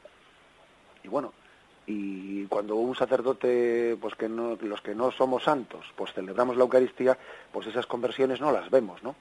Y 1.07 1.09
bueno, 1.09 1.31
y 1.85 2.45
cuando 2.47 2.75
un 2.75 2.93
sacerdote, 2.93 3.97
pues 4.01 4.13
que 4.15 4.27
no, 4.27 4.57
los 4.59 4.81
que 4.81 4.93
no 4.93 5.09
somos 5.11 5.45
santos, 5.45 5.85
pues 5.95 6.11
celebramos 6.11 6.57
la 6.57 6.63
Eucaristía, 6.63 7.17
pues 7.53 7.65
esas 7.65 7.85
conversiones 7.85 8.41
no 8.41 8.51
las 8.51 8.69
vemos, 8.69 9.01
¿no? 9.03 9.15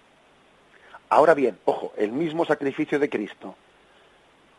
Ahora 1.09 1.35
bien, 1.35 1.57
ojo, 1.65 1.93
el 1.97 2.11
mismo 2.11 2.45
sacrificio 2.45 2.99
de 2.99 3.09
Cristo 3.09 3.55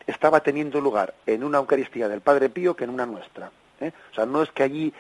estaba 0.06 0.40
teniendo 0.40 0.80
lugar 0.80 1.16
en 1.26 1.44
una 1.44 1.58
Eucaristía 1.58 2.08
del 2.08 2.22
Padre 2.22 2.48
Pío 2.48 2.78
que 2.78 2.86
en 2.86 2.92
una 2.92 3.06
nuestra. 3.06 3.52
¿eh? 3.82 3.92
O 4.14 4.16
sea, 4.16 4.26
no 4.26 4.42
es 4.42 4.52
que 4.52 4.64
allí 4.64 4.94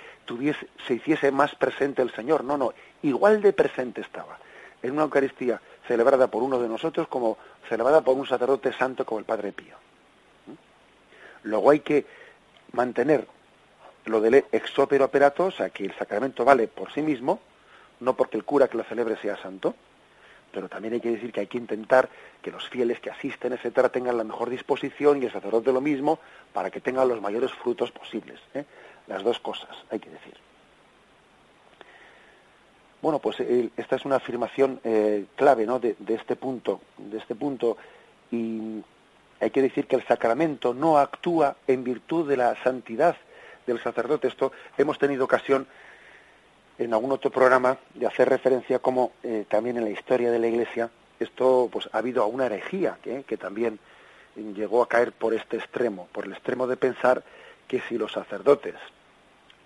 se 0.85 0.95
hiciese 0.95 1.31
más 1.31 1.55
presente 1.55 2.01
el 2.01 2.11
Señor, 2.11 2.43
no, 2.43 2.57
no, 2.57 2.73
igual 3.03 3.41
de 3.41 3.53
presente 3.53 4.01
estaba. 4.01 4.37
En 4.83 4.91
una 4.91 5.03
Eucaristía 5.03 5.61
celebrada 5.87 6.27
por 6.27 6.43
uno 6.43 6.59
de 6.59 6.67
nosotros 6.67 7.07
como 7.07 7.37
celebrada 7.69 8.01
por 8.01 8.17
un 8.17 8.27
sacerdote 8.27 8.73
santo 8.73 9.05
como 9.05 9.19
el 9.19 9.25
Padre 9.25 9.53
Pío. 9.53 9.86
Luego 11.47 11.71
hay 11.71 11.79
que 11.79 12.05
mantener 12.73 13.27
lo 14.05 14.21
del 14.21 14.35
ex 14.51 14.77
opera 14.79 15.05
operato, 15.05 15.45
o 15.45 15.51
sea, 15.51 15.69
que 15.69 15.85
el 15.85 15.95
sacramento 15.95 16.45
vale 16.45 16.67
por 16.67 16.91
sí 16.93 17.01
mismo, 17.01 17.39
no 17.99 18.15
porque 18.15 18.37
el 18.37 18.43
cura 18.43 18.67
que 18.67 18.77
lo 18.77 18.83
celebre 18.83 19.17
sea 19.17 19.37
santo, 19.37 19.75
pero 20.51 20.69
también 20.69 20.93
hay 20.93 21.01
que 21.01 21.11
decir 21.11 21.31
que 21.31 21.41
hay 21.41 21.47
que 21.47 21.57
intentar 21.57 22.09
que 22.41 22.51
los 22.51 22.67
fieles 22.69 22.99
que 22.99 23.09
asisten, 23.09 23.53
etcétera, 23.53 23.89
tengan 23.89 24.17
la 24.17 24.23
mejor 24.23 24.49
disposición 24.49 25.21
y 25.21 25.25
el 25.25 25.31
sacerdote 25.31 25.73
lo 25.73 25.81
mismo 25.81 26.19
para 26.53 26.69
que 26.69 26.81
tengan 26.81 27.07
los 27.07 27.21
mayores 27.21 27.51
frutos 27.53 27.91
posibles. 27.91 28.39
¿eh? 28.53 28.65
Las 29.07 29.23
dos 29.23 29.39
cosas, 29.39 29.69
hay 29.89 29.99
que 29.99 30.09
decir. 30.09 30.33
Bueno, 33.01 33.19
pues 33.19 33.39
eh, 33.39 33.69
esta 33.77 33.95
es 33.95 34.05
una 34.05 34.17
afirmación 34.17 34.79
eh, 34.83 35.25
clave 35.35 35.65
¿no? 35.65 35.79
de, 35.79 35.95
de, 35.99 36.15
este 36.15 36.35
punto, 36.35 36.81
de 36.97 37.17
este 37.17 37.35
punto, 37.35 37.77
y 38.31 38.81
hay 39.39 39.49
que 39.51 39.61
decir 39.61 39.87
que 39.87 39.95
el 39.95 40.05
sacramento 40.05 40.73
no 40.73 40.97
actúa 40.97 41.55
en 41.67 41.83
virtud 41.83 42.27
de 42.27 42.37
la 42.37 42.55
santidad 42.63 43.15
del 43.65 43.81
sacerdote. 43.81 44.27
Esto 44.27 44.51
hemos 44.77 44.97
tenido 44.97 45.25
ocasión 45.25 45.67
en 46.77 46.93
algún 46.93 47.11
otro 47.11 47.31
programa 47.31 47.77
de 47.93 48.07
hacer 48.07 48.29
referencia 48.29 48.79
como 48.79 49.11
eh, 49.23 49.45
también 49.49 49.77
en 49.77 49.83
la 49.83 49.89
historia 49.89 50.31
de 50.31 50.39
la 50.39 50.47
Iglesia 50.47 50.89
esto 51.19 51.69
pues 51.71 51.89
ha 51.91 51.97
habido 51.97 52.25
una 52.27 52.45
herejía 52.45 52.99
que 53.01 53.37
también 53.37 53.79
llegó 54.35 54.83
a 54.83 54.87
caer 54.87 55.11
por 55.11 55.33
este 55.33 55.57
extremo, 55.57 56.07
por 56.11 56.25
el 56.25 56.33
extremo 56.33 56.67
de 56.67 56.77
pensar 56.77 57.23
que 57.67 57.81
si 57.81 57.97
los 57.97 58.11
sacerdotes 58.11 58.75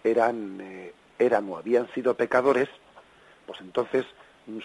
eran, 0.03 0.59
eh, 0.61 0.93
eran 1.19 1.49
o 1.49 1.57
habían 1.57 1.91
sido 1.93 2.15
pecadores, 2.15 2.69
pues 3.45 3.59
entonces 3.61 4.05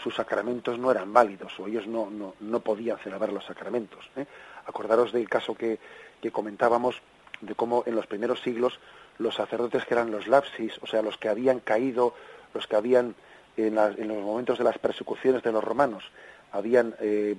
sus 0.03 0.15
sacramentos 0.15 0.79
no 0.79 0.91
eran 0.91 1.13
válidos 1.13 1.59
o 1.61 1.67
ellos 1.67 1.87
no, 1.87 2.09
no, 2.11 2.35
no 2.41 2.61
podían 2.61 2.99
celebrar 2.99 3.33
los 3.33 3.45
sacramentos. 3.45 4.09
¿eh? 4.17 4.27
Acordaros 4.67 5.13
del 5.13 5.29
caso 5.29 5.55
que, 5.55 5.79
que 6.21 6.31
comentábamos 6.31 7.01
de 7.41 7.55
cómo 7.55 7.85
en 7.87 7.95
los 7.95 8.07
primeros 8.07 8.41
siglos 8.41 8.79
los 9.19 9.35
sacerdotes 9.35 9.85
que 9.85 9.95
eran 9.95 10.11
los 10.11 10.27
lapsis, 10.27 10.79
o 10.83 10.87
sea, 10.87 11.03
los 11.03 11.17
que 11.17 11.29
habían 11.29 11.61
caído, 11.61 12.15
los 12.55 12.67
que 12.67 12.77
habían 12.77 13.15
en, 13.57 13.79
en 13.79 14.09
los 14.09 14.23
momentos 14.23 14.59
de 14.59 14.65
las 14.65 14.79
persecuciones 14.79 15.43
de 15.43 15.53
los 15.53 15.65
romanos, 15.65 16.05
habían 16.53 16.95
eh, 17.01 17.37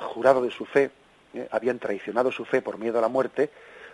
jurado 0.00 0.42
de 0.42 0.50
su 0.50 0.64
fe, 0.64 0.90
eh, 1.34 1.48
habían 1.50 1.78
traicionado 1.78 2.32
su 2.32 2.44
fe 2.44 2.62
por 2.62 2.78
miedo 2.78 2.98
a 2.98 3.02
la 3.02 3.08
muerte, 3.08 3.50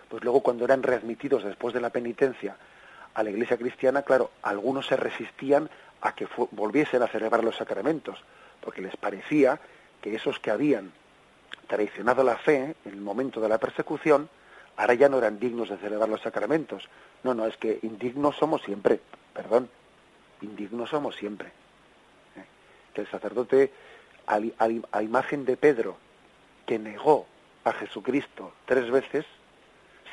pues 0.08 0.22
luego 0.24 0.42
cuando 0.42 0.64
eran 0.64 0.82
readmitidos 0.82 1.44
después 1.44 1.74
de 1.74 1.80
la 1.80 1.90
penitencia 1.90 2.56
a 3.14 3.22
la 3.22 3.30
iglesia 3.30 3.56
cristiana, 3.56 4.02
claro, 4.02 4.30
algunos 4.42 4.86
se 4.86 4.96
resistían 4.96 5.68
a 6.00 6.14
que 6.14 6.26
volviesen 6.52 7.02
a 7.02 7.08
celebrar 7.08 7.44
los 7.44 7.56
sacramentos, 7.56 8.22
porque 8.60 8.82
les 8.82 8.96
parecía 8.96 9.60
que 10.00 10.14
esos 10.14 10.38
que 10.38 10.50
habían 10.50 10.92
traicionado 11.70 12.24
la 12.24 12.36
fe 12.36 12.74
en 12.84 12.92
el 12.92 13.00
momento 13.00 13.40
de 13.40 13.48
la 13.48 13.58
persecución, 13.58 14.28
ahora 14.76 14.94
ya 14.94 15.08
no 15.08 15.18
eran 15.18 15.38
dignos 15.38 15.68
de 15.68 15.76
celebrar 15.76 16.08
los 16.08 16.20
sacramentos. 16.20 16.88
No, 17.22 17.32
no, 17.32 17.46
es 17.46 17.56
que 17.56 17.78
indignos 17.82 18.36
somos 18.36 18.62
siempre, 18.62 19.00
perdón, 19.32 19.70
indignos 20.42 20.90
somos 20.90 21.14
siempre. 21.14 21.48
¿Eh? 21.48 22.44
Que 22.92 23.02
el 23.02 23.06
sacerdote, 23.06 23.72
a 24.26 25.02
imagen 25.02 25.44
de 25.44 25.56
Pedro, 25.56 25.96
que 26.66 26.80
negó 26.80 27.26
a 27.62 27.72
Jesucristo 27.72 28.52
tres 28.66 28.90
veces, 28.90 29.24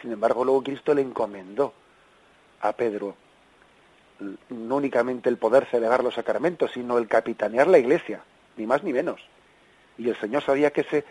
sin 0.03 0.12
embargo 0.12 0.45
luego 0.45 0.64
Cristo 0.64 0.93
le 0.93 1.01
encomendó 1.01 1.74
a 2.62 2.72
Pedro 2.74 3.16
no 4.49 4.76
únicamente 4.76 5.30
el 5.30 5.38
poder 5.38 5.66
celebrar 5.66 6.03
los 6.03 6.16
sacramentos, 6.16 6.72
sino 6.72 6.99
el 6.99 7.08
capitanear 7.08 7.68
la 7.68 7.80
iglesia, 7.80 8.22
ni 8.58 8.68
más 8.68 8.84
ni 8.84 8.93
menos. 8.93 9.22
Y 9.98 10.10
el 10.10 10.16
Señor 10.18 10.43
sabía 10.43 10.72
que, 10.72 11.06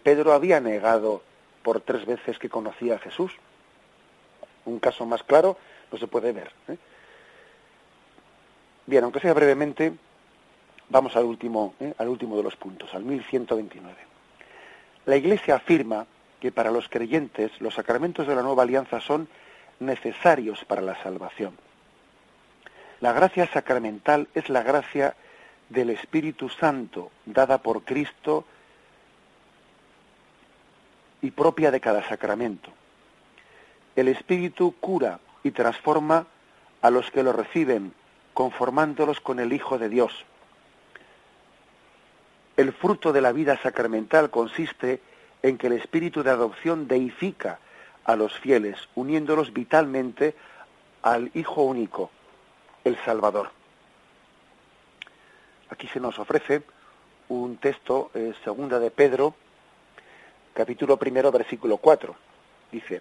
Pedro 0.00 0.32
había 0.32 0.60
negado 0.60 1.22
por 1.62 1.80
tres 1.80 2.04
veces 2.06 2.38
que 2.38 2.48
conocía 2.48 2.96
a 2.96 2.98
Jesús. 2.98 3.32
Un 4.64 4.78
caso 4.78 5.06
más 5.06 5.22
claro 5.22 5.56
no 5.90 5.98
se 5.98 6.06
puede 6.06 6.32
ver. 6.32 6.50
¿eh? 6.68 6.76
Bien, 8.86 9.04
aunque 9.04 9.20
sea 9.20 9.32
brevemente, 9.32 9.92
vamos 10.88 11.14
al 11.16 11.24
último, 11.24 11.74
¿eh? 11.78 11.94
al 11.98 12.08
último 12.08 12.36
de 12.36 12.42
los 12.42 12.56
puntos, 12.56 12.92
al 12.94 13.04
1129. 13.04 13.96
La 15.06 15.16
Iglesia 15.16 15.56
afirma 15.56 16.06
que 16.40 16.50
para 16.52 16.70
los 16.70 16.88
creyentes 16.88 17.52
los 17.60 17.74
sacramentos 17.74 18.26
de 18.26 18.34
la 18.34 18.42
nueva 18.42 18.64
alianza 18.64 19.00
son 19.00 19.28
necesarios 19.78 20.64
para 20.64 20.82
la 20.82 21.00
salvación. 21.02 21.56
La 23.00 23.12
gracia 23.12 23.46
sacramental 23.46 24.28
es 24.34 24.48
la 24.48 24.62
gracia 24.62 25.16
del 25.72 25.90
Espíritu 25.90 26.48
Santo 26.48 27.10
dada 27.26 27.58
por 27.58 27.82
Cristo 27.82 28.44
y 31.20 31.30
propia 31.30 31.70
de 31.70 31.80
cada 31.80 32.06
sacramento. 32.08 32.70
El 33.96 34.08
Espíritu 34.08 34.74
cura 34.80 35.20
y 35.42 35.50
transforma 35.50 36.26
a 36.80 36.90
los 36.90 37.10
que 37.10 37.22
lo 37.22 37.32
reciben, 37.32 37.92
conformándolos 38.34 39.20
con 39.20 39.40
el 39.40 39.52
Hijo 39.52 39.78
de 39.78 39.88
Dios. 39.88 40.12
El 42.56 42.72
fruto 42.72 43.12
de 43.12 43.20
la 43.20 43.32
vida 43.32 43.58
sacramental 43.62 44.30
consiste 44.30 45.00
en 45.42 45.58
que 45.58 45.68
el 45.68 45.74
espíritu 45.74 46.22
de 46.22 46.30
adopción 46.30 46.86
deifica 46.86 47.58
a 48.04 48.16
los 48.16 48.38
fieles, 48.38 48.76
uniéndolos 48.94 49.52
vitalmente 49.52 50.34
al 51.02 51.30
Hijo 51.34 51.62
único, 51.62 52.10
el 52.84 52.96
Salvador. 53.04 53.61
Aquí 55.72 55.88
se 55.88 56.00
nos 56.00 56.18
ofrece 56.18 56.60
un 57.30 57.56
texto, 57.56 58.10
eh, 58.12 58.34
segunda 58.44 58.78
de 58.78 58.90
Pedro, 58.90 59.34
capítulo 60.52 60.98
primero, 60.98 61.32
versículo 61.32 61.78
4. 61.78 62.14
Dice, 62.70 63.00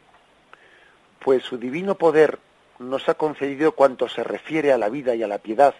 pues 1.19 1.43
su 1.43 1.57
divino 1.57 1.95
poder 1.95 2.39
nos 2.79 3.09
ha 3.09 3.15
concedido 3.15 3.73
cuanto 3.73 4.07
se 4.07 4.23
refiere 4.23 4.71
a 4.71 4.77
la 4.77 4.87
vida 4.87 5.15
y 5.15 5.21
a 5.21 5.27
la 5.27 5.39
piedad, 5.39 5.75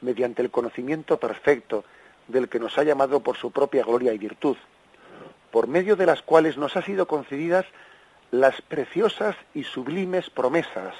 mediante 0.00 0.42
el 0.42 0.50
conocimiento 0.50 1.20
perfecto 1.20 1.84
del 2.26 2.48
que 2.48 2.58
nos 2.58 2.76
ha 2.76 2.82
llamado 2.82 3.20
por 3.20 3.36
su 3.36 3.52
propia 3.52 3.84
gloria 3.84 4.12
y 4.12 4.18
virtud, 4.18 4.56
por 5.52 5.68
medio 5.68 5.94
de 5.94 6.06
las 6.06 6.22
cuales 6.22 6.56
nos 6.56 6.76
ha 6.76 6.82
sido 6.82 7.06
concedidas 7.06 7.66
las 8.32 8.60
preciosas 8.62 9.36
y 9.54 9.62
sublimes 9.62 10.28
promesas, 10.28 10.96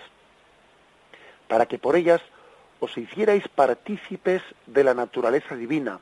para 1.49 1.67
que 1.67 1.81
por 1.81 1.97
ellas 1.97 2.23
os 2.81 2.97
hicierais 2.97 3.49
partícipes 3.49 4.43
de 4.67 4.85
la 4.85 4.95
naturaleza 4.95 5.55
divina, 5.55 6.01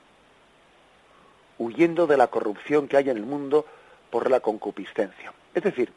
huyendo 1.59 2.07
de 2.07 2.17
la 2.17 2.27
corrupción 2.29 2.89
que 2.89 2.97
hay 2.97 3.11
en 3.11 3.17
el 3.17 3.27
mundo 3.27 3.67
por 4.11 4.31
la 4.31 4.41
concupiscencia. 4.41 5.33
Es 5.55 5.63
decir, 5.63 5.93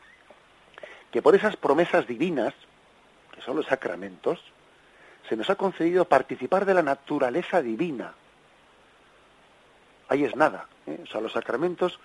que 1.12 1.22
por 1.22 1.36
esas 1.36 1.56
promesas 1.58 2.08
divinas, 2.08 2.54
que 3.34 3.42
son 3.42 3.56
los 3.56 3.66
sacramentos, 3.66 4.40
se 5.28 5.36
nos 5.36 5.50
ha 5.50 5.56
concedido 5.56 6.06
participar 6.06 6.66
de 6.66 6.74
la 6.74 6.84
naturaleza 6.84 7.62
divina, 7.62 8.14
ahí 10.10 10.24
es 10.24 10.36
nada. 10.36 10.68
¿eh? 10.86 11.00
O 11.04 11.08
sea, 11.08 11.22
los 11.22 11.34
sacramentos 11.34 12.00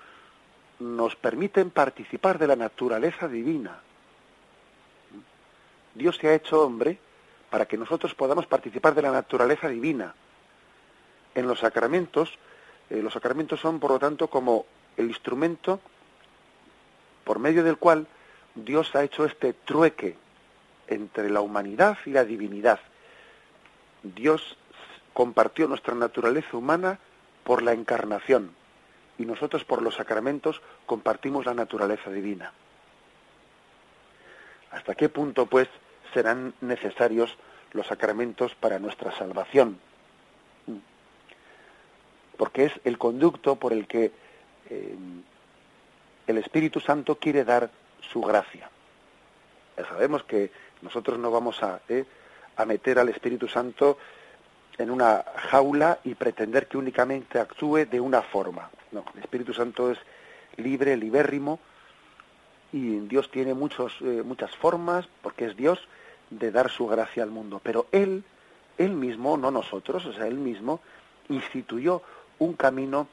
nos 0.79 1.15
permiten 1.15 1.71
participar 1.71 2.39
de 2.39 2.47
la 2.47 2.57
naturaleza 2.57 3.29
divina. 3.29 3.81
Dios 5.95 6.17
se 6.17 6.29
ha 6.29 6.35
hecho 6.35 6.63
hombre 6.63 6.99
para 7.53 7.67
que 7.67 7.77
nosotros 7.77 8.15
podamos 8.15 8.47
participar 8.47 8.95
de 8.95 9.03
la 9.03 9.11
naturaleza 9.11 9.69
divina. 9.69 10.15
En 11.35 11.47
los 11.47 11.59
sacramentos, 11.59 12.39
eh, 12.89 13.03
los 13.03 13.13
sacramentos 13.13 13.61
son, 13.61 13.79
por 13.79 13.91
lo 13.91 13.99
tanto, 13.99 14.29
como 14.29 14.65
el 14.97 15.09
instrumento 15.09 15.79
por 17.25 17.39
medio 17.39 17.63
del 17.63 17.77
cual 17.77 18.07
Dios 18.55 18.97
ha 18.97 19.05
hecho 19.05 19.27
este 19.27 19.53
trueque 19.53 20.17
entre 20.87 21.29
la 21.29 21.43
humanidad 21.43 21.99
y 22.07 22.13
la 22.13 22.25
divinidad. 22.25 22.81
Dios 24.03 24.57
compartió 25.13 25.69
nuestra 25.69 25.95
naturaleza 25.95 26.57
humana 26.57 27.01
por 27.45 27.63
la 27.63 27.75
encarnación 27.75 28.55
y 29.19 29.27
nosotros 29.27 29.67
por 29.67 29.83
los 29.83 29.97
sacramentos 29.97 30.63
compartimos 30.87 31.45
la 31.45 31.53
naturaleza 31.53 32.11
divina. 32.11 32.51
¿Hasta 34.71 34.95
qué 34.95 35.11
punto, 35.11 35.45
pues, 35.45 35.69
serán 36.13 36.55
necesarios 36.61 37.37
los 37.73 37.87
sacramentos 37.87 38.55
para 38.55 38.79
nuestra 38.79 39.13
salvación? 39.13 39.79
Porque 42.37 42.65
es 42.67 42.73
el 42.85 42.99
conducto 42.99 43.57
por 43.57 43.73
el 43.73 43.87
que 43.87 44.11
eh, 44.71 44.97
el 46.27 46.39
Espíritu 46.39 46.81
Santo 46.81 47.17
quiere 47.17 47.45
dar 47.45 47.71
su 48.01 48.21
gracia. 48.21 48.69
Sabemos 49.89 50.25
que 50.25 50.51
nosotros 50.83 51.19
no 51.19 51.31
vamos 51.31 51.63
a, 51.63 51.81
eh, 51.89 52.05
a 52.57 52.65
meter 52.65 52.99
al 52.99 53.09
Espíritu 53.09 53.49
Santo 53.49 53.99
en 54.79 54.91
una 54.91 55.25
jaula 55.51 55.99
y 56.05 56.15
pretender 56.15 56.67
que 56.67 56.79
únicamente 56.79 57.39
actúe 57.39 57.87
de 57.87 58.01
una 58.01 58.23
forma. 58.23 58.71
No, 58.91 59.05
el 59.15 59.21
Espíritu 59.21 59.55
Santo 59.55 59.91
es 59.91 59.99
libre, 60.57 60.97
libérrimo, 60.97 61.59
y 62.73 63.01
Dios 63.01 63.31
tiene 63.31 63.55
muchos, 63.55 63.95
eh, 64.01 64.23
muchas 64.25 64.55
formas, 64.57 65.07
porque 65.23 65.47
es 65.47 65.57
Dios, 65.57 65.79
de 66.39 66.51
dar 66.51 66.71
su 66.71 66.87
gracia 66.87 67.23
al 67.23 67.31
mundo. 67.31 67.61
Pero 67.63 67.87
Él, 67.93 68.25
Él 68.79 68.93
mismo, 68.93 69.37
no 69.37 69.51
nosotros, 69.51 70.05
o 70.07 70.13
sea, 70.13 70.27
Él 70.27 70.37
mismo, 70.37 70.81
instituyó 71.29 72.03
un 72.39 72.55
camino, 72.55 73.07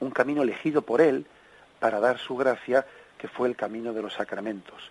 un 0.00 0.10
camino 0.10 0.42
elegido 0.42 0.82
por 0.82 1.00
Él 1.00 1.26
para 1.78 2.00
dar 2.00 2.18
su 2.18 2.36
gracia, 2.36 2.86
que 3.18 3.28
fue 3.28 3.48
el 3.48 3.56
camino 3.56 3.92
de 3.92 4.02
los 4.02 4.14
sacramentos. 4.14 4.90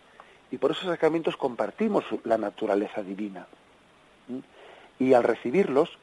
Y 0.51 0.57
por 0.57 0.71
esos 0.71 0.85
sacramentos 0.85 1.35
compartimos 1.37 2.05
la 2.23 2.37
naturaleza 2.37 3.01
divina 3.01 3.47
y 4.99 5.13
al 5.13 5.23
recibirlos 5.23 5.97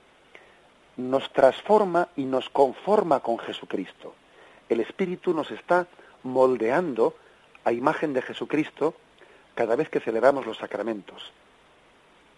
nos 0.97 1.33
transforma 1.33 2.09
y 2.17 2.25
nos 2.25 2.51
conforma 2.51 3.21
con 3.21 3.39
Jesucristo. 3.39 4.15
El 4.69 4.81
Espíritu 4.81 5.33
nos 5.33 5.51
está 5.51 5.87
moldeando 6.23 7.15
a 7.65 7.73
imagen 7.73 8.13
de 8.13 8.23
Jesucristo 8.23 8.95
cada 9.55 9.77
vez 9.77 9.89
que 9.89 10.01
celebramos 10.01 10.47
los 10.47 10.59
sacramentos. 10.59 11.33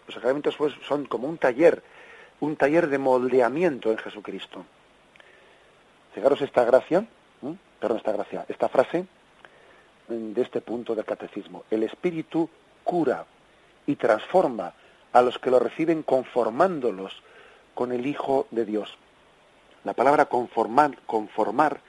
Los 0.07 0.15
sacramentos 0.15 0.55
pues, 0.57 0.73
son 0.87 1.05
como 1.05 1.27
un 1.27 1.37
taller, 1.37 1.81
un 2.39 2.55
taller 2.55 2.87
de 2.89 2.97
moldeamiento 2.97 3.91
en 3.91 3.97
Jesucristo. 3.97 4.65
Fijaros 6.13 6.41
esta 6.41 6.63
gracia, 6.63 7.05
perdón, 7.79 7.97
esta 7.97 8.11
gracia, 8.11 8.45
esta 8.47 8.69
frase 8.69 9.05
de 10.07 10.41
este 10.41 10.61
punto 10.61 10.95
del 10.95 11.05
catecismo. 11.05 11.63
El 11.71 11.83
Espíritu 11.83 12.49
cura 12.83 13.25
y 13.87 13.95
transforma 13.95 14.73
a 15.11 15.21
los 15.21 15.39
que 15.39 15.51
lo 15.51 15.59
reciben 15.59 16.03
conformándolos 16.03 17.21
con 17.73 17.91
el 17.91 18.05
Hijo 18.05 18.47
de 18.51 18.65
Dios. 18.65 18.97
La 19.83 19.93
palabra 19.93 20.25
conformar, 20.25 20.97
conformar 21.05 21.79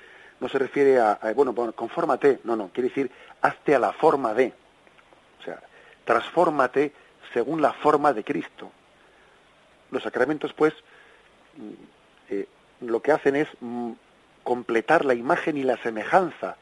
no 0.40 0.48
se 0.48 0.58
refiere 0.58 1.00
a, 1.00 1.18
bueno, 1.34 1.52
bueno, 1.52 1.72
confórmate, 1.72 2.40
no, 2.44 2.56
no, 2.56 2.68
quiere 2.68 2.88
decir 2.88 3.10
hazte 3.40 3.74
a 3.74 3.78
la 3.78 3.92
forma 3.92 4.34
de. 4.34 4.52
O 5.44 5.46
sea, 5.46 5.60
transfórmate 6.06 6.92
según 7.34 7.60
la 7.60 7.74
forma 7.74 8.14
de 8.14 8.24
Cristo. 8.24 8.70
Los 9.90 10.02
sacramentos, 10.02 10.54
pues, 10.54 10.72
mm, 11.56 11.70
eh, 12.30 12.48
lo 12.80 13.02
que 13.02 13.12
hacen 13.12 13.36
es 13.36 13.48
mm, 13.60 13.92
completar 14.42 15.04
la 15.04 15.12
imagen 15.14 15.58
y 15.58 15.62
la 15.62 15.76
semejanza 15.82 16.56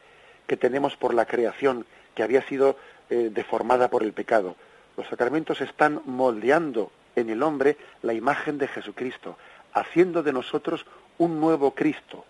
que 0.49 0.57
tenemos 0.57 0.97
por 0.97 1.15
la 1.15 1.27
creación 1.27 1.87
que 2.17 2.25
había 2.25 2.43
sido 2.43 2.77
eh, 3.11 3.31
deformada 3.33 3.89
por 3.89 4.03
el 4.03 4.13
pecado. 4.13 4.57
Los 4.97 5.07
sacramentos 5.07 5.61
están 5.61 6.03
moldeando 6.05 6.91
en 7.15 7.31
el 7.31 7.43
hombre 7.43 7.77
la 8.03 8.15
imagen 8.15 8.59
de 8.59 8.69
Jesucristo, 8.69 9.37
haciendo 9.73 10.23
de 10.23 10.33
nosotros 10.33 10.85
un 11.19 11.41
nuevo 11.41 11.75
Cristo. 11.75 12.25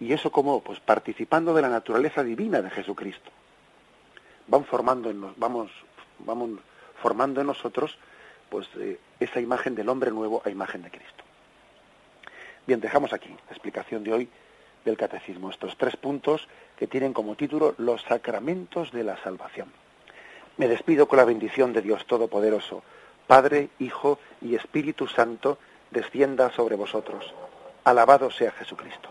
¿Y 0.00 0.12
eso 0.12 0.30
como 0.30 0.62
Pues 0.62 0.78
participando 0.78 1.54
de 1.54 1.62
la 1.62 1.68
naturaleza 1.68 2.22
divina 2.22 2.62
de 2.62 2.70
Jesucristo. 2.70 3.30
Van 4.46 4.64
formando 4.64 5.10
en 5.10 5.34
vamos, 5.36 5.70
vamos 6.20 6.50
formando 7.00 7.40
en 7.40 7.46
nosotros 7.46 7.96
pues 8.48 8.68
eh, 8.78 8.98
esa 9.20 9.40
imagen 9.40 9.74
del 9.74 9.88
hombre 9.88 10.10
nuevo 10.10 10.42
a 10.44 10.50
imagen 10.50 10.82
de 10.82 10.90
Cristo. 10.90 11.24
Bien, 12.66 12.80
dejamos 12.80 13.12
aquí 13.12 13.28
la 13.28 13.52
explicación 13.52 14.04
de 14.04 14.12
hoy 14.12 14.28
del 14.84 14.96
catecismo, 14.96 15.50
estos 15.50 15.76
tres 15.76 15.96
puntos 15.96 16.48
que 16.76 16.86
tienen 16.86 17.12
como 17.12 17.34
título 17.34 17.74
los 17.78 18.02
sacramentos 18.02 18.92
de 18.92 19.04
la 19.04 19.16
salvación. 19.22 19.72
Me 20.56 20.68
despido 20.68 21.08
con 21.08 21.18
la 21.18 21.24
bendición 21.24 21.72
de 21.72 21.82
Dios 21.82 22.06
Todopoderoso, 22.06 22.82
Padre, 23.26 23.68
Hijo 23.78 24.18
y 24.40 24.54
Espíritu 24.54 25.06
Santo, 25.06 25.58
descienda 25.90 26.50
sobre 26.50 26.76
vosotros. 26.76 27.34
Alabado 27.84 28.30
sea 28.30 28.50
Jesucristo. 28.52 29.10